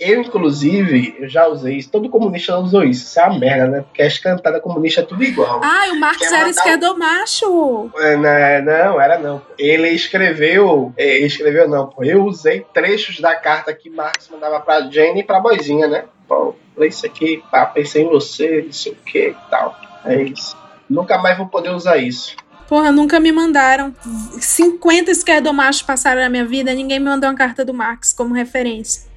[0.00, 1.90] Eu, inclusive, eu já usei isso.
[1.90, 3.04] Todo comunista usou isso.
[3.04, 3.80] Isso é uma merda, né?
[3.82, 5.60] Porque as cantadas comunistas é tudo igual.
[5.62, 7.90] Ai, o Marx era esquerdomacho.
[7.96, 9.42] É, né, Não, era não.
[9.58, 10.92] Ele escreveu.
[10.96, 12.04] é, Ele escreveu não, pô.
[12.04, 16.04] Eu usei trechos da carta que Marx mandava pra Jane e pra Boizinha, né?
[16.28, 19.74] Pô, lê isso aqui, pá, pensei em você, não sei o que e tal.
[20.04, 20.56] É isso.
[20.88, 22.36] Nunca mais vou poder usar isso.
[22.68, 23.94] Porra, nunca me mandaram.
[24.40, 29.08] 50 esquerdomachos passaram na minha vida, ninguém me mandou uma carta do Marx como referência.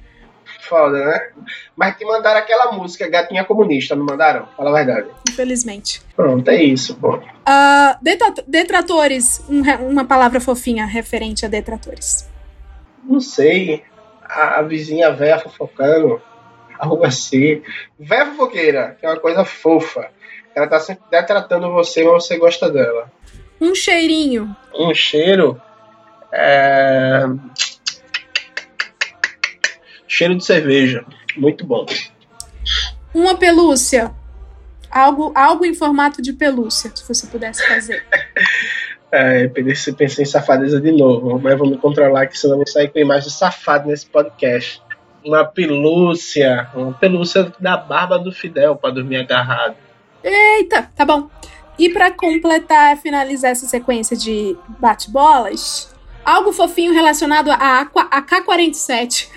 [0.68, 1.28] Foda, né?
[1.76, 4.48] Mas te mandaram aquela música, Gatinha Comunista, não mandaram?
[4.56, 5.08] Fala a verdade.
[5.28, 6.00] Infelizmente.
[6.16, 7.20] Pronto, é isso, pô.
[8.00, 9.42] Detra- detratores.
[9.48, 12.28] um re- uma palavra fofinha referente a detratores.
[13.04, 13.82] Não sei.
[14.24, 16.22] A, a vizinha velha fofocando.
[16.78, 17.60] Algo assim.
[17.98, 20.08] Véia fofoqueira, que é uma coisa fofa.
[20.54, 23.10] Ela tá sempre detratando você, mas você gosta dela.
[23.60, 24.54] Um cheirinho.
[24.74, 25.60] um cheiro.
[26.32, 27.24] é,
[30.06, 31.04] Cheiro de cerveja.
[31.36, 31.86] Muito bom.
[33.14, 34.12] Uma pelúcia.
[34.90, 38.04] Algo, algo em formato de pelúcia, se você pudesse fazer.
[39.14, 42.66] É, pensei, pensei em safadeza de novo, mas vou me controlar que senão eu vou
[42.66, 44.82] sair com imagem de safado nesse podcast.
[45.22, 46.70] Uma pelúcia.
[46.74, 49.76] Uma pelúcia da barba do Fidel pra dormir agarrado.
[50.22, 51.28] Eita, tá bom.
[51.78, 55.92] E pra completar, finalizar essa sequência de bate-bolas,
[56.24, 59.28] algo fofinho relacionado a, Aqua- a K-47.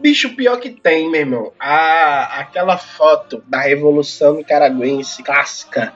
[0.00, 1.52] Bicho, pior que tem, meu irmão.
[1.60, 5.92] A, aquela foto da Revolução Nicaragüense clássica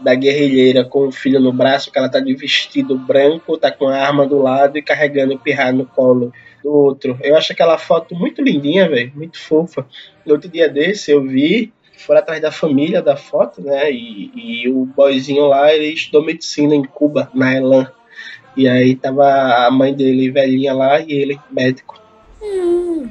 [0.00, 3.88] da guerrilheira com o filho no braço, que ela tá de vestido branco, tá com
[3.88, 7.18] a arma do lado e carregando o pirra no colo do outro.
[7.20, 9.84] Eu acho aquela foto muito lindinha, velho, muito fofa.
[10.24, 13.90] No outro dia desse eu vi, foram atrás da família da foto, né?
[13.90, 17.90] E, e o boyzinho lá, ele estudou medicina em Cuba, na Elan.
[18.56, 19.24] E aí tava
[19.66, 22.00] a mãe dele velhinha lá e ele médico.
[22.42, 23.08] Hum,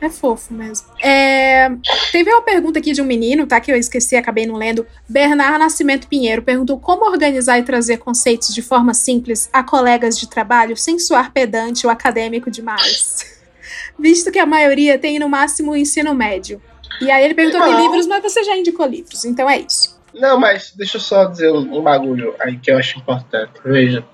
[0.00, 0.86] é fofo mesmo.
[1.02, 1.70] É,
[2.12, 3.60] teve uma pergunta aqui de um menino, tá?
[3.60, 4.86] Que eu esqueci, acabei não lendo.
[5.08, 10.28] Bernard Nascimento Pinheiro perguntou como organizar e trazer conceitos de forma simples a colegas de
[10.28, 13.42] trabalho sem soar pedante ou acadêmico demais.
[13.98, 16.60] Visto que a maioria tem no máximo o ensino médio.
[17.00, 17.74] E aí ele perguntou não.
[17.74, 20.00] que livros, mas você já indicou livros, então é isso.
[20.12, 23.52] Não, mas deixa eu só dizer um, um bagulho aí que eu acho importante.
[23.64, 24.04] Veja,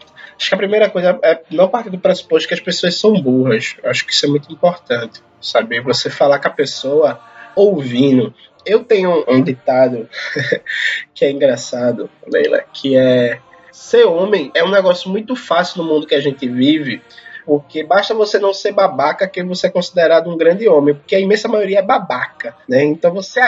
[0.41, 3.76] Acho que a primeira coisa é não partir do pressuposto que as pessoas são burras.
[3.85, 5.20] Acho que isso é muito importante.
[5.39, 7.20] Saber você falar com a pessoa
[7.55, 8.33] ouvindo.
[8.64, 10.09] Eu tenho um ditado
[11.14, 13.39] que é engraçado, Leila, que é
[13.70, 17.03] ser homem é um negócio muito fácil no mundo que a gente vive,
[17.45, 21.20] porque basta você não ser babaca que você é considerado um grande homem, porque a
[21.20, 22.82] imensa maioria é babaca, né?
[22.84, 23.41] Então você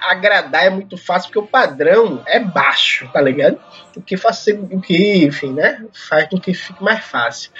[0.00, 3.58] agradar é muito fácil porque o padrão é baixo, tá ligado?
[3.96, 5.84] O que faz o que, enfim, né?
[5.92, 7.50] Faz com que fique mais fácil.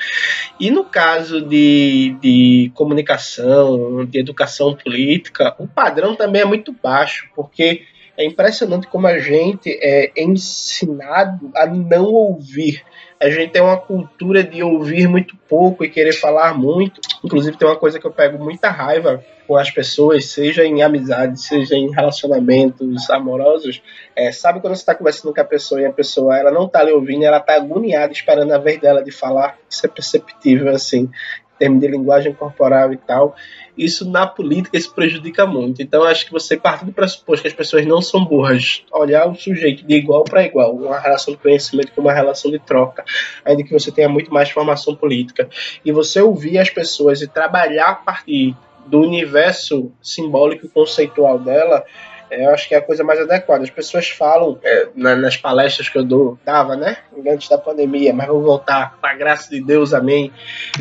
[0.59, 7.29] E no caso de, de comunicação, de educação política, o padrão também é muito baixo,
[7.35, 7.83] porque
[8.17, 12.83] é impressionante como a gente é ensinado a não ouvir
[13.21, 17.03] a gente tem uma cultura de ouvir muito pouco e querer falar muito.
[17.23, 21.39] Inclusive, tem uma coisa que eu pego muita raiva com as pessoas, seja em amizade,
[21.39, 23.83] seja em relacionamentos amorosos.
[24.17, 26.83] É, sabe quando você está conversando com a pessoa e a pessoa ela não está
[26.83, 29.59] lhe ouvindo, ela está agoniada esperando a vez dela de falar?
[29.69, 31.11] Isso é perceptível, assim,
[31.61, 33.37] em termos de linguagem corporal e tal
[33.81, 35.83] isso na política isso prejudica muito.
[35.83, 39.35] Então acho que você parte do pressuposto que as pessoas não são burras, olhar o
[39.35, 43.05] sujeito de igual para igual, uma relação de conhecimento como uma relação de troca,
[43.45, 45.49] ainda que você tenha muito mais formação política,
[45.85, 48.55] e você ouvir as pessoas e trabalhar a partir
[48.87, 51.85] do universo simbólico e conceitual dela,
[52.31, 53.63] eu acho que é a coisa mais adequada.
[53.63, 56.99] As pessoas falam é, nas palestras que eu dou, dava, né?
[57.27, 60.33] Antes da pandemia, mas vou voltar, com a graça de Deus, amém.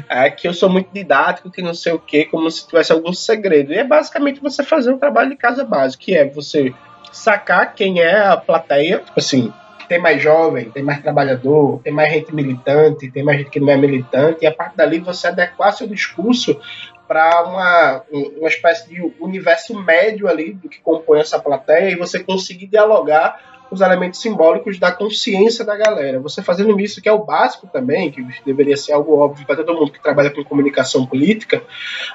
[0.08, 3.14] É, que eu sou muito didático, que não sei o quê, como se tivesse algum
[3.14, 3.74] segredo.
[3.74, 6.74] E é basicamente você fazer um trabalho de casa básico, que é você
[7.12, 9.52] sacar quem é a plateia, tipo assim,
[9.89, 13.72] tem mais jovem, tem mais trabalhador, tem mais gente militante, tem mais gente que não
[13.72, 16.62] é militante, e a partir dali você adequar seu discurso
[17.10, 18.03] para uma,
[18.38, 23.66] uma espécie de universo médio ali do que compõe essa plateia e você conseguir dialogar
[23.68, 26.20] com os elementos simbólicos da consciência da galera.
[26.20, 29.74] Você fazendo isso, que é o básico também, que deveria ser algo óbvio para todo
[29.74, 31.64] mundo que trabalha com comunicação política,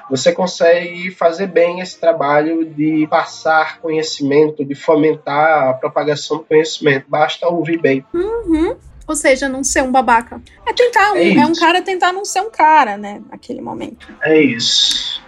[0.09, 7.05] você consegue fazer bem esse trabalho de passar conhecimento, de fomentar a propagação do conhecimento.
[7.09, 8.05] Basta ouvir bem.
[8.13, 8.77] Uhum.
[9.07, 10.41] Ou seja, não ser um babaca.
[10.65, 13.21] É tentar um, é, é, um cara tentar não ser um cara, né?
[13.29, 14.07] Naquele momento.
[14.23, 15.21] É isso.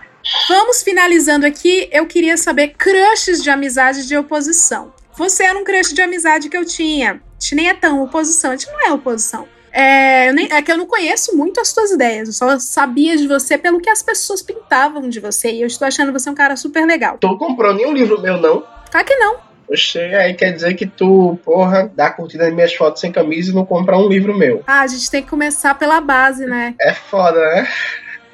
[0.49, 1.87] Vamos finalizando aqui.
[1.91, 4.93] Eu queria saber crushes de amizade de oposição.
[5.15, 7.13] Você era um crush de amizade que eu tinha.
[7.13, 9.47] A gente nem é tão oposição, a gente não é oposição.
[9.71, 13.27] É, nem, é, que eu não conheço muito as suas ideias, eu só sabia de
[13.27, 15.51] você pelo que as pessoas pintavam de você.
[15.51, 17.17] E eu estou achando você um cara super legal.
[17.19, 18.63] Tu comprou nenhum livro meu, não?
[18.89, 19.46] Claro que não.
[19.69, 23.53] Oxê, aí quer dizer que tu, porra, dá curtida nas minhas fotos sem camisa e
[23.53, 24.63] não compra um livro meu.
[24.65, 26.73] Ah, a gente tem que começar pela base, né?
[26.79, 27.67] É foda, né?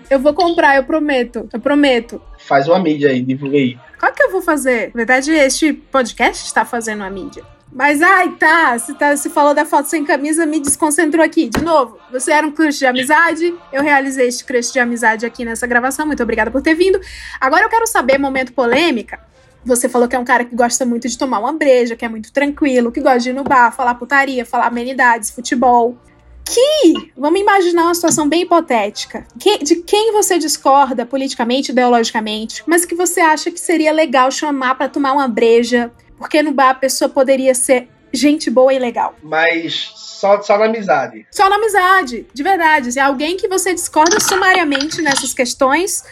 [0.09, 1.49] Eu vou comprar, eu prometo.
[1.51, 2.21] Eu prometo.
[2.37, 3.77] Faz uma mídia aí, divulga aí.
[3.99, 4.87] Qual que eu vou fazer?
[4.87, 7.43] Na verdade, este podcast está fazendo uma mídia.
[7.71, 11.49] Mas, ai, tá, você, tá, você falou da foto sem camisa, me desconcentrou aqui.
[11.49, 15.43] De novo, você era um crush de amizade, eu realizei este crush de amizade aqui
[15.43, 17.01] nessa gravação, muito obrigada por ter vindo.
[17.41, 19.19] Agora eu quero saber, momento polêmica,
[19.65, 22.09] você falou que é um cara que gosta muito de tomar uma breja, que é
[22.09, 25.97] muito tranquilo, que gosta de ir no bar, falar putaria, falar amenidades, futebol.
[26.45, 32.85] Que, vamos imaginar uma situação bem hipotética, que, de quem você discorda politicamente, ideologicamente, mas
[32.85, 36.75] que você acha que seria legal chamar para tomar uma breja, porque no bar a
[36.75, 39.15] pessoa poderia ser gente boa e legal.
[39.23, 41.25] Mas só, só na amizade.
[41.31, 42.91] Só na amizade, de verdade.
[42.91, 46.03] Se é alguém que você discorda sumariamente nessas questões,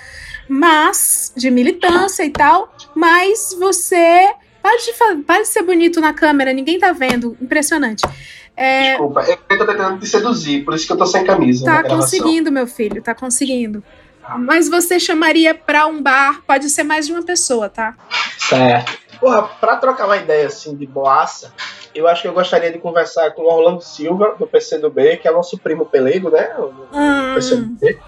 [0.52, 6.92] mas de militância e tal, mas você pode, pode ser bonito na câmera, ninguém tá
[6.92, 8.06] vendo, impressionante.
[8.58, 8.92] É...
[8.92, 11.64] Desculpa, eu tô tentando te seduzir, por isso que eu tô sem camisa.
[11.64, 13.82] Tá conseguindo, meu filho, tá conseguindo.
[14.22, 14.38] Ah.
[14.38, 17.96] Mas você chamaria pra um bar, pode ser mais de uma pessoa, tá?
[18.38, 19.00] Certo.
[19.22, 21.54] Porra, pra trocar uma ideia assim de boaça,
[21.96, 25.32] eu acho que eu gostaria de conversar com o Orlando Silva, do PCdoB, que é
[25.32, 26.50] nosso primo pelego, né?
[26.58, 27.36] Do hum.
[27.36, 28.02] PCdoB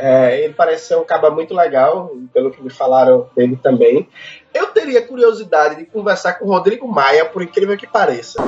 [0.00, 4.08] É, ele parece ser um caba muito legal, pelo que me falaram dele também.
[4.54, 8.40] Eu teria curiosidade de conversar com o Rodrigo Maia, por incrível que pareça.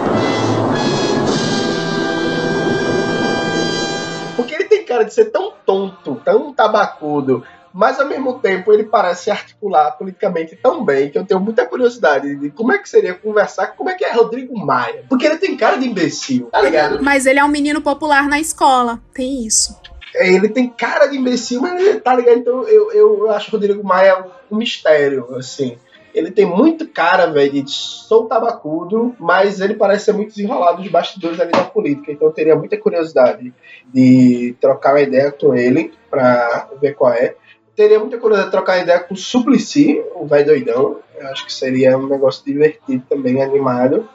[4.37, 7.45] Porque ele tem cara de ser tão tonto, tão tabacudo,
[7.75, 12.37] mas ao mesmo tempo ele parece articular politicamente tão bem que eu tenho muita curiosidade
[12.37, 15.05] de como é que seria conversar com como é que é Rodrigo Maia.
[15.09, 17.03] Porque ele tem cara de imbecil, tá ligado?
[17.03, 19.77] Mas ele é um menino popular na escola, tem isso.
[20.15, 22.39] É, ele tem cara de imbecil, mas ele tá ligado?
[22.39, 25.77] Então eu, eu, acho Rodrigo Maia um mistério, assim.
[26.13, 30.91] Ele tem muito cara, velho, de sou tabacudo, mas ele parece ser muito desenrolado nos
[30.91, 32.11] bastidores ali da política.
[32.11, 33.55] Então eu teria muita curiosidade
[33.93, 37.37] de trocar uma ideia com ele pra ver qual é.
[37.81, 40.99] Teria muita curiosidade de trocar ideia com o Suplicy, o velho doidão.
[41.19, 44.07] Eu acho que seria um negócio divertido também, animado.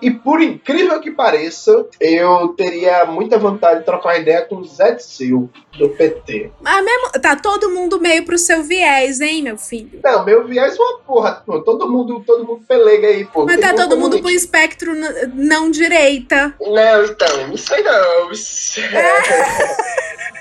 [0.00, 4.64] E por incrível que pareça, eu teria muita vontade de trocar uma ideia com o
[4.64, 6.52] Zé Sil, do PT.
[6.64, 10.00] Ah, mesmo, tá todo mundo meio pro seu viés, hein, meu filho?
[10.02, 11.42] Não, meu viés é uma porra.
[11.44, 13.44] Pô, todo mundo, todo mundo pelega aí, pô.
[13.44, 14.22] Mas Tem tá um todo mundo comunista.
[14.22, 14.94] pro espectro
[15.34, 16.54] não direita.
[16.58, 18.32] Não, então, não sei não.
[18.32, 18.80] Isso-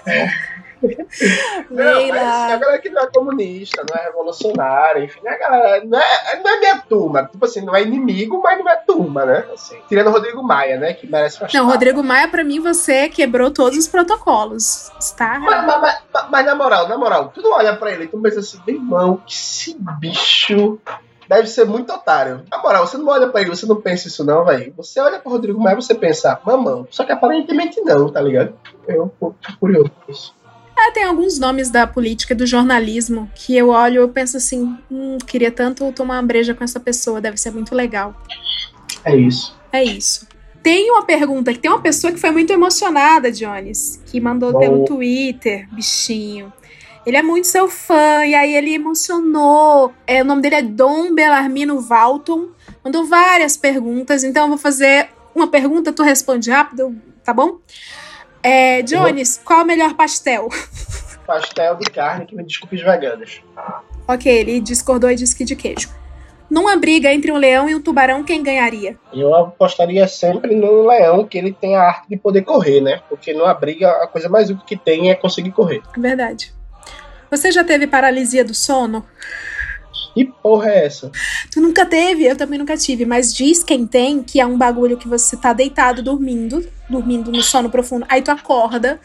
[1.70, 5.84] Não, mas assim, a galera que não é comunista, não é revolucionária, enfim, a galera
[5.86, 7.26] não é, não é minha turma.
[7.26, 9.46] Tipo assim, não é inimigo, mas não é turma, né?
[9.54, 10.94] Assim, tirando o Rodrigo Maia, né?
[10.94, 11.66] Que merece uma Não, chapa.
[11.72, 14.92] Rodrigo Maia, pra mim, você quebrou todos os protocolos.
[15.00, 15.40] Está?
[15.40, 15.82] Mas, mas-
[16.14, 18.60] mas- mas na moral, na moral, tu não olha pra ele e tu pensa assim,
[18.66, 20.80] meu irmão, que esse bicho
[21.28, 22.44] deve ser muito otário.
[22.52, 24.74] Na moral, você não olha pra ele, você não pensa isso não, velho.
[24.78, 26.88] Você olha pro Rodrigo Maia e você pensa, mamão.
[26.92, 28.54] Só que aparentemente não, tá ligado?
[28.88, 30.34] Eu tô curioso com isso.
[30.82, 34.76] É, tem alguns nomes da política e do jornalismo que eu olho e penso assim,
[34.90, 38.16] hum, queria tanto tomar uma breja com essa pessoa, deve ser muito legal.
[39.06, 39.56] É isso.
[39.72, 40.28] É isso.
[40.64, 44.60] Tem uma pergunta que tem uma pessoa que foi muito emocionada, Jones, que mandou Bom.
[44.60, 46.52] pelo Twitter, bichinho.
[47.06, 49.92] Ele é muito seu fã, e aí ele emocionou.
[50.06, 52.50] É, o nome dele é Dom Belarmino Valton.
[52.84, 57.60] Mandou várias perguntas, então eu vou fazer uma pergunta, tu responde rápido, tá bom?
[58.44, 60.50] É, Jones, qual é o melhor pastel?
[61.26, 63.42] Pastel de carne que me desculpe os veganos.
[64.08, 65.90] Ok, ele discordou e disse que de queijo.
[66.50, 68.98] Numa briga entre um leão e um tubarão, quem ganharia?
[69.14, 73.02] Eu apostaria sempre no leão, que ele tem a arte de poder correr, né?
[73.08, 75.82] Porque numa briga, a coisa mais útil que tem é conseguir correr.
[75.96, 76.54] Verdade.
[77.30, 79.06] Você já teve paralisia do sono?
[80.14, 81.12] Que porra é essa?
[81.52, 82.26] Tu nunca teve?
[82.26, 85.54] Eu também nunca tive, mas diz quem tem que é um bagulho que você tá
[85.54, 89.00] deitado dormindo, dormindo no sono profundo, aí tu acorda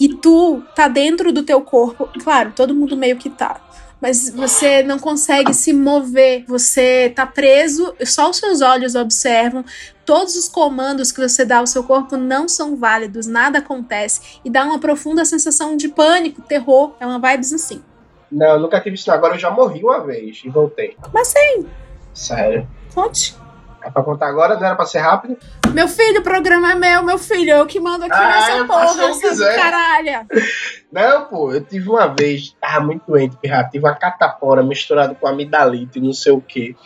[0.00, 2.08] e tu tá dentro do teu corpo.
[2.22, 3.60] Claro, todo mundo meio que tá.
[4.00, 9.64] Mas você não consegue se mover, você tá preso, só os seus olhos observam.
[10.04, 14.40] Todos os comandos que você dá ao seu corpo não são válidos, nada acontece.
[14.44, 16.96] E dá uma profunda sensação de pânico, terror.
[16.98, 17.80] É uma vibes assim.
[18.32, 19.12] Não, eu nunca tive isso.
[19.12, 20.96] Agora eu já morri uma vez e voltei.
[21.12, 21.66] Mas sim,
[22.14, 22.66] Sério.
[22.94, 23.36] conte.
[23.84, 24.54] É pra contar agora?
[24.54, 25.36] Não era pra ser rápido?
[25.72, 27.50] Meu filho, o programa é meu, meu filho.
[27.50, 29.56] Eu que mando aqui Ah, nessa porra, essa quiser.
[29.56, 30.26] caralha.
[30.92, 35.26] Não, pô, eu tive uma vez, tava muito doente, pirra, tive uma catapora misturada com
[35.26, 36.76] amidalite e não sei o que.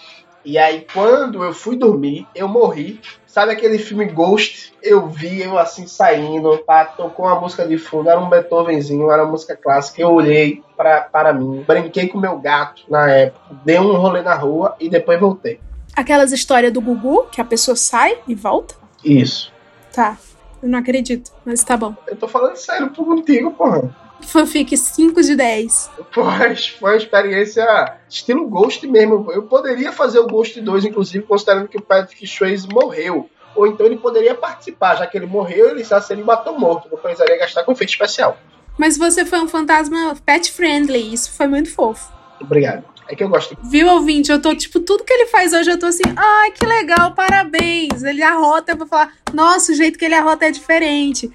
[0.43, 2.99] E aí, quando eu fui dormir, eu morri.
[3.37, 4.73] Sabe aquele filme Ghost?
[4.83, 9.25] Eu vi eu assim saindo, pá, tocou uma música de fundo, era um Beethovenzinho, era
[9.25, 10.01] uma música clássica.
[10.01, 14.35] Eu olhei pra, para mim, brinquei com meu gato na época, dei um rolê na
[14.35, 15.61] rua e depois voltei.
[15.95, 18.75] Aquelas histórias do Gugu, que a pessoa sai e volta?
[19.05, 19.53] Isso.
[19.93, 20.17] Tá.
[20.63, 21.95] Eu não acredito, mas tá bom.
[22.07, 23.95] Eu tô falando sério por contigo, porra.
[24.23, 25.91] Fanfic 5 de 10.
[26.13, 29.31] Pois, foi uma experiência estilo Ghost mesmo.
[29.33, 33.29] Eu poderia fazer o Ghost 2, inclusive, considerando que o Patrick Swayze morreu.
[33.55, 36.89] Ou então ele poderia participar, já que ele morreu, ele já seria matou morto.
[36.91, 38.37] Não precisaria gastar com efeito especial.
[38.77, 41.13] Mas você foi um fantasma pet friendly.
[41.13, 42.13] Isso foi muito fofo.
[42.41, 42.85] Obrigado.
[43.09, 43.57] É que eu gosto.
[43.63, 44.33] Viu, ouvinte?
[44.33, 48.03] Eu tô, tipo, tudo que ele faz hoje, eu tô assim, ai, que legal, parabéns.
[48.03, 51.31] Ele arrota, eu vou falar, nossa, o jeito que ele arrota é diferente.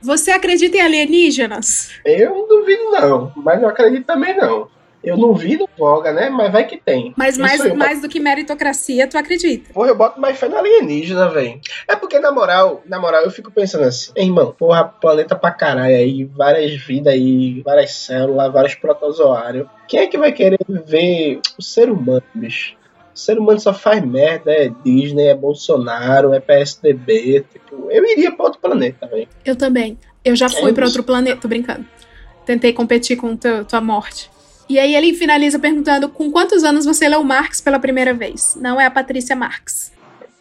[0.00, 1.90] Você acredita em alienígenas?
[2.04, 3.32] Eu não duvido, não.
[3.36, 4.68] Mas não acredito também, não.
[5.04, 6.28] Eu não vi no Voga, né?
[6.28, 7.14] Mas vai que tem.
[7.16, 9.72] Mas mais, eu mais do que meritocracia, tu acredita?
[9.72, 11.60] Porra, eu boto mais fé no alienígena, velho.
[11.86, 15.52] É porque, na moral, na moral, eu fico pensando assim, "Ei, irmão, porra, planeta pra
[15.52, 19.68] caralho aí, várias vidas aí, várias células, vários protozoários.
[19.86, 22.74] Quem é que vai querer ver o ser humano, bicho?
[23.16, 28.30] O ser humano só faz merda, é Disney, é Bolsonaro, é PSDB, tipo, eu iria
[28.30, 29.26] pra outro planeta, velho.
[29.42, 29.98] Eu também.
[30.22, 30.92] Eu já fui É pra isso.
[30.92, 31.86] outro planeta, tô brincando.
[32.44, 34.30] Tentei competir com teu, tua morte.
[34.68, 38.54] E aí ele finaliza perguntando com quantos anos você leu Marx pela primeira vez?
[38.60, 39.92] Não é a Patrícia Marx.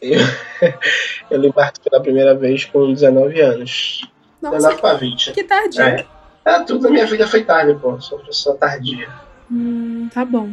[0.01, 0.19] Eu,
[1.31, 4.01] eu li Marx pela primeira vez com 19 anos.
[4.41, 5.31] Nossa, 19 pra 20.
[5.31, 5.81] que tardio.
[5.81, 6.05] É.
[6.43, 7.99] É, tudo na minha vida foi tarde, pô.
[8.01, 9.07] Sou pessoa tardia.
[9.49, 10.49] Hum, tá bom.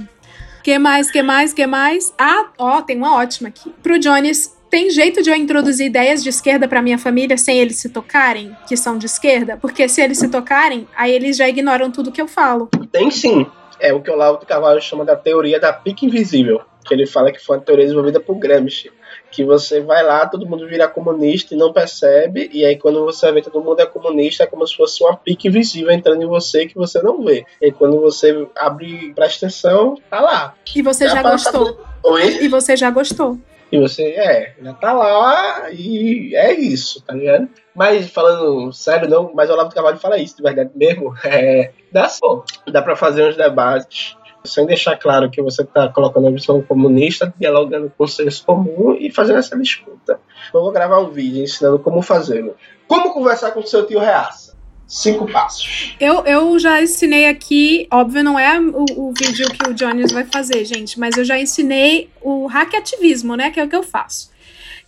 [0.63, 2.15] Que mais, que mais, que mais?
[2.19, 3.73] Ah, ó, tem uma ótima aqui.
[3.83, 7.77] Pro Jones, tem jeito de eu introduzir ideias de esquerda para minha família sem eles
[7.77, 9.59] se tocarem, que são de esquerda?
[9.61, 12.69] Porque se eles se tocarem, aí eles já ignoram tudo que eu falo.
[12.91, 13.47] Tem sim.
[13.81, 16.63] É o que o Lauro Carvalho chama da teoria da pique invisível.
[16.87, 18.91] Que ele fala que foi uma teoria desenvolvida por Gramsci
[19.33, 23.33] que você vai lá, todo mundo vira comunista e não percebe, e aí quando você
[23.33, 26.67] vê todo mundo é comunista, é como se fosse uma pique invisível entrando em você
[26.67, 27.45] que você não vê.
[27.61, 30.55] E quando você abre, presta atenção, tá lá.
[30.77, 31.81] E você já gostou.
[32.05, 32.45] Oi?
[32.45, 33.39] E você já gostou.
[33.73, 37.49] E você, é, já tá lá e é isso, tá ligado?
[37.75, 41.15] Mas falando sério, não, mas o Olavo de Carvalho fala isso de verdade mesmo.
[41.25, 44.15] É, dá, pô, dá pra fazer uns debates
[44.45, 48.97] sem deixar claro que você está colocando a visão comunista, dialogando com o senso comum
[48.99, 50.21] e fazendo essa disputa.
[50.53, 52.57] Eu vou gravar um vídeo ensinando como fazê-lo.
[52.87, 54.53] Como conversar com seu tio Reaça.
[54.87, 55.97] Cinco passos.
[55.99, 60.25] Eu, eu já ensinei aqui, óbvio, não é o, o vídeo que o Jones vai
[60.25, 63.51] fazer, gente, mas eu já ensinei o hackativismo, né?
[63.51, 64.31] Que é o que eu faço.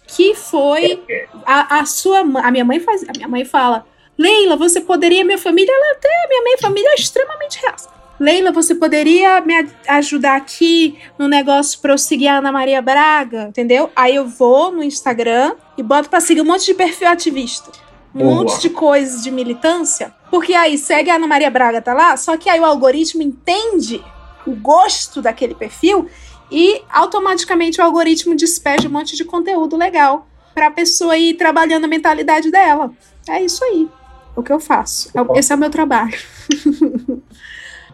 [0.07, 1.03] Que foi
[1.47, 3.87] a, a sua a minha mãe faz, a minha mãe fala,
[4.19, 7.94] Leila, você poderia, minha família, ela até, minha mãe família é extremamente reaça.
[8.19, 13.47] Leila, você poderia me ajudar aqui no negócio pra eu seguir a Ana Maria Braga?
[13.49, 13.91] Entendeu?
[13.95, 17.71] Aí eu vou no Instagram e boto pra seguir um monte de perfil ativista.
[18.15, 18.35] Um Boa.
[18.37, 20.15] monte de coisas de militância.
[20.31, 22.17] Porque aí segue a Ana Maria Braga, tá lá?
[22.17, 24.03] Só que aí o algoritmo entende
[24.47, 26.09] o gosto daquele perfil
[26.51, 31.89] e automaticamente o algoritmo despeja um monte de conteúdo legal pra pessoa ir trabalhando a
[31.89, 32.93] mentalidade dela.
[33.29, 33.89] É isso aí.
[34.37, 35.11] O que eu faço.
[35.15, 36.17] É esse é o meu trabalho.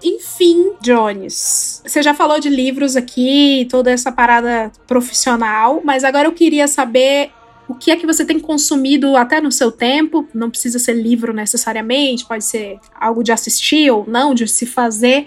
[0.03, 6.33] Enfim, Jones, você já falou de livros aqui, toda essa parada profissional, mas agora eu
[6.33, 7.31] queria saber
[7.69, 10.27] o que é que você tem consumido até no seu tempo.
[10.35, 15.27] Não precisa ser livro necessariamente, pode ser algo de assistir ou não, de se fazer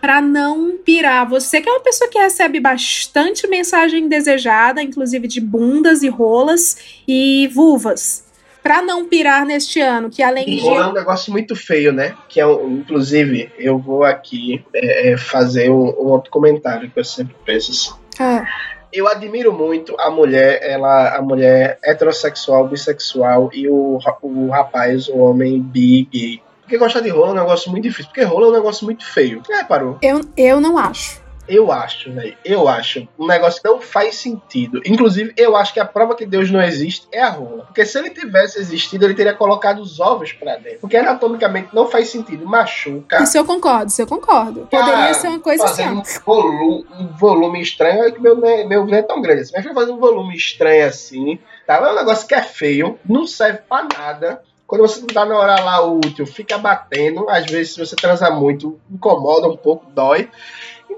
[0.00, 1.28] para não pirar.
[1.28, 6.76] Você que é uma pessoa que recebe bastante mensagem desejada, inclusive de bundas e rolas
[7.06, 8.23] e vulvas
[8.64, 10.66] para não pirar neste ano, que além de.
[10.66, 12.14] É um negócio muito feio, né?
[12.30, 16.98] Que é um, inclusive, eu vou aqui é, é, fazer um, um, outro comentário que
[16.98, 17.92] eu sempre penso assim.
[18.18, 18.46] Ah.
[18.90, 25.18] Eu admiro muito a mulher, ela, a mulher heterossexual, bissexual e o, o rapaz, o
[25.18, 26.42] homem bi, gay.
[26.62, 29.04] Porque gostar de rola é um negócio muito difícil, porque rola é um negócio muito
[29.04, 29.42] feio.
[29.50, 29.98] É, parou.
[30.00, 31.23] Eu, eu não acho.
[31.46, 32.36] Eu acho, velho.
[32.44, 33.06] Eu acho.
[33.18, 34.80] Um negócio que não faz sentido.
[34.84, 37.64] Inclusive, eu acho que a prova que Deus não existe é a rola.
[37.64, 40.80] Porque se ele tivesse existido, ele teria colocado os ovos para dentro.
[40.80, 42.46] Porque anatomicamente não faz sentido.
[42.46, 43.22] Machuca.
[43.22, 44.66] Isso eu concordo, isso eu concordo.
[44.70, 45.84] Poderia ser uma coisa assim.
[45.84, 48.04] Um volume, um volume estranho.
[48.04, 49.52] É que meu, meu não é tão grande assim.
[49.54, 51.38] Mas fazer um volume estranho assim.
[51.66, 51.76] Tá?
[51.76, 52.98] É um negócio que é feio.
[53.04, 54.42] Não serve para nada.
[54.66, 57.28] Quando você não tá na hora lá útil, fica batendo.
[57.28, 60.30] Às vezes, se você transar muito, incomoda um pouco, dói.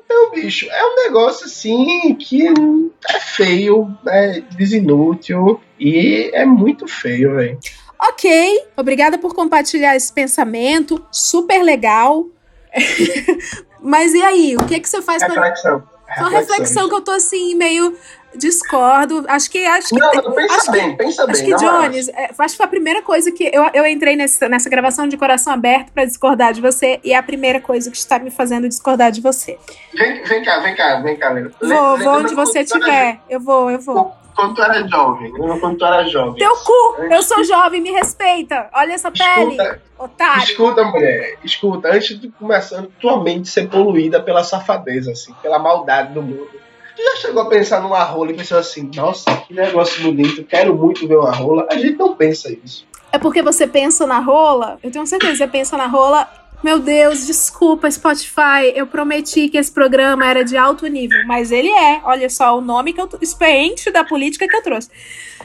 [0.07, 7.35] Então, bicho, é um negócio assim que é feio, é desinútil e é muito feio,
[7.35, 7.59] velho.
[7.99, 12.27] Ok, obrigada por compartilhar esse pensamento, super legal.
[13.83, 15.81] Mas e aí, o que, que você faz reflexão.
[15.81, 15.97] pra.
[16.21, 17.97] Uma reflexão que eu tô assim, meio
[18.35, 19.25] discordo.
[19.29, 19.65] Acho que.
[19.65, 21.55] Acho não, que, não, pensa acho bem, que, pensa acho bem.
[21.55, 23.51] Acho que, Jones, é, acho que foi a primeira coisa que.
[23.53, 27.17] Eu, eu entrei nessa, nessa gravação de coração aberto para discordar de você, e é
[27.17, 29.59] a primeira coisa que está me fazendo discordar de você.
[29.95, 31.51] Vem, vem cá, vem cá, vem cá, Lena.
[31.61, 33.21] Vou, vou onde você estiver.
[33.29, 34.15] Eu vou, eu vou.
[34.35, 36.35] Quando tu era jovem, quando tu era jovem.
[36.35, 37.03] Teu cu!
[37.11, 38.69] Eu sou jovem, me respeita!
[38.75, 39.53] Olha essa pele!
[39.53, 40.43] Escuta, otário!
[40.43, 46.13] Escuta, mulher, escuta, antes de começar tua mente ser poluída pela safadeza, assim, pela maldade
[46.13, 46.66] do mundo
[46.97, 50.75] Tu já chegou a pensar numa rola e pensou assim, nossa, que negócio bonito, quero
[50.75, 51.67] muito ver uma rola?
[51.71, 52.87] A gente não pensa isso.
[53.13, 56.27] É porque você pensa na rola, eu tenho certeza, você pensa na rola.
[56.65, 58.73] Meu Deus, desculpa, Spotify.
[58.75, 62.01] Eu prometi que esse programa era de alto nível, mas ele é.
[62.03, 64.89] Olha só o nome que eu experiente da política que eu trouxe.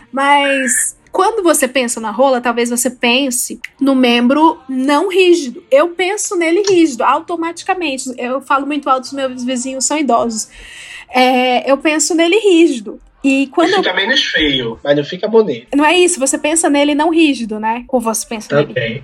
[0.10, 5.64] Mas quando você pensa na rola, talvez você pense no membro não rígido.
[5.70, 8.12] Eu penso nele rígido, automaticamente.
[8.18, 10.50] Eu falo muito alto, os meus vizinhos são idosos
[11.14, 13.00] é, eu penso nele rígido.
[13.24, 13.76] E quando.
[13.76, 15.68] fica menos feio, mas não fica bonito.
[15.76, 17.86] Não é isso, você pensa nele não rígido, né?
[17.88, 18.74] Ou você pensa Também.
[18.74, 19.04] nele.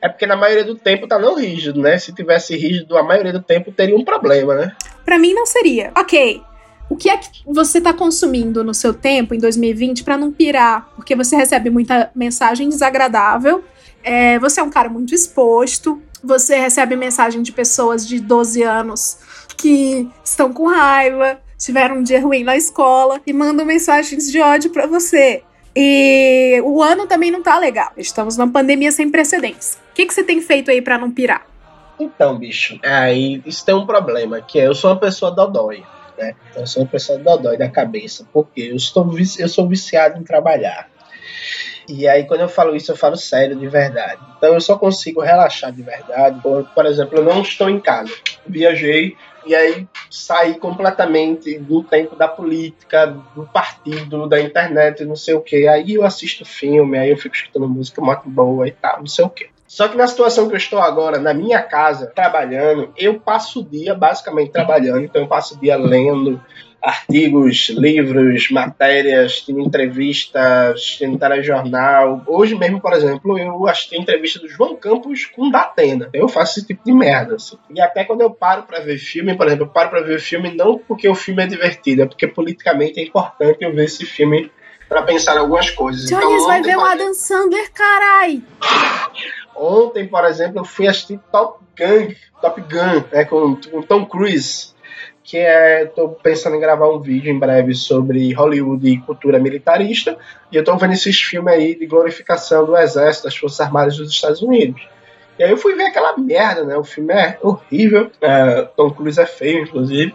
[0.00, 1.98] É porque na maioria do tempo tá não rígido, né?
[1.98, 4.72] Se tivesse rígido, a maioria do tempo teria um problema, né?
[5.04, 5.92] Para mim não seria.
[5.96, 6.42] Ok.
[6.90, 10.90] O que é que você tá consumindo no seu tempo em 2020 para não pirar?
[10.96, 13.64] Porque você recebe muita mensagem desagradável.
[14.02, 16.02] É, você é um cara muito exposto.
[16.22, 19.18] Você recebe mensagem de pessoas de 12 anos
[19.56, 24.70] que estão com raiva, tiveram um dia ruim na escola e mandam mensagens de ódio
[24.70, 25.44] para você.
[25.76, 27.92] E o ano também não tá legal.
[27.96, 29.78] Estamos numa pandemia sem precedentes.
[29.92, 31.46] O que, que você tem feito aí para não pirar?
[32.00, 35.84] Então, bicho, aí isso tem um problema, que é eu sou uma pessoa dodói,
[36.20, 36.34] né?
[36.54, 40.88] Eu sou uma pessoa dodói da cabeça, porque eu, estou, eu sou viciado em trabalhar.
[41.88, 44.20] E aí, quando eu falo isso, eu falo sério, de verdade.
[44.36, 46.40] Então, eu só consigo relaxar de verdade.
[46.40, 48.12] Por, por exemplo, eu não estou em casa.
[48.46, 55.34] Viajei e aí saí completamente do tempo da política, do partido, da internet, não sei
[55.34, 55.66] o que.
[55.66, 59.24] Aí eu assisto filme, aí eu fico escutando música muito boa e tal, não sei
[59.24, 59.49] o que.
[59.70, 63.64] Só que na situação que eu estou agora, na minha casa, trabalhando, eu passo o
[63.64, 66.42] dia basicamente trabalhando, então eu passo o dia lendo,
[66.82, 72.20] artigos, livros, matérias, tendo entrevistas, tendo telejornal.
[72.26, 76.10] Hoje mesmo, por exemplo, eu assisti a entrevista do João Campos com Datena.
[76.12, 77.56] Eu faço esse tipo de merda, assim.
[77.72, 80.20] E até quando eu paro para ver filme, por exemplo, eu paro para ver o
[80.20, 84.04] filme não porque o filme é divertido, é porque politicamente é importante eu ver esse
[84.04, 84.50] filme
[84.88, 86.10] para pensar em algumas coisas.
[86.10, 88.42] Jones então, vai ver o Adam Sandler, carai!
[89.62, 94.74] Ontem, por exemplo, eu fui assistir Top Gun, Top Gun, né, com, com Tom Cruise
[95.22, 100.18] que é, estou pensando em gravar um vídeo em breve sobre Hollywood e cultura militarista,
[100.50, 104.10] e eu estou vendo esses filmes aí de glorificação do exército, das Forças Armadas dos
[104.10, 104.82] Estados Unidos.
[105.38, 106.76] E aí eu fui ver aquela merda, né?
[106.76, 110.14] O filme é horrível, é, Tom Cruise é feio, inclusive,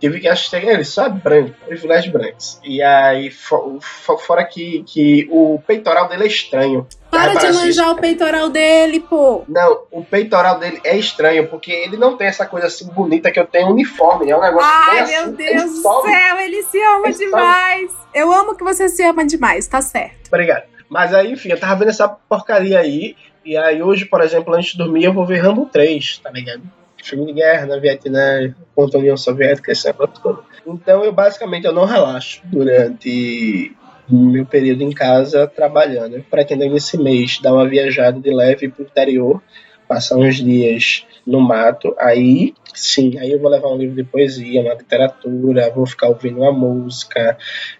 [0.00, 2.58] tive que assistir ele só é branco, os brancos.
[2.64, 6.86] E aí, fora que, que o peitoral dele é estranho.
[7.10, 9.44] Para de manjar o peitoral dele, pô.
[9.46, 13.38] Não, o peitoral dele é estranho, porque ele não tem essa coisa assim bonita que
[13.38, 14.30] eu tenho uniforme.
[14.30, 17.90] É um negócio Ai, meu assim, Deus do céu, ele se ama ele demais.
[17.90, 18.04] Sobe.
[18.14, 20.28] Eu amo que você se ama demais, tá certo.
[20.28, 20.64] Obrigado.
[20.88, 23.16] Mas aí, enfim, eu tava vendo essa porcaria aí.
[23.44, 26.62] E aí, hoje, por exemplo, antes de dormir, eu vou ver Rambo 3, tá ligado?
[27.02, 31.84] Filme de guerra na Vietnã contra a União Soviética, coisa Então eu basicamente eu não
[31.84, 33.76] relaxo durante
[34.08, 36.16] meu período em casa trabalhando.
[36.16, 39.42] Eu pretendo nesse mês dar uma viajada de leve para o interior,
[39.86, 44.60] passar uns dias no mato, aí sim, aí eu vou levar um livro de poesia,
[44.60, 47.36] uma literatura, vou ficar ouvindo uma música,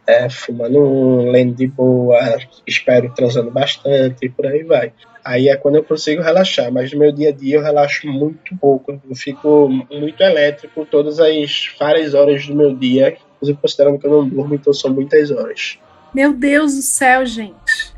[0.07, 2.19] é, fumando um, lendo de boa,
[2.67, 4.93] espero transando bastante e por aí vai.
[5.25, 8.57] Aí é quando eu consigo relaxar, mas no meu dia a dia eu relaxo muito
[8.57, 9.01] pouco.
[9.09, 14.11] Eu fico muito elétrico todas as várias horas do meu dia, inclusive considerando que eu
[14.11, 15.79] não durmo, então são muitas horas.
[16.15, 17.93] Meu Deus do céu, gente.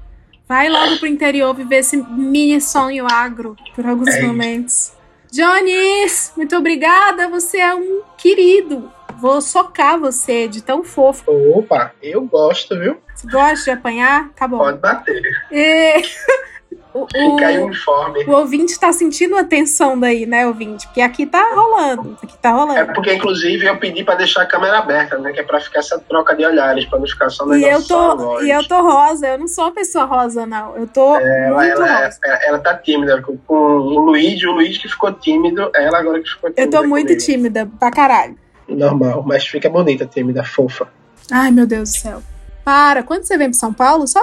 [0.49, 4.93] Vai logo pro interior viver esse mini sonho agro por alguns é momentos.
[5.33, 7.27] Jones, muito obrigada.
[7.29, 8.93] Você é um querido.
[9.19, 11.25] Vou socar você de tão fofo.
[11.57, 12.99] Opa, eu gosto, viu?
[13.15, 14.29] Você gosta de apanhar?
[14.37, 14.59] Tá bom.
[14.59, 15.23] Pode bater.
[15.51, 16.03] E...
[16.95, 18.25] O, Fica aí o uniforme.
[18.25, 20.87] O ouvinte tá sentindo a tensão daí, né, ouvinte?
[20.87, 22.19] Porque aqui tá rolando.
[22.23, 22.79] Aqui tá rolando.
[22.79, 25.33] É porque, inclusive, eu pedi pra deixar a câmera aberta, né?
[25.33, 27.83] Que é pra ficar essa troca de olhares, pra não ficar só no e eu
[27.83, 30.77] tô E eu tô rosa, eu não sou uma pessoa rosa, não.
[30.77, 32.19] Eu tô é, muito ela, rosa.
[32.25, 33.23] Ela, ela tá tímida.
[33.23, 36.77] Com, com o Luigi, o Luigi que ficou tímido, ela agora que ficou tímida.
[36.77, 37.25] Eu tô muito comigo.
[37.25, 38.37] tímida, pra caralho.
[38.69, 40.89] Normal, mas fica bonita, tímida, fofa.
[41.31, 42.23] Ai, meu Deus do céu.
[42.65, 44.21] Para, quando você vem pra São Paulo, só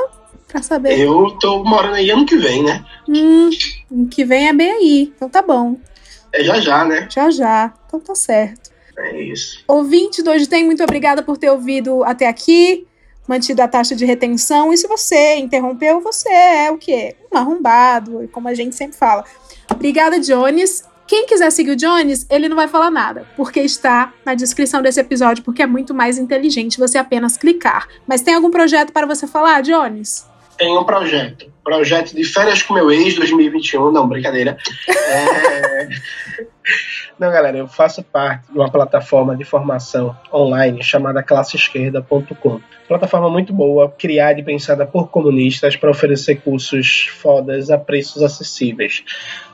[0.50, 1.00] pra saber.
[1.00, 2.84] Eu tô morando aí ano que vem, né?
[3.08, 3.50] Hum,
[3.90, 5.78] ano que vem é bem aí, então tá bom.
[6.34, 7.08] É já já, né?
[7.10, 8.72] Já já, então tá certo.
[8.98, 9.64] É isso.
[9.68, 12.86] Ouvinte do Hoje Tem, muito obrigada por ter ouvido até aqui,
[13.28, 14.74] mantido a taxa de retenção.
[14.74, 17.16] E se você interrompeu, você é o quê?
[17.32, 19.24] Um arrombado, como a gente sempre fala.
[19.72, 20.84] Obrigada, Jones.
[21.08, 25.00] Quem quiser seguir o Jones, ele não vai falar nada, porque está na descrição desse
[25.00, 27.88] episódio, porque é muito mais inteligente você apenas clicar.
[28.06, 30.29] Mas tem algum projeto para você falar, Jones?
[30.60, 31.50] Tem um projeto.
[31.64, 33.92] Projeto de férias com meu ex 2021.
[33.92, 34.58] Não, brincadeira.
[34.88, 35.88] É...
[37.18, 42.62] Não, galera, eu faço parte de uma plataforma de formação online chamada classeesquerda.com.
[42.88, 49.04] Plataforma muito boa, criada e pensada por comunistas para oferecer cursos fodas a preços acessíveis.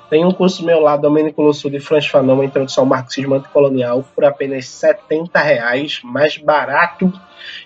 [0.10, 4.23] Tem um curso meu lá, Domênico Lossu de Franz Fanon, Introdução ao Marxismo Anticolonial, por
[4.23, 7.11] apenas 70 reais, mais barato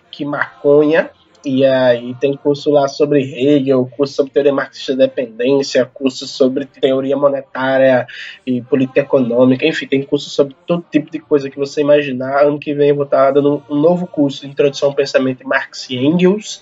[0.09, 1.11] que maconha.
[1.45, 6.65] E aí tem curso lá sobre Hegel, curso sobre teoria marxista da dependência, curso sobre
[6.65, 8.05] teoria monetária
[8.45, 12.43] e política econômica, enfim, tem curso sobre todo tipo de coisa que você imaginar.
[12.43, 15.89] Ano que vem eu vou estar dando um novo curso de Introdução ao Pensamento Marx
[15.89, 16.59] e Engels.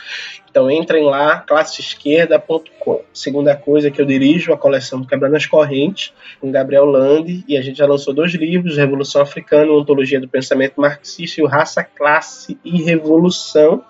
[0.48, 3.02] Então entrem lá, classeesquerda.com.
[3.12, 7.62] Segunda coisa que eu dirijo a coleção Quebrando as Correntes, com Gabriel Lande, e a
[7.62, 12.60] gente já lançou dois livros, Revolução Africana, Ontologia do Pensamento Marxista e o Raça, Classe
[12.64, 13.84] e Revolução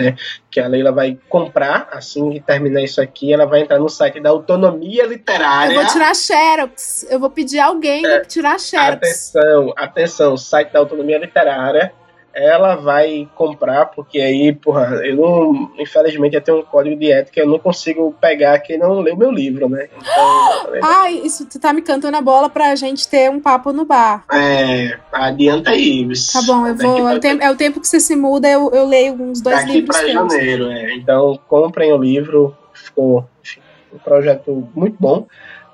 [0.00, 0.16] né?
[0.50, 4.20] Que a Leila vai comprar, assim que terminar isso aqui, ela vai entrar no site
[4.20, 5.74] da Autonomia Literária.
[5.74, 7.06] Eu vou tirar xerox.
[7.10, 8.94] Eu vou pedir alguém é, tirar xerox.
[8.94, 11.92] Atenção, atenção, site da Autonomia Literária.
[12.32, 17.40] Ela vai comprar, porque aí, porra, eu não, infelizmente, eu tenho um código de ética,
[17.40, 19.88] eu não consigo pegar quem não lê o meu livro, né?
[19.98, 23.84] Então, Ai, isso tu tá me cantando a bola pra gente ter um papo no
[23.84, 24.24] bar.
[24.32, 26.06] É, adianta aí.
[26.32, 27.08] Tá bom, eu vou.
[27.08, 29.56] É o, tempo, é o tempo que você se muda, eu, eu leio uns dois
[29.56, 29.96] daqui livros.
[29.96, 30.94] Daqui pra janeiro, é.
[30.94, 33.60] Então, comprem o livro, ficou enfim,
[33.92, 35.26] um projeto muito bom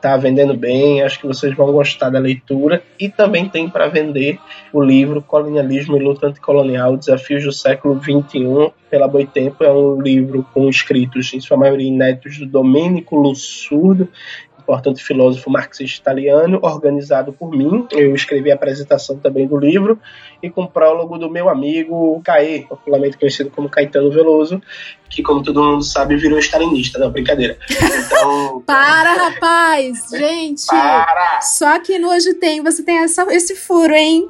[0.07, 2.83] está vendendo bem, acho que vocês vão gostar da leitura.
[2.99, 4.39] E também tem para vender
[4.73, 9.65] o livro Colonialismo e Luta Anticolonial, Desafios do Século XXI, pela Boitempo.
[9.65, 14.09] É um livro com escritos, em sua maioria inéditos, do Domênico Lussurdo
[14.67, 17.87] importante filósofo marxista italiano, organizado por mim.
[17.93, 19.99] Eu escrevi a apresentação também do livro
[20.43, 24.61] e com prólogo do meu amigo Caê, popularmente conhecido como Caetano Veloso,
[25.09, 27.57] que, como todo mundo sabe, virou stalinista, não, brincadeira.
[27.71, 28.61] Então.
[28.67, 30.09] para, rapaz!
[30.11, 30.67] Gente!
[30.67, 31.41] Para!
[31.43, 34.29] Só que no Hoje Tem você tem essa, esse furo, hein?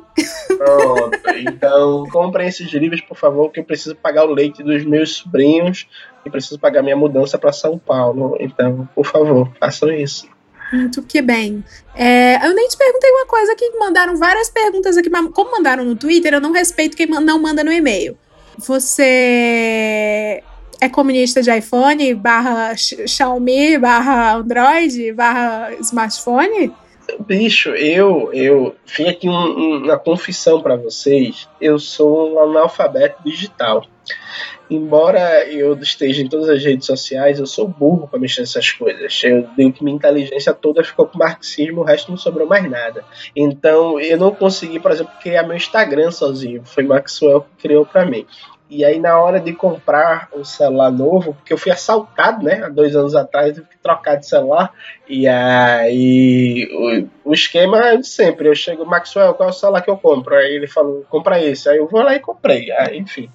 [0.59, 1.19] Pronto.
[1.39, 5.87] Então, comprem esses livros, por favor, que eu preciso pagar o leite dos meus sobrinhos
[6.31, 8.37] preciso pagar minha mudança para São Paulo.
[8.41, 10.29] Então, por favor, façam isso.
[10.73, 11.65] Muito que bem.
[11.95, 15.85] É, eu nem te perguntei uma coisa que mandaram várias perguntas aqui, mas como mandaram
[15.85, 18.17] no Twitter, eu não respeito quem não manda no e-mail.
[18.59, 20.43] Você
[20.81, 26.73] é comunista de iPhone, barra Xiaomi, barra Android, barra smartphone?
[27.21, 31.49] Bicho, eu, eu fiz aqui um, uma confissão para vocês.
[31.61, 33.87] Eu sou um analfabeto digital
[34.71, 39.21] embora eu esteja em todas as redes sociais, eu sou burro para mexer nessas coisas.
[39.23, 43.05] Eu digo que minha inteligência toda ficou com marxismo, o resto não sobrou mais nada.
[43.35, 46.63] Então eu não consegui, por exemplo, criar meu Instagram sozinho.
[46.65, 48.27] Foi Maxwell que criou para mim.
[48.69, 52.65] E aí, na hora de comprar um celular novo, porque eu fui assaltado, né?
[52.65, 54.73] Há dois anos atrás, tive que trocar de celular.
[55.09, 56.69] E aí,
[57.25, 58.49] o, o esquema é de sempre.
[58.49, 60.35] Eu chego, Maxwell, qual é o celular que eu compro?
[60.35, 61.69] Aí ele falou, compra esse.
[61.69, 62.73] Aí eu vou lá e comprei.
[62.73, 63.31] Aí, enfim.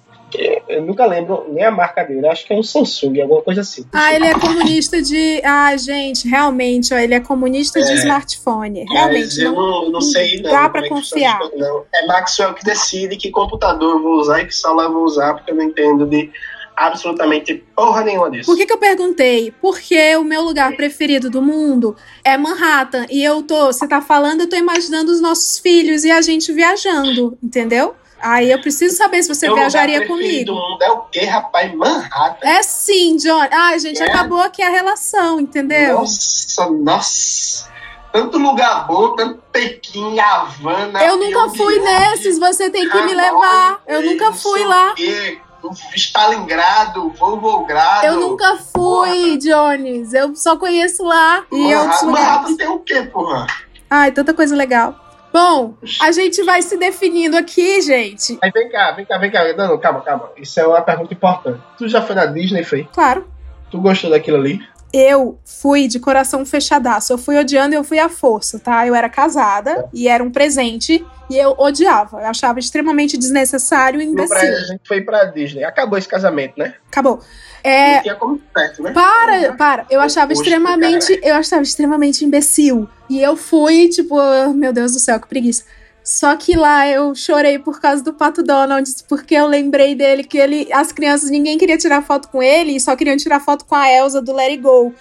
[0.68, 3.84] Eu nunca lembro nem a marca dele, acho que é um Samsung, alguma coisa assim.
[3.92, 5.42] Ah, ele é comunista de.
[5.44, 8.84] Ah, gente, realmente, ó, ele é comunista é, de smartphone.
[8.90, 9.40] Realmente.
[9.40, 10.50] eu não, não sei, não.
[10.50, 11.38] Dá pra é confiar.
[11.56, 11.84] Não.
[11.94, 15.34] É Maxwell que decide que computador eu vou usar e que celular eu vou usar,
[15.34, 16.30] porque eu não entendo de
[16.76, 18.46] absolutamente porra nenhuma disso.
[18.46, 19.52] Por que, que eu perguntei?
[19.60, 23.06] Porque o meu lugar preferido do mundo é Manhattan.
[23.10, 26.52] E eu tô, você tá falando, eu tô imaginando os nossos filhos e a gente
[26.52, 27.94] viajando, entendeu?
[28.22, 30.46] Aí eu preciso saber se você viajaria comigo.
[30.46, 31.74] do mundo é o quê, rapaz?
[31.74, 32.46] Manhattan.
[32.46, 33.48] É sim, John.
[33.50, 34.06] Ai, gente, é.
[34.06, 35.98] acabou aqui a relação, entendeu?
[35.98, 37.72] Nossa, nossa.
[38.12, 41.02] Tanto lugar bom, tanto Pequim, Havana.
[41.02, 43.80] Eu nunca fui nesses, você tem que me levar.
[43.86, 44.94] Eu nunca fui lá.
[45.96, 48.06] Stalingrado, Volgogrado.
[48.06, 49.38] Eu nunca fui, porra.
[49.38, 50.12] Jones.
[50.12, 52.28] Eu só conheço lá e Manhattan, outros lugares.
[52.28, 53.46] Manhattan tem o quê, porra?
[53.88, 55.01] Ai, tanta coisa legal.
[55.32, 58.38] Bom, a gente vai se definindo aqui, gente.
[58.42, 59.52] Aí vem cá, vem cá, vem cá.
[59.54, 60.30] Não, não, calma, calma.
[60.36, 61.60] Isso é uma pergunta importante.
[61.78, 62.86] Tu já foi na Disney, foi?
[62.92, 63.26] Claro.
[63.70, 64.60] Tu gostou daquilo ali?
[64.92, 67.12] Eu fui de coração fechadaço.
[67.12, 68.86] Eu fui odiando e eu fui à força, tá?
[68.86, 69.84] Eu era casada é.
[69.94, 72.20] e era um presente e eu odiava.
[72.20, 74.36] Eu achava extremamente desnecessário e imbecil.
[74.36, 75.64] a gente foi pra Disney.
[75.64, 76.74] Acabou esse casamento, né?
[76.90, 77.20] Acabou.
[77.64, 78.00] É...
[78.00, 78.92] tinha como perto, né?
[78.92, 79.86] Para, para.
[79.88, 82.88] Eu achava extremamente, eu achava extremamente imbecil.
[83.08, 84.16] E eu fui, tipo,
[84.52, 85.64] meu Deus do céu, que preguiça.
[86.04, 90.36] Só que lá eu chorei por causa do Pato Donald, porque eu lembrei dele que
[90.36, 93.88] ele, as crianças, ninguém queria tirar foto com ele, só queriam tirar foto com a
[93.88, 94.92] Elsa do Let It Go.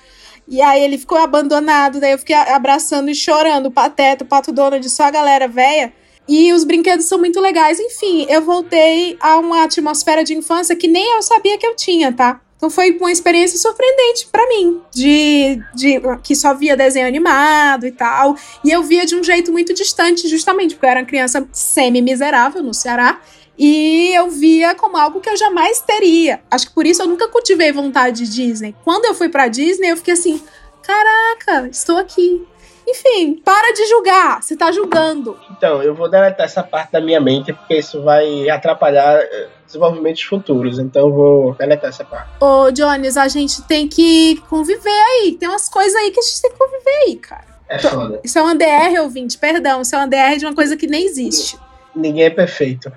[0.48, 4.52] E aí ele ficou abandonado, daí eu fiquei abraçando e chorando, o Pateta, o Pato
[4.52, 5.94] Donald, só a galera velha.
[6.28, 7.80] E os brinquedos são muito legais.
[7.80, 12.14] Enfim, eu voltei a uma atmosfera de infância que nem eu sabia que eu tinha,
[12.14, 12.40] tá?
[12.62, 17.92] Então foi uma experiência surpreendente para mim, de, de que só via desenho animado e
[17.92, 18.36] tal.
[18.64, 22.62] E eu via de um jeito muito distante, justamente porque eu era uma criança semi-miserável
[22.62, 23.20] no Ceará.
[23.58, 26.40] E eu via como algo que eu jamais teria.
[26.52, 28.76] Acho que por isso eu nunca cultivei vontade de Disney.
[28.84, 30.40] Quando eu fui pra Disney, eu fiquei assim:
[30.84, 32.46] caraca, estou aqui.
[32.88, 34.42] Enfim, para de julgar.
[34.42, 35.38] Você tá julgando.
[35.52, 40.24] Então, eu vou deletar essa parte da minha mente, porque isso vai atrapalhar eh, desenvolvimentos
[40.24, 40.80] futuros.
[40.80, 42.30] Então, eu vou deletar essa parte.
[42.40, 45.38] Ô, Jones, a gente tem que conviver aí.
[45.40, 47.52] Tem umas coisas aí que a gente tem que conviver aí, cara.
[47.70, 48.20] É foda.
[48.24, 49.82] Isso é um DR, ouvinte, perdão.
[49.82, 51.58] Isso é um DR de uma coisa que nem existe.
[51.96, 52.92] Ninguém é perfeito.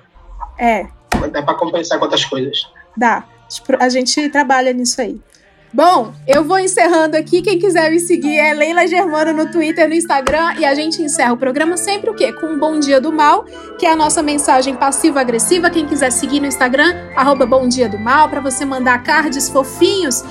[0.57, 0.87] É.
[1.31, 2.67] Dá pra compensar com outras coisas.
[2.95, 3.23] Dá.
[3.79, 5.19] A gente trabalha nisso aí.
[5.75, 7.41] Bom, eu vou encerrando aqui.
[7.41, 10.53] Quem quiser me seguir é Leila Germano no Twitter, no Instagram.
[10.57, 12.31] E a gente encerra o programa sempre o quê?
[12.31, 13.43] Com um Bom Dia do Mal,
[13.77, 15.69] que é a nossa mensagem passiva-agressiva.
[15.69, 20.23] Quem quiser seguir no Instagram, arroba Bom Dia do Mal, para você mandar cards fofinhos,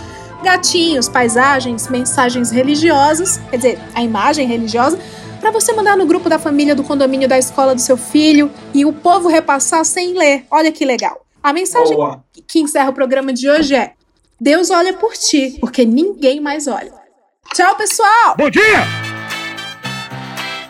[0.42, 4.98] gatinhos, paisagens, mensagens religiosas, quer dizer, a imagem religiosa
[5.42, 8.86] para você mandar no grupo da família, do condomínio, da escola do seu filho e
[8.86, 10.46] o povo repassar sem ler.
[10.50, 11.22] Olha que legal.
[11.42, 12.24] A mensagem Boa.
[12.48, 13.92] que encerra o programa de hoje é:
[14.44, 16.92] Deus olha por ti, porque ninguém mais olha.
[17.54, 18.34] Tchau, pessoal!
[18.36, 18.60] Bom dia!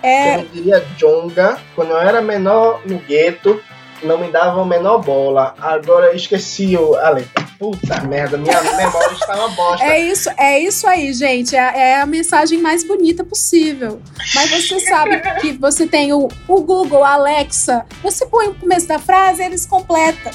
[0.00, 3.60] É, Como diria Jonga, quando eu era menor no gueto,
[4.04, 5.56] não me dava a menor bola.
[5.60, 7.42] Agora eu esqueci o- a letra.
[7.58, 9.84] Puta merda, minha memória está uma bosta.
[9.84, 11.56] é isso, é isso aí, gente.
[11.56, 11.58] É,
[11.94, 14.00] é a mensagem mais bonita possível.
[14.36, 17.84] Mas você sabe que você tem o, o Google, a Alexa.
[18.04, 20.30] Você põe o começo da frase, eles completam.